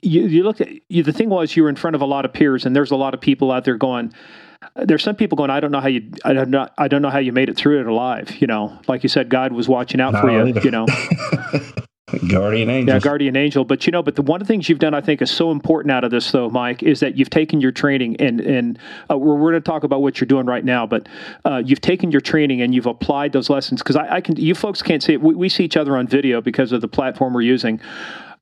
[0.03, 2.25] you, you look at you, the thing was you were in front of a lot
[2.25, 4.13] of peers, and there's a lot of people out there going,
[4.75, 7.09] there's some people going, I don't know how you, I don't know, I don't know
[7.09, 8.31] how you made it through it alive.
[8.39, 10.47] You know, like you said, God was watching out for you.
[10.47, 10.61] Either.
[10.61, 10.85] You know,
[12.29, 12.95] guardian angel.
[12.95, 13.65] Yeah, guardian angel.
[13.65, 15.51] But you know, but the one of the things you've done, I think, is so
[15.51, 18.79] important out of this, though, Mike, is that you've taken your training and and
[19.09, 21.07] uh, we're, we're going to talk about what you're doing right now, but
[21.45, 24.55] uh, you've taken your training and you've applied those lessons because I, I, can, you
[24.55, 25.21] folks can't see it.
[25.21, 27.81] We, we see each other on video because of the platform we're using,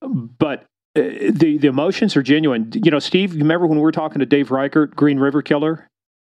[0.02, 0.66] but
[0.96, 1.02] uh,
[1.32, 2.72] the the emotions are genuine.
[2.74, 5.88] You know, Steve, you remember when we were talking to Dave Reichert, Green River Killer?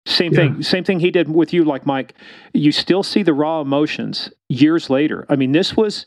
[0.06, 0.40] Same yeah.
[0.40, 0.62] thing.
[0.62, 2.14] Same thing he did with you, like Mike.
[2.52, 5.26] You still see the raw emotions years later.
[5.28, 6.06] I mean, this was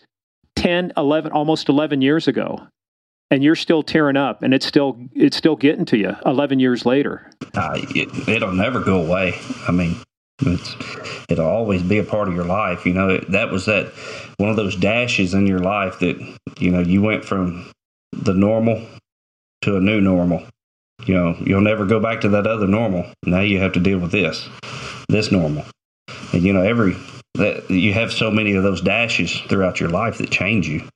[0.55, 2.67] 10, 11, almost 11 years ago.
[3.31, 6.85] And you're still tearing up, and it's still it's still getting to you 11 years
[6.85, 7.31] later.
[7.55, 9.33] Uh, it, it'll never go away.
[9.67, 9.95] I mean,
[10.41, 10.75] it's,
[11.29, 12.85] it'll always be a part of your life.
[12.85, 13.91] You know, that was that
[14.37, 16.19] one of those dashes in your life that
[16.59, 17.71] you know you went from
[18.11, 18.85] the normal
[19.61, 20.45] to a new normal
[21.05, 23.05] you know, you'll never go back to that other normal.
[23.25, 24.47] Now you have to deal with this,
[25.09, 25.65] this normal.
[26.31, 26.95] And you know, every
[27.35, 30.87] that you have so many of those dashes throughout your life that change you.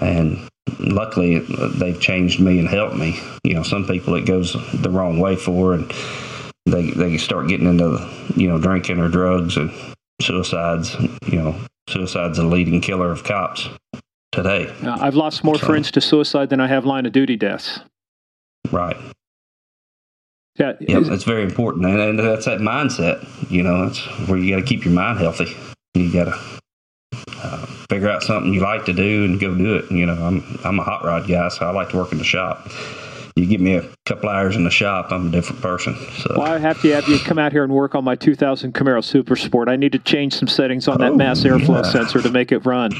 [0.00, 0.48] And
[0.78, 3.20] luckily, they've changed me and helped me.
[3.44, 5.92] You know, some people it goes the wrong way for, and
[6.66, 9.72] they they start getting into you know drinking or drugs and
[10.20, 10.94] suicides.
[11.26, 13.68] You know, suicide's a leading killer of cops
[14.32, 14.72] today.
[14.82, 17.80] I've lost more so, friends to suicide than I have line of duty deaths.
[18.70, 18.96] Right.
[20.80, 23.26] Yeah, that's very important, and, and that's that mindset.
[23.50, 25.56] You know, that's where you got to keep your mind healthy.
[25.94, 26.60] You got to
[27.42, 29.90] uh, figure out something you like to do and go do it.
[29.90, 32.24] You know, I'm I'm a hot rod guy, so I like to work in the
[32.24, 32.68] shop
[33.38, 35.94] you give me a couple hours in the shop, I'm a different person.
[36.18, 36.34] So.
[36.36, 39.02] Well, I have to have you come out here and work on my 2000 Camaro
[39.02, 39.68] Super Sport.
[39.68, 41.90] I need to change some settings on that oh, mass airflow yeah.
[41.90, 42.92] sensor to make it run.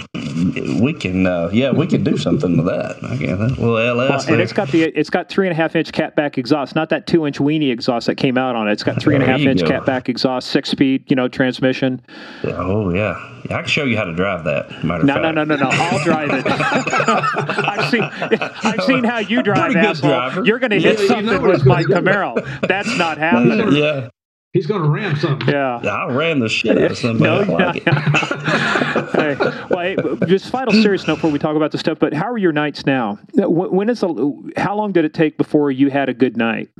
[0.81, 3.57] We can, uh, yeah, we can do something with that.
[3.59, 6.39] Well, LS, well, and it's got the it's got three and a half inch catback
[6.39, 8.73] exhaust, not that two inch weenie exhaust that came out on it.
[8.73, 12.01] It's got three and a half inch catback exhaust, six speed, you know, transmission.
[12.45, 14.85] Oh yeah I can show you how to drive that.
[14.85, 15.69] Matter no, of no, no, no, no.
[15.71, 16.45] I'll drive it.
[16.49, 20.11] I've seen, I've seen how you drive, Pretty good asshole.
[20.11, 20.45] driver.
[20.45, 21.83] You're going to hit Yeah, you know something with he's my.
[21.83, 22.67] Camaro.
[22.67, 23.73] That's not happening.
[23.73, 24.09] yeah,
[24.53, 25.49] He's going to ram something.
[25.49, 25.77] Yeah.
[25.77, 27.47] I ran the shit out of somebody.
[27.47, 28.03] No, like yeah.
[28.07, 29.11] it.
[29.39, 31.99] hey, well, hey, just final serious note before we talk about the stuff.
[31.99, 33.19] But how are your nights now?
[33.35, 34.53] When, when is the?
[34.57, 36.71] How long did it take before you had a good night?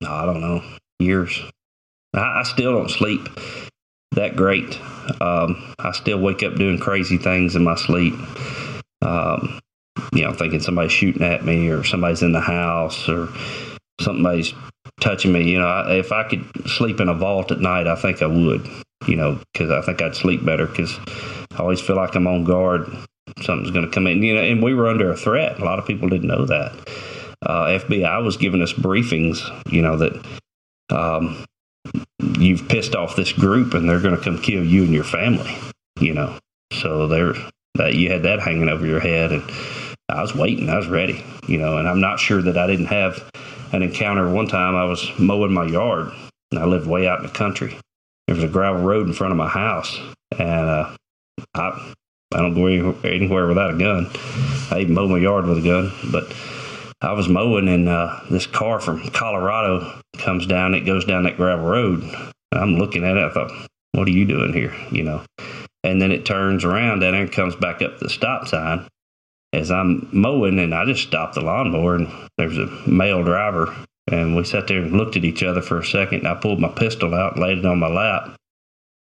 [0.00, 0.62] No, I don't know.
[1.00, 1.42] Years.
[2.14, 3.28] I, I still don't sleep
[4.14, 4.80] that great.
[5.20, 8.14] Um, I still wake up doing crazy things in my sleep.
[9.02, 9.60] Um,
[10.12, 13.28] you know, thinking somebody's shooting at me or somebody's in the house or
[14.00, 14.54] somebody's
[15.00, 15.50] touching me.
[15.50, 18.26] You know, I, if I could sleep in a vault at night, I think I
[18.26, 18.68] would.
[19.06, 20.98] You know, because I think I'd sleep better because
[21.52, 22.88] I always feel like I'm on guard.
[23.42, 24.22] Something's going to come in.
[24.22, 25.58] You know, and we were under a threat.
[25.58, 26.72] A lot of people didn't know that.
[27.42, 29.40] Uh, FBI was giving us briefings.
[29.70, 30.26] You know that
[30.90, 31.44] um,
[32.38, 35.56] you've pissed off this group and they're going to come kill you and your family.
[36.00, 36.38] You know,
[36.72, 37.34] so they're
[37.76, 39.42] that you had that hanging over your head and
[40.08, 40.68] I was waiting.
[40.70, 41.24] I was ready.
[41.48, 43.30] You know, and I'm not sure that I didn't have
[43.72, 44.28] an encounter.
[44.28, 46.12] One time I was mowing my yard
[46.50, 47.78] and I lived way out in the country.
[48.26, 49.98] There was a gravel road in front of my house
[50.38, 50.96] and uh,
[51.54, 51.94] I
[52.34, 52.66] I don't go
[53.04, 54.10] anywhere without a gun.
[54.70, 56.32] I even mow my yard with a gun, but
[57.04, 60.74] I was mowing and uh, this car from Colorado comes down.
[60.74, 62.02] It goes down that gravel road.
[62.50, 63.24] I'm looking at it.
[63.24, 63.50] I thought,
[63.92, 64.74] what are you doing here?
[64.90, 65.22] You know.
[65.82, 68.88] And then it turns around and then comes back up the stop sign
[69.52, 71.96] as I'm mowing, and I just stopped the lawnmower.
[71.96, 72.08] And
[72.38, 73.74] there was a male driver,
[74.10, 76.26] and we sat there and looked at each other for a second.
[76.26, 78.34] I pulled my pistol out, laid it on my lap,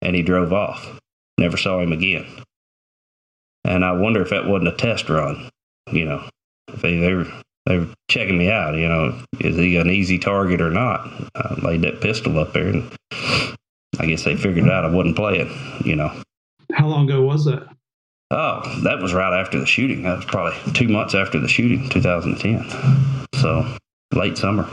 [0.02, 0.98] and he drove off.
[1.38, 2.26] Never saw him again.
[3.64, 5.48] And I wonder if that wasn't a test run.
[5.92, 6.28] You know,
[6.68, 7.28] if they, they were
[7.66, 8.74] they were checking me out.
[8.74, 11.08] You know, is he an easy target or not?
[11.34, 12.96] I laid that pistol up there, and
[13.98, 15.50] I guess they figured out I wasn't playing.
[15.84, 16.12] You know.
[16.72, 17.68] How long ago was that?
[18.30, 20.02] Oh, that was right after the shooting.
[20.02, 22.64] That was probably two months after the shooting, 2010.
[23.40, 23.76] So
[24.12, 24.68] late summer.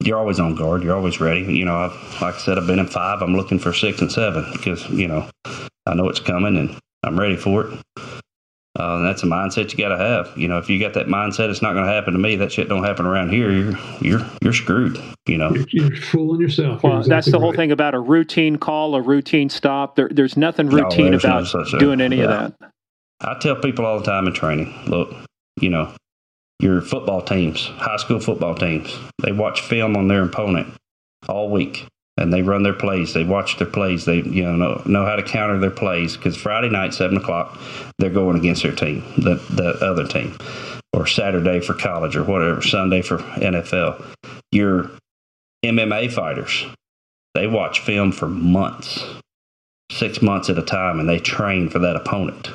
[0.00, 0.82] You're always on guard.
[0.82, 1.40] You're always ready.
[1.40, 3.22] You know, I've, like I said, I've been in five.
[3.22, 5.28] I'm looking for six and seven because you know
[5.86, 7.78] I know it's coming and I'm ready for it.
[8.78, 10.32] Uh, and that's a mindset you got to have.
[10.36, 12.36] You know, if you got that mindset, it's not going to happen to me.
[12.36, 13.50] That shit don't happen around here.
[13.52, 14.98] You're you're you're screwed.
[15.26, 15.54] You know.
[15.54, 16.82] You're, you're fooling yourself.
[16.82, 17.56] You're Well, that's the exactly whole right.
[17.56, 19.96] thing about a routine call, a routine stop.
[19.96, 21.80] There, there's nothing No, routine there's about such thing.
[21.80, 22.24] doing any Yeah.
[22.24, 22.30] of
[22.60, 22.70] that.
[23.20, 25.14] I tell people all the time in training, look,
[25.60, 25.92] you know,
[26.58, 30.72] your football teams, high school football teams, they watch film on their opponent
[31.28, 31.86] all week
[32.22, 33.12] and they run their plays.
[33.12, 34.04] They watch their plays.
[34.04, 37.58] They, you know, know, know how to counter their plays because Friday night, seven o'clock,
[37.98, 40.36] they're going against their team, the, the other team,
[40.92, 44.04] or Saturday for college or whatever, Sunday for NFL.
[44.52, 44.90] Your
[45.64, 46.64] MMA fighters,
[47.34, 49.04] they watch film for months,
[49.90, 52.50] six months at a time, and they train for that opponent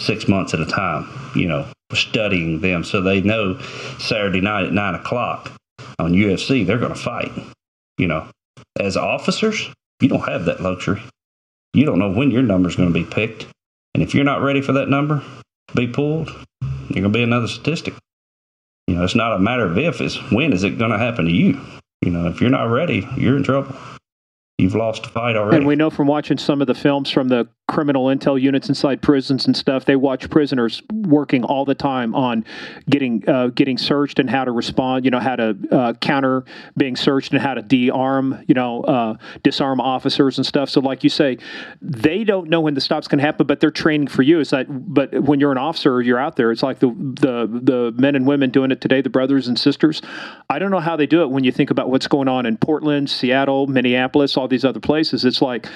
[0.00, 3.58] six months at a time, you know, studying them so they know
[3.98, 5.50] Saturday night at nine o'clock
[5.98, 7.32] on UFC, they're going to fight.
[7.96, 8.28] You know,
[8.78, 11.02] as officers, you don't have that luxury.
[11.74, 13.46] You don't know when your number is going to be picked.
[13.94, 15.22] And if you're not ready for that number
[15.68, 16.28] to be pulled,
[16.60, 17.94] you're going to be another statistic.
[18.86, 21.26] You know, it's not a matter of if, it's when is it going to happen
[21.26, 21.60] to you.
[22.00, 23.76] You know, if you're not ready, you're in trouble.
[24.56, 25.58] You've lost the fight already.
[25.58, 29.02] And we know from watching some of the films from the criminal intel units inside
[29.02, 32.44] prisons and stuff, they watch prisoners working all the time on
[32.90, 35.04] getting uh, getting searched and how to respond.
[35.04, 36.44] You know, how to uh, counter
[36.76, 38.42] being searched and how to de-arm.
[38.48, 40.70] You know, uh, disarm officers and stuff.
[40.70, 41.38] So, like you say,
[41.80, 44.40] they don't know when the stop's can happen, but they're training for you.
[44.40, 46.50] It's like, but when you're an officer, you're out there.
[46.50, 50.00] It's like the the the men and women doing it today, the brothers and sisters.
[50.48, 52.56] I don't know how they do it when you think about what's going on in
[52.56, 55.24] Portland, Seattle, Minneapolis, all these other places.
[55.24, 55.68] It's like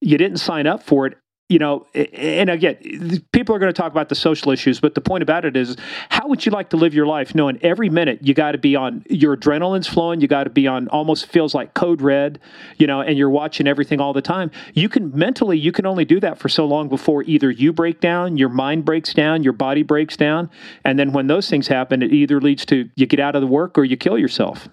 [0.00, 1.18] you didn't sign up for it.
[1.54, 5.00] You know, and again, people are going to talk about the social issues, but the
[5.00, 5.76] point about it is,
[6.08, 8.74] how would you like to live your life knowing every minute you got to be
[8.74, 12.40] on your adrenaline's flowing, you got to be on almost feels like code red,
[12.76, 14.50] you know, and you're watching everything all the time.
[14.72, 18.00] You can mentally, you can only do that for so long before either you break
[18.00, 20.50] down, your mind breaks down, your body breaks down,
[20.84, 23.46] and then when those things happen, it either leads to you get out of the
[23.46, 24.68] work or you kill yourself.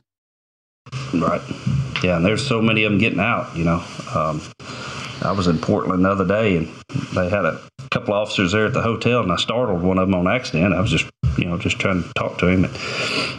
[1.13, 1.43] Right.
[2.03, 3.55] Yeah, and there's so many of them getting out.
[3.55, 3.83] You know,
[4.15, 4.41] um,
[5.21, 6.67] I was in Portland the other day, and
[7.13, 7.61] they had a
[7.91, 10.73] couple of officers there at the hotel, and I startled one of them on accident.
[10.73, 12.75] I was just, you know, just trying to talk to him, and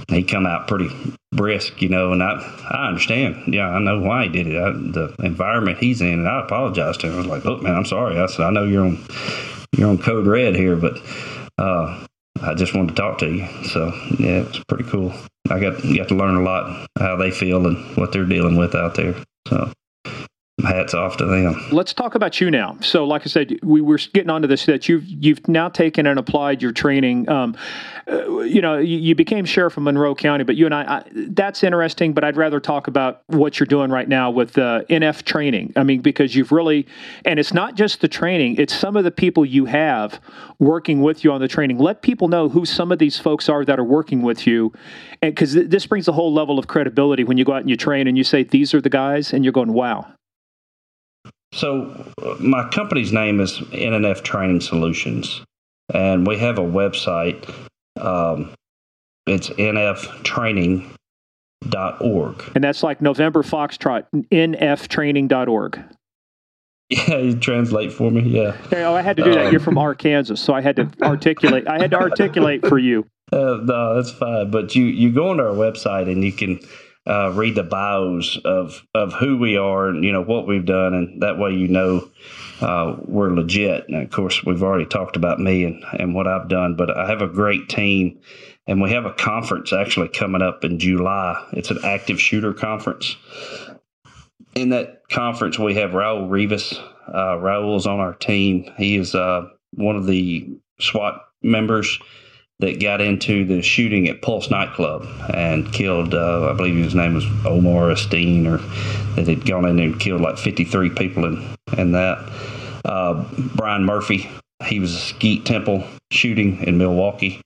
[0.08, 0.90] he come out pretty
[1.32, 2.34] brisk, you know, and I,
[2.70, 3.52] I understand.
[3.52, 4.56] Yeah, I know why he did it.
[4.56, 7.14] I, the environment he's in, and I apologized to him.
[7.14, 8.18] I was like, look, man, I'm sorry.
[8.18, 9.04] I said, I know you're on,
[9.76, 10.98] you're on code red here, but.
[11.58, 12.06] Uh,
[12.40, 13.46] I just wanted to talk to you.
[13.68, 15.12] So yeah, it was pretty cool.
[15.48, 18.74] I got got to learn a lot how they feel and what they're dealing with
[18.74, 19.14] out there.
[19.48, 19.70] So
[20.60, 21.56] hats off to them.
[21.70, 22.76] Let's talk about you now.
[22.80, 26.18] So, like I said, we were getting onto this that you've you've now taken and
[26.18, 27.28] applied your training.
[27.28, 27.56] Um,
[28.06, 31.04] uh, you know, you, you, became sheriff of Monroe County, but you and I, I,
[31.12, 32.12] that's interesting.
[32.12, 35.72] But I'd rather talk about what you're doing right now with uh, NF training.
[35.76, 36.86] I mean, because you've really,
[37.24, 40.20] and it's not just the training; it's some of the people you have
[40.58, 41.78] working with you on the training.
[41.78, 44.72] Let people know who some of these folks are that are working with you,
[45.22, 47.70] and because th- this brings a whole level of credibility when you go out and
[47.70, 50.12] you train and you say these are the guys, and you're going, wow.
[51.52, 52.04] So,
[52.40, 55.42] my company's name is NNF Training Solutions,
[55.92, 57.52] and we have a website.
[58.00, 58.52] Um,
[59.26, 62.44] it's nftraining.org.
[62.54, 65.84] And that's like November Foxtrot, nftraining.org.
[66.92, 68.22] Yeah, you translate for me.
[68.22, 68.56] Yeah.
[68.72, 69.50] Oh, I had to do that.
[69.50, 71.66] You're from Arkansas, so I had to articulate.
[71.66, 73.06] I had to articulate for you.
[73.32, 74.50] Uh, no, that's fine.
[74.50, 76.60] But you you go on our website and you can
[77.06, 80.94] uh, read the bios of of who we are and you know what we've done,
[80.94, 82.08] and that way you know
[82.60, 83.88] uh, we're legit.
[83.88, 87.08] And of course, we've already talked about me and and what I've done, but I
[87.08, 88.20] have a great team,
[88.66, 91.44] and we have a conference actually coming up in July.
[91.52, 93.16] It's an active shooter conference.
[94.54, 96.78] In that conference, we have Raul Rivas.
[97.08, 98.70] Uh, Raul's on our team.
[98.76, 100.48] He is uh, one of the
[100.78, 101.98] SWAT members
[102.62, 107.12] that got into the shooting at Pulse nightclub and killed, uh, I believe his name
[107.12, 108.58] was Omar Esteen, or
[109.16, 112.18] that had gone in and killed like 53 people in, in that.
[112.84, 113.24] Uh,
[113.56, 114.30] Brian Murphy,
[114.64, 117.40] he was a Sikh Temple shooting in Milwaukee.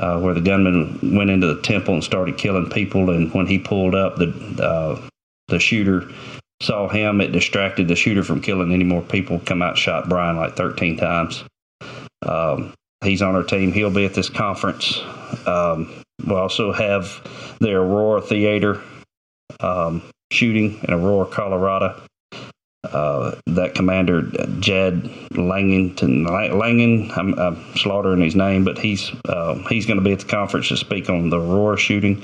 [0.00, 3.58] Uh, where the gunman went into the temple and started killing people, and when he
[3.58, 4.28] pulled up, the
[4.62, 5.08] uh,
[5.48, 6.08] the shooter
[6.62, 7.20] saw him.
[7.20, 9.40] It distracted the shooter from killing any more people.
[9.40, 11.42] Come out, shot Brian like 13 times.
[12.22, 13.72] Um, He's on our team.
[13.72, 15.00] He'll be at this conference.
[15.46, 17.22] Um, we also have
[17.60, 18.82] the Aurora Theater
[19.60, 20.02] um,
[20.32, 22.02] shooting in Aurora, Colorado.
[22.84, 24.22] Uh, that commander,
[24.60, 30.12] Jed Langington, Langen, I'm, I'm, slaughtering his name, but he's uh, he's going to be
[30.12, 32.22] at the conference to speak on the Aurora shooting.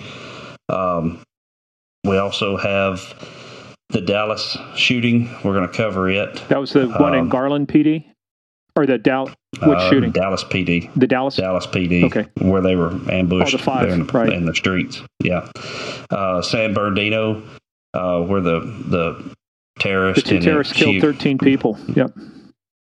[0.68, 1.22] Um,
[2.04, 3.00] we also have
[3.90, 5.28] the Dallas shooting.
[5.44, 6.36] We're going to cover it.
[6.48, 8.13] That was the one in um, Garland PD
[8.76, 10.10] or the Dallas which uh, shooting?
[10.10, 10.90] Dallas PD.
[10.94, 12.04] The Dallas Dallas PD.
[12.04, 12.26] Okay.
[12.38, 14.32] Where they were ambushed oh, the five, in, the, right.
[14.32, 15.00] in the streets.
[15.22, 15.48] Yeah.
[16.10, 17.42] Uh, San Bernardino,
[17.92, 19.34] uh, where the the
[19.78, 21.78] terrorist the terrorists killed thirteen people.
[21.94, 22.16] Yep.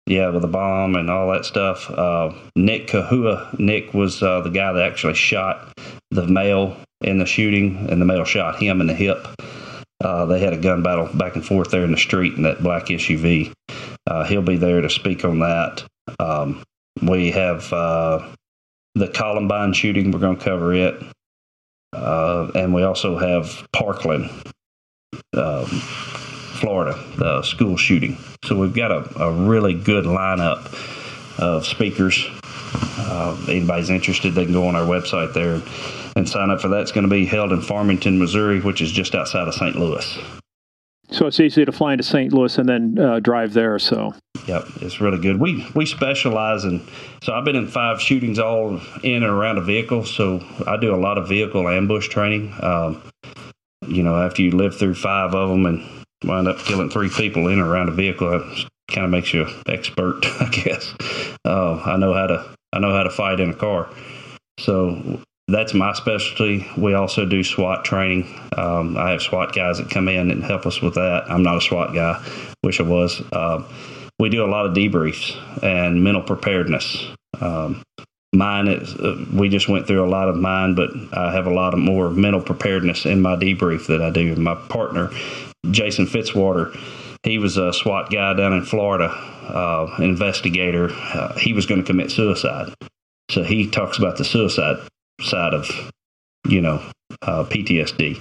[0.07, 1.91] Yeah, with a bomb and all that stuff.
[1.91, 3.59] Uh, Nick Koahou.
[3.59, 5.73] Nick was uh, the guy that actually shot
[6.11, 9.27] the male in the shooting, and the male shot him in the hip.
[10.03, 12.63] Uh, they had a gun battle back and forth there in the street in that
[12.63, 13.53] black SUV.
[14.07, 15.85] Uh, he'll be there to speak on that.
[16.19, 16.63] Um,
[17.03, 18.29] we have uh,
[18.95, 20.11] the Columbine shooting.
[20.11, 21.03] We're going to cover it.
[21.93, 24.29] Uh, and we also have Parkland,
[25.33, 28.19] um, Florida, the school shooting.
[28.45, 30.75] So we've got a, a really good lineup
[31.39, 32.27] of speakers.
[32.75, 35.63] Uh, anybody's interested, they can go on our website there
[36.17, 36.81] and sign up for that.
[36.81, 39.77] It's going to be held in Farmington, Missouri, which is just outside of St.
[39.77, 40.19] Louis.
[41.11, 42.33] So it's easy to fly into St.
[42.33, 43.79] Louis and then uh, drive there.
[43.79, 44.15] So.
[44.47, 45.41] Yep, it's really good.
[45.41, 46.87] We we specialize in.
[47.23, 50.05] So I've been in five shootings all in and around a vehicle.
[50.05, 52.53] So I do a lot of vehicle ambush training.
[52.61, 53.03] Um,
[53.87, 55.87] you know, after you live through five of them and
[56.25, 59.47] wind up killing three people in or around a vehicle, that kind of makes you
[59.47, 60.95] an expert, I guess.
[61.45, 63.89] Uh, I know how to I know how to fight in a car.
[64.59, 66.67] So that's my specialty.
[66.77, 68.41] We also do SWAT training.
[68.57, 71.25] Um, I have SWAT guys that come in and help us with that.
[71.29, 72.25] I'm not a SWAT guy,
[72.63, 73.21] wish I was.
[73.33, 73.63] Uh,
[74.19, 77.05] we do a lot of debriefs and mental preparedness.
[77.41, 77.83] Um,
[78.33, 81.53] mine is uh, we just went through a lot of mine, but I have a
[81.53, 84.35] lot of more mental preparedness in my debrief that I do.
[84.37, 85.11] My partner,
[85.71, 86.75] Jason Fitzwater,
[87.23, 90.91] he was a SWAT guy down in Florida, uh, investigator.
[90.91, 92.73] Uh, he was going to commit suicide.
[93.31, 94.79] So he talks about the suicide
[95.21, 95.69] side of,
[96.49, 96.83] you know,
[97.23, 98.19] uh, PTSD.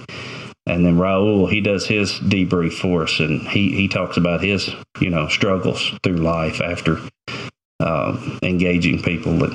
[0.66, 4.70] And then Raul, he does his debrief for us, and he, he talks about his,
[4.98, 6.98] you know, struggles through life after
[7.80, 9.50] uh, engaging people.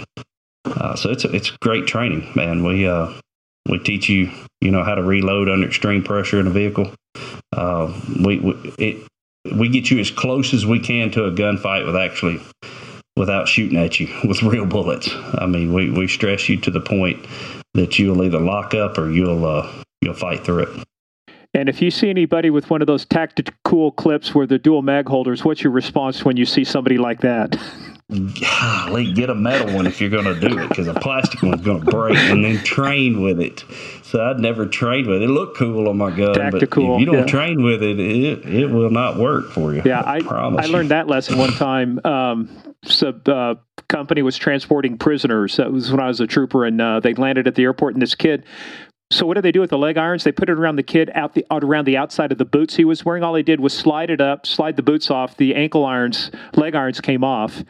[0.65, 2.63] Uh, so it's it's great training, man.
[2.63, 3.11] We uh,
[3.67, 6.93] we teach you, you know, how to reload under extreme pressure in a vehicle.
[7.51, 7.91] Uh,
[8.23, 9.07] we we, it,
[9.55, 12.39] we get you as close as we can to a gunfight with actually
[13.19, 15.09] without shooting at you with real bullets.
[15.35, 17.23] I mean, we, we stress you to the point
[17.75, 20.85] that you'll either lock up or you'll uh, you'll fight through it.
[21.53, 25.07] And if you see anybody with one of those tactical clips where the dual mag
[25.07, 27.59] holders, what's your response when you see somebody like that?
[28.09, 31.61] golly, get a metal one if you're going to do it because a plastic one's
[31.61, 33.63] going to break and then train with it.
[34.03, 35.25] So I'd never trained with it.
[35.25, 37.25] It looked cool on my gun, Tactical, but if you don't yeah.
[37.25, 39.83] train with it, it, it will not work for you.
[39.85, 40.73] Yeah, I promise I you.
[40.73, 41.99] learned that lesson one time.
[42.03, 42.49] Um,
[42.83, 43.55] so uh,
[43.87, 45.57] company was transporting prisoners.
[45.57, 47.93] That was when I was a trooper, and uh, they landed at the airport.
[47.93, 48.45] And this kid.
[49.11, 50.23] So what did they do with the leg irons?
[50.23, 52.75] They put it around the kid out the out around the outside of the boots
[52.75, 53.23] he was wearing.
[53.23, 55.35] All they did was slide it up, slide the boots off.
[55.37, 57.63] The ankle irons, leg irons came off,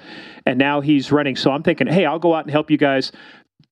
[0.45, 1.38] and now he's running.
[1.38, 3.14] So I'm thinking, hey, I'll go out and help you guys.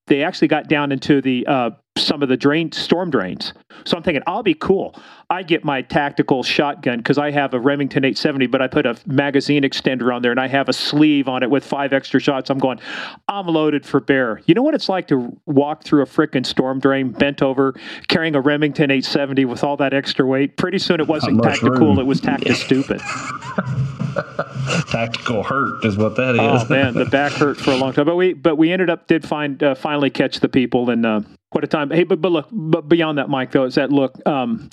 [0.06, 3.54] They actually got down into the uh, some of the drain storm drains.
[3.86, 4.96] So I'm thinking, I'll be cool.
[5.30, 8.98] I get my tactical shotgun because I have a Remington 870, but I put a
[9.06, 12.50] magazine extender on there and I have a sleeve on it with five extra shots.
[12.50, 12.80] I'm going,
[13.28, 14.42] I'm loaded for bear.
[14.46, 17.76] You know what it's like to walk through a frickin' storm drain, bent over,
[18.08, 20.56] carrying a Remington 870 with all that extra weight?
[20.58, 22.00] Pretty soon it wasn't tactical, room.
[22.00, 23.02] it was tactic stupid.
[24.90, 26.40] Tactical hurt is what that is.
[26.42, 28.06] Oh man, the back hurt for a long time.
[28.06, 31.22] But we but we ended up did find uh, finally catch the people and uh,
[31.52, 31.90] what a time.
[31.90, 34.16] Hey, but but look, but beyond that, Mike though, is that look.
[34.26, 34.70] Um,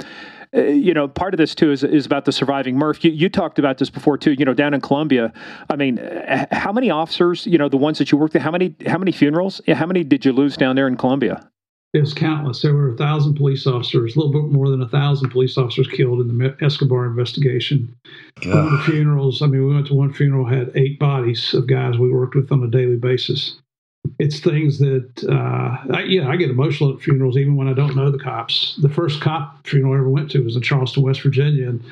[0.56, 3.04] uh, you know, part of this too is is about the surviving Murph.
[3.04, 4.32] You, you talked about this before too.
[4.32, 5.32] You know, down in Colombia,
[5.68, 7.46] I mean, uh, how many officers?
[7.46, 8.42] You know, the ones that you worked with.
[8.42, 8.76] How many?
[8.86, 9.60] How many funerals?
[9.66, 11.48] Yeah, How many did you lose down there in Colombia?
[11.94, 12.60] It was countless.
[12.60, 15.86] There were a thousand police officers, a little bit more than a thousand police officers
[15.86, 17.94] killed in the Escobar investigation.
[18.42, 22.12] The funerals, I mean, we went to one funeral, had eight bodies of guys we
[22.12, 23.56] worked with on a daily basis.
[24.18, 27.72] It's things that, uh, I, you know, I get emotional at funerals even when I
[27.72, 28.76] don't know the cops.
[28.82, 31.68] The first cop funeral I ever went to was in Charleston, West Virginia.
[31.68, 31.82] And,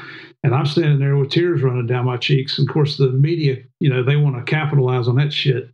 [0.43, 2.59] and I'm standing there with tears running down my cheeks.
[2.59, 5.71] And of course, the media, you know, they want to capitalize on that shit.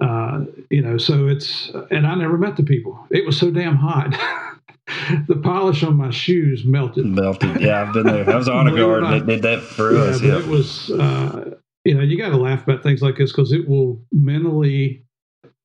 [0.00, 3.06] Uh, you know, so it's, and I never met the people.
[3.10, 4.10] It was so damn hot.
[5.28, 7.06] the polish on my shoes melted.
[7.06, 7.60] Melted.
[7.60, 8.28] Yeah, I've been there.
[8.28, 9.26] I was honor it or guard.
[9.26, 10.22] They did that for yeah, us.
[10.22, 10.38] Yeah.
[10.38, 13.68] it was, uh, you know, you got to laugh about things like this because it
[13.68, 15.04] will mentally,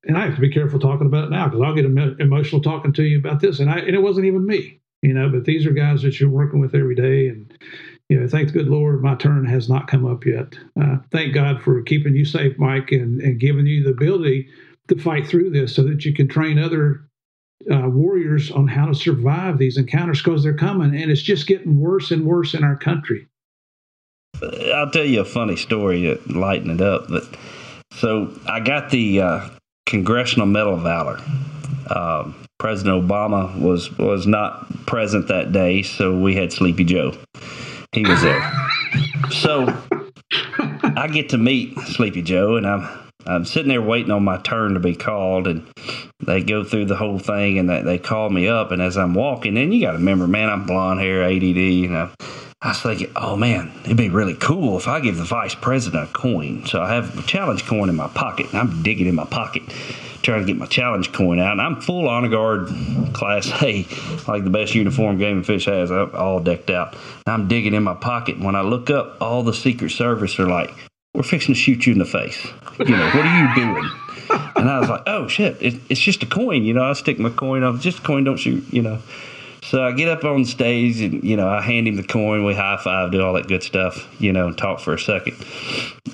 [0.04, 2.60] and I have to be careful talking about it now because I'll get emo- emotional
[2.60, 5.44] talking to you about this, and I and it wasn't even me, you know, but
[5.44, 7.52] these are guys that you're working with every day, and
[8.08, 10.54] you know, thank the good Lord, my turn has not come up yet.
[10.80, 14.48] Uh, thank God for keeping you safe, Mike, and and giving you the ability
[14.88, 17.08] to fight through this so that you can train other
[17.72, 21.80] uh, warriors on how to survive these encounters because they're coming, and it's just getting
[21.80, 23.26] worse and worse in our country.
[24.74, 27.08] I'll tell you a funny story to lighten it up.
[27.08, 27.24] But
[27.92, 29.48] so I got the uh,
[29.86, 31.20] Congressional Medal of Valor.
[31.88, 37.16] Um, President Obama was was not present that day, so we had Sleepy Joe.
[37.94, 38.52] He was there.
[39.30, 39.66] so
[40.96, 42.88] I get to meet Sleepy Joe, and I'm
[43.24, 45.66] I'm sitting there waiting on my turn to be called, and
[46.20, 49.14] they go through the whole thing, and they, they call me up, and as I'm
[49.14, 52.10] walking, and you got to remember, man, I'm blonde hair, ADD, you know.
[52.60, 56.10] I was thinking, oh man, it'd be really cool if I give the vice president
[56.10, 56.66] a coin.
[56.66, 59.62] So I have a challenge coin in my pocket, and I'm digging in my pocket,
[60.24, 61.52] trying to get my challenge coin out.
[61.52, 62.68] And I'm full honor guard,
[63.12, 63.86] class A,
[64.26, 66.94] like the best uniform Game and Fish has, I'm all decked out.
[67.26, 68.36] And I'm digging in my pocket.
[68.36, 70.70] And when I look up, all the Secret Service are like,
[71.14, 72.44] we're fixing to shoot you in the face.
[72.78, 73.90] You know, what are you doing?
[74.56, 76.64] And I was like, oh shit, it, it's just a coin.
[76.64, 79.00] You know, I stick my coin up, just a coin, don't shoot, you know.
[79.62, 82.44] So I get up on stage and, you know, I hand him the coin.
[82.44, 85.36] We high five, do all that good stuff, you know, and talk for a second.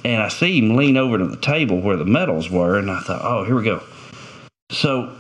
[0.05, 2.79] And I see him lean over to the table where the medals were.
[2.79, 3.83] And I thought, oh, here we go.
[4.71, 5.15] So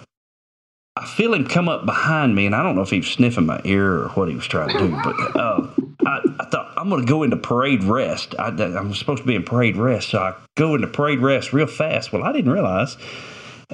[0.96, 2.46] I feel him come up behind me.
[2.46, 4.70] And I don't know if he was sniffing my ear or what he was trying
[4.70, 4.90] to do.
[5.02, 5.66] But uh,
[6.06, 8.34] I, I thought, I'm going to go into parade rest.
[8.38, 10.10] I, I'm supposed to be in parade rest.
[10.10, 12.12] So I go into parade rest real fast.
[12.12, 12.96] Well, I didn't realize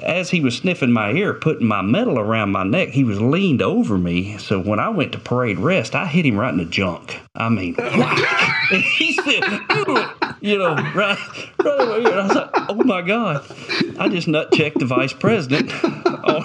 [0.03, 3.61] as he was sniffing my ear, putting my medal around my neck, he was leaned
[3.61, 4.37] over me.
[4.37, 7.19] So when I went to parade rest, I hit him right in the junk.
[7.37, 7.75] I mean,
[8.97, 9.43] he said,
[10.41, 11.19] you know, right, right
[11.65, 12.09] over here.
[12.09, 13.45] And I was like, oh my God.
[13.99, 16.43] I just nut checked the vice president on,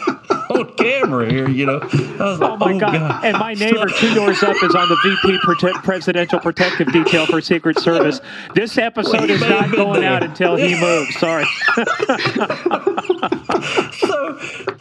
[0.51, 1.79] on camera here, you know.
[1.81, 3.25] I was like, Oh my oh God.
[3.25, 7.41] And my neighbor two doors up is on the VP prote- Presidential Protective Detail for
[7.41, 8.21] Secret Service.
[8.55, 10.13] This episode is not going there.
[10.13, 11.19] out until he moves.
[11.19, 11.47] Sorry.
[13.95, 14.39] so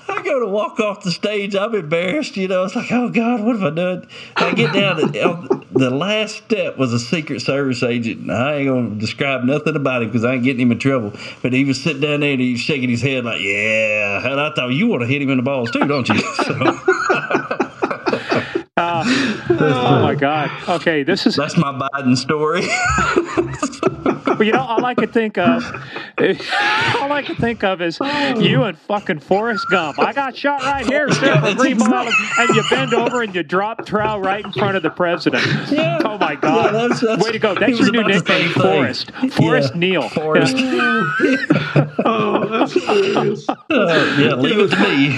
[0.09, 1.55] I go to walk off the stage.
[1.55, 2.65] I'm embarrassed, you know.
[2.65, 4.07] It's like, oh God, what have I done?
[4.35, 8.29] I get down to the last step was a Secret Service agent.
[8.29, 11.13] I ain't gonna describe nothing about him because I ain't getting him in trouble.
[11.43, 14.27] But he was sitting down there and he was shaking his head like, yeah.
[14.27, 16.15] And I thought, you want to hit him in the balls too, don't you?
[16.41, 16.55] So
[18.77, 20.49] Uh, oh my God.
[20.67, 22.61] Okay, this is that's my Biden story.
[24.41, 25.63] But you know, all I could think of,
[27.01, 27.99] All I can think of is
[28.39, 29.99] you and fucking Forrest Gump.
[29.99, 32.09] I got shot right here, sir, from Green Mile,
[32.39, 35.45] and you bend over and you drop trowel right in front of the president.
[35.71, 35.99] Yeah.
[36.03, 36.65] Oh my God!
[36.65, 37.53] Yeah, that's- that's- Way to go!
[37.53, 38.53] he That's was your new about the same nickname.
[38.53, 39.11] Forrest.
[39.33, 39.79] Forrest Yeah.
[39.79, 40.09] Neal.
[40.09, 40.55] Forrest.
[42.03, 43.47] Oh, that's hilarious.
[43.47, 45.09] Uh, yeah, leave it to me.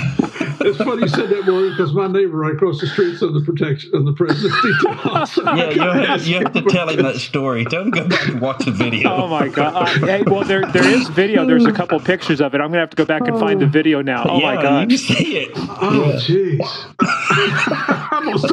[0.70, 3.42] It's funny you said that word because my neighbor right across the street on the
[3.42, 5.26] protection on the president's detail.
[5.26, 7.66] So Yeah, you have, you have to tell him that story.
[7.66, 8.93] Tell him to go back and watch the video.
[9.06, 9.74] Oh my god!
[9.76, 11.46] Uh, hey, well, there there is video.
[11.46, 12.62] There's a couple pictures of it.
[12.62, 14.26] I'm gonna have to go back and find the video now.
[14.28, 14.92] Oh yeah, my god!
[14.92, 15.52] You can see it.
[15.56, 16.60] Oh, jeez.
[17.00, 18.46] I almost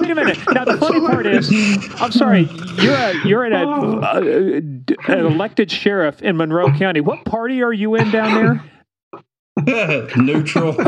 [0.00, 0.38] Wait a minute.
[0.52, 1.50] Now the funny part is,
[2.00, 2.48] I'm sorry.
[2.76, 7.00] You're a you're an, a, an elected sheriff in Monroe County.
[7.00, 8.64] What party are you in down there?
[10.16, 10.74] Neutral.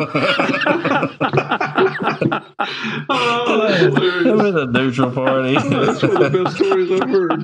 [3.08, 4.26] Oh, that's hilarious.
[4.26, 5.54] I'm in a neutral party.
[5.54, 7.42] That's one of the best stories I've heard.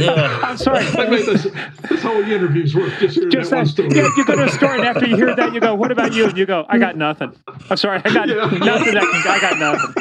[0.00, 0.40] Yeah.
[0.42, 0.84] I'm sorry.
[0.84, 1.46] That made this,
[1.88, 3.88] this whole interview's worth just hearing Just that one story.
[3.92, 6.12] yeah, you go to a store and after you hear that, you go, "What about
[6.12, 7.32] you?" And you go, "I got nothing."
[7.68, 8.34] I'm sorry, I got Yeah.
[8.58, 8.60] nothing.
[8.94, 9.94] That can, I got nothing.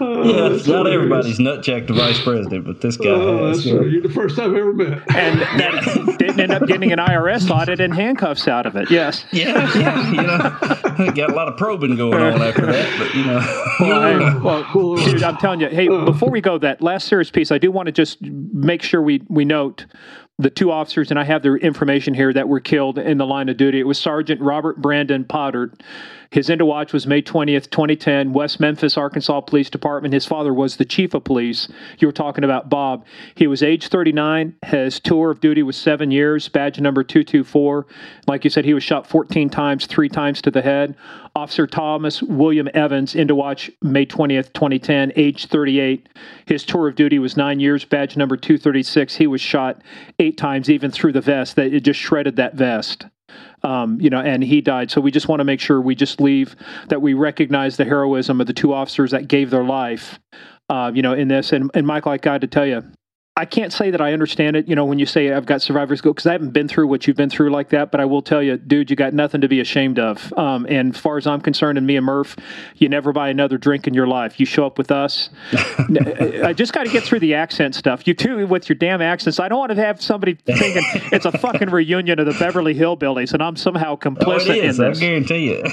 [0.00, 0.94] Oh, Yeah, not hilarious.
[0.94, 3.64] everybody's nut checked the vice president, but this guy Oh, has.
[3.64, 3.90] that's right.
[3.90, 4.98] You're the first I've ever met.
[5.16, 8.90] And that didn't end up getting an IRS audit and handcuffs out of it.
[8.90, 9.24] Yes.
[9.32, 10.10] Yeah, yeah,
[10.98, 14.02] you know, got a lot of probing going on after that, but you know, Well,
[14.02, 15.68] hey, well, dude, I'm telling you.
[15.68, 19.00] Hey, before we go, that last serious piece, I do want to just make sure
[19.00, 19.86] we we note
[20.38, 23.48] the two officers, and I have their information here that were killed in the line
[23.48, 23.80] of duty.
[23.80, 25.80] It was Sergeant Robert Brandon Paudert.
[26.32, 30.14] His end of watch was May 20th, 2010, West Memphis, Arkansas Police Department.
[30.14, 31.68] His father was the chief of police.
[31.98, 33.04] You were talking about Bob.
[33.34, 34.54] He was age 39.
[34.64, 37.86] His tour of duty was seven years, badge number 224.
[38.26, 40.96] Like you said, he was shot 14 times, three times to the head.
[41.36, 46.08] Officer Thomas William Evans, into watch May 20th, 2010, age 38.
[46.46, 49.16] His tour of duty was nine years, badge number 236.
[49.16, 49.82] He was shot
[50.18, 51.56] eight times, even through the vest.
[51.56, 53.04] That it just shredded that vest.
[53.64, 54.90] Um, you know, and he died.
[54.90, 56.56] So we just want to make sure we just leave
[56.88, 60.18] that we recognize the heroism of the two officers that gave their life.
[60.68, 62.82] Uh, you know, in this, and, and Michael, I got to tell you,
[63.34, 64.68] I can't say that I understand it.
[64.68, 67.06] You know, when you say I've got survivor's guilt, because I haven't been through what
[67.06, 67.90] you've been through like that.
[67.90, 70.30] But I will tell you, dude, you got nothing to be ashamed of.
[70.34, 72.36] Um, and as far as I'm concerned, and me and Murph,
[72.76, 74.38] you never buy another drink in your life.
[74.38, 75.30] You show up with us.
[75.52, 78.06] I just got to get through the accent stuff.
[78.06, 79.40] You too, with your damn accents.
[79.40, 83.32] I don't want to have somebody thinking it's a fucking reunion of the Beverly Hillbillies,
[83.32, 84.78] and I'm somehow oh, complicit it is.
[84.78, 85.64] in I guarantee you.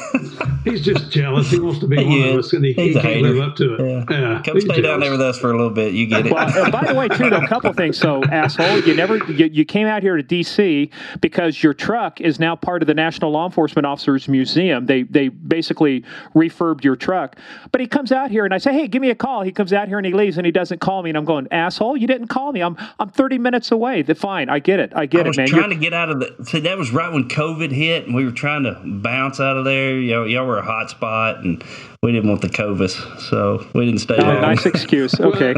[0.64, 1.52] He's just jealous.
[1.52, 3.30] He wants to be one He of us, and he, he can't hater.
[3.30, 3.82] live up to it.
[3.82, 4.06] Yeah.
[4.10, 5.94] Yeah, Come he's stay down there with us for a little bit.
[5.94, 6.32] You get it.
[6.34, 7.98] Well, uh, by the way, too, though, a couple things.
[7.98, 10.90] So, asshole, you never you, you came out here to D.C.
[11.22, 14.86] because your truck is now part of the National Law Enforcement Officers Museum.
[14.86, 16.04] They they basically
[16.36, 17.36] refurbed your truck.
[17.72, 19.42] But he comes out here and I say, hey, give me a call.
[19.44, 21.10] He comes out here and he leaves and he doesn't call me.
[21.10, 22.62] And I'm going, asshole, you didn't call me.
[22.62, 24.02] I'm I'm 30 minutes away.
[24.02, 24.94] The fine, I get it.
[24.96, 25.48] I get I was it, man.
[25.48, 26.46] trying You're- to get out of the.
[26.46, 29.66] See, that was right when COVID hit, and we were trying to bounce out of
[29.66, 29.98] there.
[30.00, 31.64] You know, y'all were a hot spot, and
[32.02, 34.42] we didn't want the COVID, so we didn't stay Oh, long.
[34.42, 35.20] nice excuse.
[35.20, 35.54] Okay.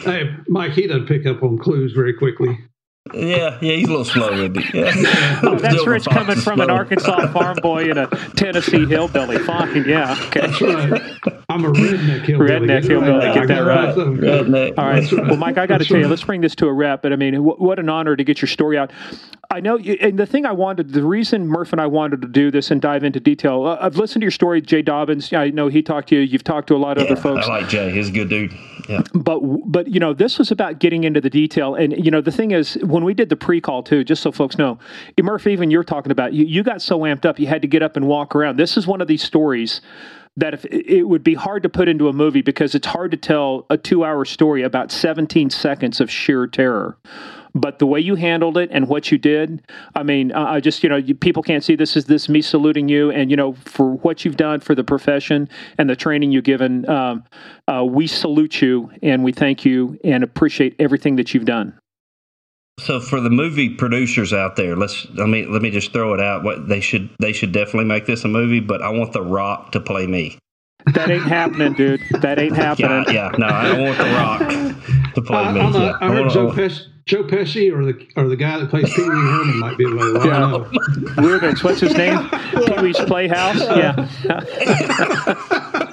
[0.00, 2.58] Hey, Mike, he doesn't pick up on clues very quickly.
[3.12, 4.74] Yeah, yeah, he's a little slow with it.
[4.74, 5.38] Yeah.
[5.44, 6.70] Oh, that's Silver rich Fox coming is from an.
[6.70, 8.06] Arkansas farm boy and a
[8.36, 9.38] Tennessee hillbilly.
[9.38, 10.42] Fine, yeah, okay.
[10.46, 11.02] That's right.
[11.48, 12.50] I'm a redneck hillbilly.
[12.50, 13.34] Redneck Get hillbilly, right.
[13.34, 13.94] get that right.
[13.96, 14.78] Redneck.
[14.78, 15.10] All right.
[15.12, 15.26] Right.
[15.26, 17.02] Well, Mike, I got to That's tell you, let's bring this to a wrap.
[17.02, 18.92] But I mean, wh- what an honor to get your story out.
[19.50, 22.28] I know, you, and the thing I wanted, the reason Murph and I wanted to
[22.28, 25.36] do this and dive into detail, uh, I've listened to your story, Jay Dobyns.
[25.36, 26.20] I know he talked to you.
[26.22, 27.46] You've talked to a lot of Yeah, other folks.
[27.46, 27.90] I like Jay.
[27.90, 28.52] He's a good dude.
[29.14, 31.74] But but you know this was about getting into the detail.
[31.74, 34.58] And you know the thing is when we did the pre-call too just so folks
[34.58, 34.78] know
[35.22, 37.82] murph even you're talking about you, you got so amped up you had to get
[37.82, 38.56] up and walk around.
[38.58, 39.80] This is one of these stories
[40.36, 43.16] that if it would be hard to put into a movie because it's hard to
[43.16, 46.96] tell a two hour story about 17 seconds of sheer terror
[47.54, 49.62] but the way you handled it and what you did
[49.94, 52.40] i mean uh, i just you know you, people can't see this is this me
[52.42, 55.48] saluting you and you know for what you've done for the profession
[55.78, 57.22] and the training you've given um,
[57.68, 61.76] uh, we salute you and we thank you and appreciate everything that you've done
[62.80, 66.20] So for the movie producers out there, let's let me let me just throw it
[66.20, 66.42] out.
[66.42, 69.72] What they should they should definitely make this a movie, but I want The Rock
[69.72, 70.38] to play me.
[70.94, 73.38] that ain't happening dude that ain't happening Yeah, yeah.
[73.38, 75.60] No, I don't want The Rock to play I, me.
[75.60, 78.58] I'm a, Yeah, I heard wanna- Joe Pesci, Joe Pesci or the or the guy
[78.58, 80.20] that plays Pee Wee Herman might be available.
[80.20, 80.50] I don't
[81.16, 81.22] know.
[81.22, 82.28] Reubens, what's his name?
[82.66, 83.60] Pee Wee's Playhouse.
[83.60, 84.08] Yeah.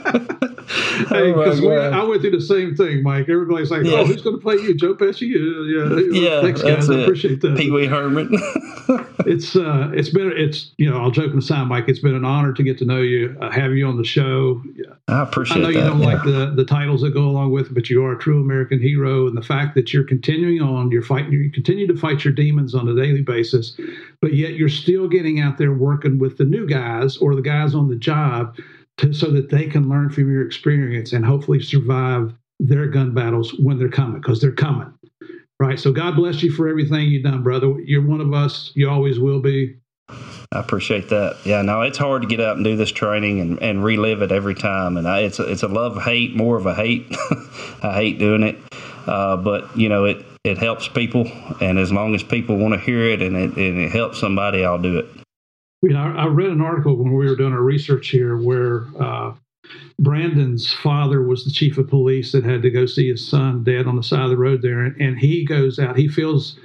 [0.09, 3.29] hey, because oh I went through the same thing, Mike.
[3.29, 3.99] Everybody's like, yeah.
[3.99, 6.41] "Oh, who's going to play you, Joe Pesci?" Yeah, yeah.
[6.41, 6.89] Thanks, guys.
[6.89, 7.57] I appreciate that.
[7.57, 8.29] Pee Wee Herman.
[9.25, 11.85] it's uh, it's been it's you know, I'll joke aside, Mike.
[11.87, 14.61] It's been an honor to get to know you, uh, have you on the show.
[15.07, 15.57] I appreciate.
[15.57, 16.05] I know that, you don't yeah.
[16.05, 18.81] like the the titles that go along with it, but you are a true American
[18.81, 22.33] hero, and the fact that you're continuing on, you're fighting, you continue to fight your
[22.33, 23.79] demons on a daily basis,
[24.21, 27.73] but yet you're still getting out there working with the new guys or the guys
[27.73, 28.55] on the job
[28.99, 33.53] to, so that they can learn from your experience and hopefully survive their gun battles
[33.59, 34.93] when they're coming because they're coming.
[35.59, 35.79] Right.
[35.79, 37.67] So God bless you for everything you've done, brother.
[37.81, 38.71] You're one of us.
[38.75, 39.75] You always will be.
[40.51, 41.37] I appreciate that.
[41.45, 44.31] Yeah, no, it's hard to get out and do this training and, and relive it
[44.31, 44.97] every time.
[44.97, 47.05] And I, it's a, it's a love hate, more of a hate.
[47.83, 48.57] I hate doing it,
[49.05, 51.29] uh, but you know it it helps people,
[51.61, 54.65] and as long as people want to hear it and it, and it helps somebody,
[54.65, 55.18] I'll do it.
[55.81, 59.33] You know, I read an article when we were doing our research here where uh,
[59.99, 63.87] Brandon's father was the chief of police that had to go see his son dead
[63.87, 65.97] on the side of the road there, and he goes out.
[65.97, 66.59] He feels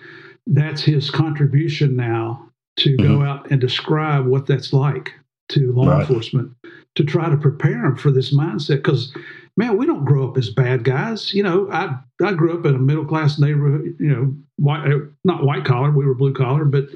[0.46, 3.06] that's his contribution now to mm-hmm.
[3.06, 5.12] go out and describe what that's like
[5.48, 6.00] to law right.
[6.00, 6.52] enforcement
[6.94, 9.14] to try to prepare them for this mindset because
[9.56, 12.74] man we don't grow up as bad guys you know i i grew up in
[12.74, 14.88] a middle class neighborhood you know white
[15.24, 16.86] not white collar we were blue collar but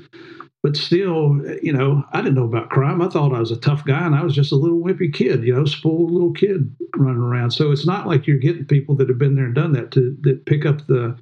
[0.63, 3.01] but still, you know, I didn't know about crime.
[3.01, 5.45] I thought I was a tough guy, and I was just a little wimpy kid,
[5.45, 7.53] you know, spoiled little kid running around.
[7.53, 10.17] So it's not like you're getting people that have been there and done that to
[10.23, 11.17] that pick up the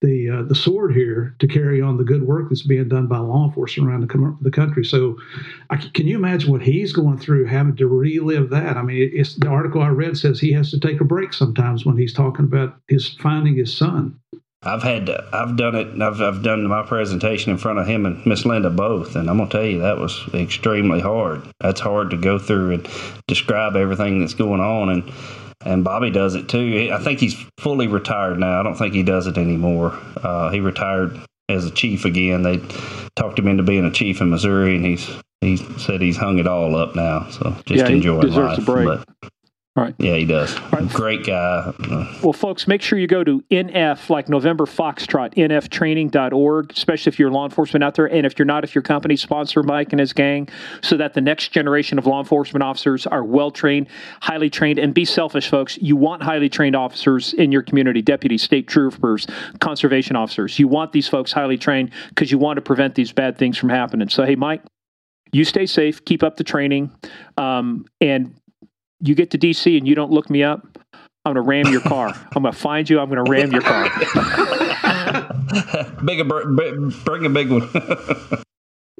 [0.00, 3.18] the uh, the sword here to carry on the good work that's being done by
[3.18, 4.84] law enforcement around the, com- the country.
[4.84, 5.16] So,
[5.70, 8.76] I, can you imagine what he's going through having to relive that?
[8.76, 11.84] I mean, it's the article I read says he has to take a break sometimes
[11.84, 14.18] when he's talking about his finding his son.
[14.62, 16.02] I've had to, I've done it.
[16.02, 19.38] I've I've done my presentation in front of him and Miss Linda both, and I'm
[19.38, 21.42] gonna tell you that was extremely hard.
[21.60, 22.88] That's hard to go through and
[23.28, 25.12] describe everything that's going on, and
[25.64, 26.90] and Bobby does it too.
[26.92, 28.58] I think he's fully retired now.
[28.58, 29.96] I don't think he does it anymore.
[30.16, 32.42] Uh, he retired as a chief again.
[32.42, 32.58] They
[33.14, 35.08] talked him into being a chief in Missouri, and he's
[35.40, 37.28] he said he's hung it all up now.
[37.30, 38.66] So just yeah, enjoy life.
[38.66, 39.04] But
[39.78, 39.94] Right.
[39.98, 40.58] Yeah, he does.
[40.72, 40.88] Right.
[40.88, 41.72] Great guy.
[42.20, 47.30] Well, folks, make sure you go to NF, like November Foxtrot, nftraining.org, especially if you're
[47.30, 48.06] law enforcement out there.
[48.06, 50.48] And if you're not, if your company sponsor Mike and his gang,
[50.82, 53.86] so that the next generation of law enforcement officers are well trained,
[54.20, 55.78] highly trained, and be selfish, folks.
[55.80, 59.28] You want highly trained officers in your community, deputies, state troopers,
[59.60, 60.58] conservation officers.
[60.58, 63.68] You want these folks highly trained because you want to prevent these bad things from
[63.68, 64.08] happening.
[64.08, 64.64] So, hey, Mike,
[65.30, 66.90] you stay safe, keep up the training,
[67.36, 68.34] um, and
[69.00, 70.78] you get to DC and you don't look me up,
[71.24, 72.08] I'm going to ram your car.
[72.34, 73.00] I'm going to find you.
[73.00, 73.84] I'm going to ram your car.
[76.04, 76.28] big,
[77.04, 77.68] bring a big one.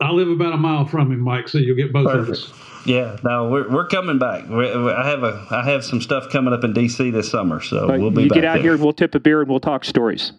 [0.01, 2.44] I live about a mile from him, Mike, so you'll get both Perfect.
[2.44, 2.86] of us.
[2.86, 4.49] Yeah, no, we're, we're coming back.
[4.49, 7.89] We're, I have a I have some stuff coming up in DC this summer, so
[7.99, 8.23] we'll be.
[8.23, 8.62] You get out there.
[8.62, 10.33] here, we'll tip a beer and we'll talk stories.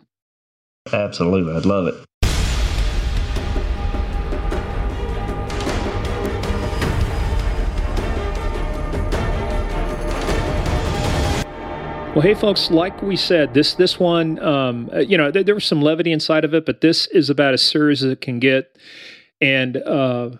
[0.91, 1.95] Absolutely, I'd love it.
[12.15, 15.53] Well, hey, folks, like we said, this this one, um, uh, you know, there, there,
[15.53, 18.39] was some levity inside of it, but this is about as serious as it can
[18.39, 18.75] get.
[19.39, 20.31] And uh,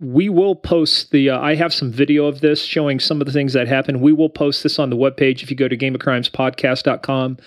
[0.00, 3.32] we will post the, uh, I have some video of this showing some of the
[3.32, 4.02] things that happened.
[4.02, 7.38] We will post this on the webpage if you go to gameofcrimespodcast.com.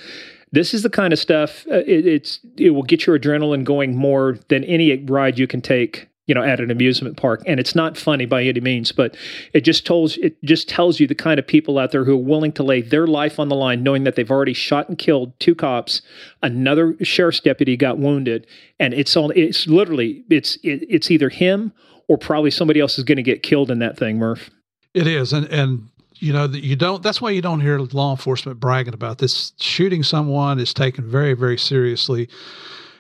[0.52, 3.96] This is the kind of stuff, uh, it, it's, it will get your adrenaline going
[3.96, 7.42] more than any ride you can take you know at an amusement park.
[7.46, 9.18] And it's not funny by any means but
[9.54, 12.18] it just tells it just tells you the kind of people out there who are
[12.18, 15.38] willing to lay their life on the line knowing that they've already shot and killed
[15.40, 16.02] two cops
[16.44, 18.46] another sheriff's deputy got wounded
[18.80, 21.74] and it's all it's literally it's it, it's either him
[22.08, 24.50] or probably somebody else is going to get killed in that thing murph.
[24.94, 28.12] It is and and you know that you don't that's why you don't hear law
[28.12, 29.54] enforcement bragging about this.
[29.60, 32.30] Shooting someone is taken very very seriously.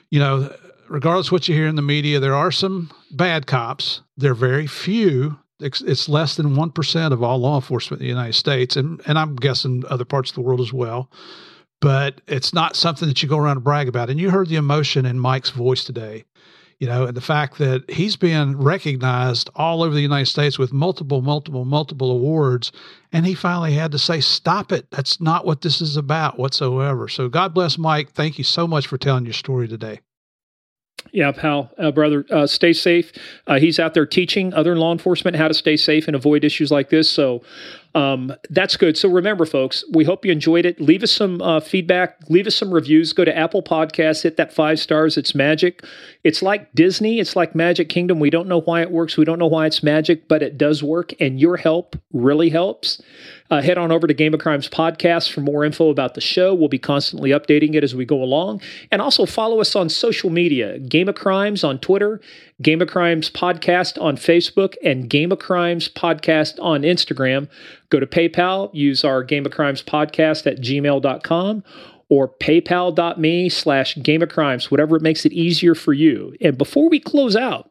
[0.09, 0.55] You know
[0.89, 4.01] regardless what you hear in the media, there are some bad cops.
[4.15, 5.37] They're very few.
[5.59, 9.17] It's, it's less than 1% of all law enforcement in the United States, and, and
[9.17, 11.09] I'm guessing other parts of the world as well.
[11.79, 14.09] But it's not something that you go around and brag about.
[14.09, 16.25] And you heard the emotion in Mike's voice today,
[16.79, 20.73] you know, and the fact that he's being recognized all over the United States with
[20.73, 22.71] multiple, multiple, multiple awards.
[23.11, 24.89] And he finally had to say, Stop it.
[24.89, 27.07] That's not what this is about whatsoever.
[27.07, 28.11] So God bless Mike.
[28.11, 29.99] Thank you so much for telling your story today.
[31.11, 33.11] Yeah, pal, uh, brother, uh, stay safe.
[33.47, 36.71] Uh, he's out there teaching other law enforcement how to stay safe and avoid issues
[36.71, 37.09] like this.
[37.09, 37.41] So
[37.95, 38.95] Um, that's good.
[38.95, 40.79] So remember, folks, we hope you enjoyed it.
[40.79, 42.17] Leave us some uh, feedback.
[42.29, 43.11] Leave us some reviews.
[43.11, 44.21] Go to Apple Podcasts.
[44.21, 45.17] Hit that five stars.
[45.17, 45.83] It's magic.
[46.23, 47.19] It's like Disney.
[47.19, 48.19] It's like Magic Kingdom.
[48.19, 49.17] We don't know why it works.
[49.17, 51.11] We don't know why it's magic, but it does work.
[51.19, 53.01] And your help really helps.
[53.49, 56.53] Uh, head on over to Game of Crimes Podcast for more info about the show.
[56.53, 58.61] We'll be constantly updating it as we go along.
[58.91, 62.19] And also follow us on social media Game of Crimes on Twitter,
[62.61, 67.47] Game of Crimes Podcast on Facebook, and Game of Crimes Podcast on Instagram.
[67.89, 71.63] Go to PayPal, use our Game of Crimes Podcast at gmail.com
[72.09, 76.35] or paypal.me slash game of crimes, whatever it makes it easier for you.
[76.41, 77.69] And before we close out,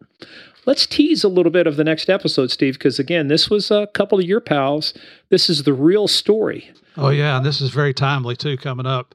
[0.67, 3.87] let's tease a little bit of the next episode, Steve, because again, this was a
[3.95, 4.93] couple of your pals.
[5.31, 6.71] This is the real story.
[6.97, 7.37] Oh, yeah.
[7.37, 9.15] And this is very timely, too, coming up.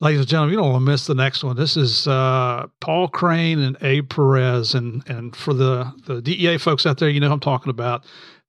[0.00, 1.56] Ladies and gentlemen, you don't want to miss the next one.
[1.56, 4.74] This is uh, Paul Crane and Abe Perez.
[4.74, 8.04] And, and for the, the DEA folks out there, you know I'm talking about.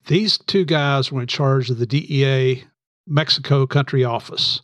[0.08, 2.64] These two guys were in charge of the DEA
[3.08, 4.62] Mexico country office.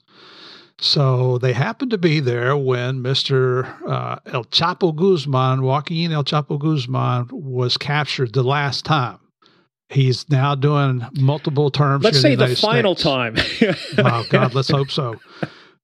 [0.85, 3.65] So they happened to be there when Mr.
[3.89, 9.17] Uh, El Chapo Guzman, Joaquin El Chapo Guzman, was captured the last time.
[9.89, 12.03] He's now doing multiple terms.
[12.03, 13.03] Let's say the, the final States.
[13.59, 13.75] time.
[13.97, 15.19] oh God, let's hope so.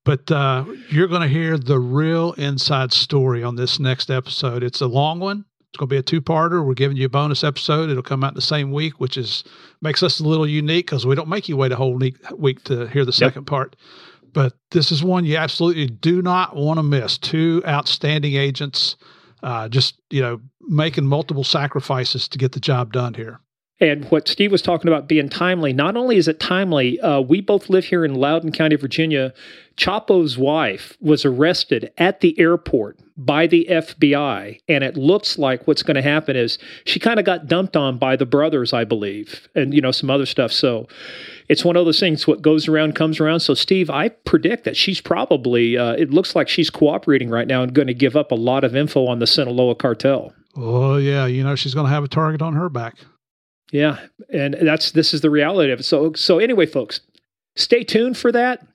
[0.06, 4.62] But uh, you're going to hear the real inside story on this next episode.
[4.62, 5.46] It's a long one.
[5.70, 6.64] It's going to be a two-parter.
[6.64, 7.90] We're giving you a bonus episode.
[7.90, 9.44] It'll come out the same week, which is
[9.82, 12.00] makes us a little unique because we don't make you wait a whole
[12.38, 13.48] week to hear the second yep.
[13.48, 13.76] part
[14.34, 17.18] but this is one you absolutely do not want to miss.
[17.18, 18.96] Two outstanding agents,
[19.44, 23.40] uh, just you know, making multiple sacrifices to get the job done here.
[23.82, 27.42] And what Steve was talking about being timely, not only is it timely, uh, we
[27.42, 29.34] both live here in Loudoun County, Virginia.
[29.76, 34.60] Chapo's wife was arrested at the airport by the FBI.
[34.68, 37.98] And it looks like what's going to happen is she kind of got dumped on
[37.98, 40.52] by the brothers, I believe, and, you know, some other stuff.
[40.52, 40.88] So
[41.52, 43.42] it's one of those things, what goes around comes around.
[43.42, 47.62] So, Steve, I predict that she's probably, uh, it looks like she's cooperating right now
[47.62, 50.34] and going to give up a lot of info on the Sinaloa cartel.
[50.56, 51.26] Oh, yeah.
[51.26, 52.96] You know, she's going to have a target on her back.
[53.74, 54.00] Yeah,
[54.34, 55.84] and that's this is the reality of it.
[55.84, 57.00] So so anyway, folks,
[57.56, 58.66] stay tuned for that.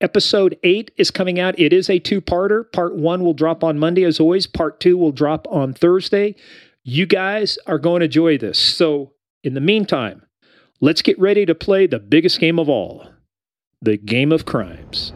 [0.00, 1.58] Episode eight is coming out.
[1.58, 2.70] It is a two-parter.
[2.72, 4.46] Part one will drop on Monday, as always.
[4.46, 6.36] Part two will drop on Thursday.
[6.84, 8.58] You guys are going to enjoy this.
[8.58, 10.22] So in the meantime,
[10.80, 13.06] let's get ready to play the biggest game of all,
[13.80, 15.12] the game of crimes.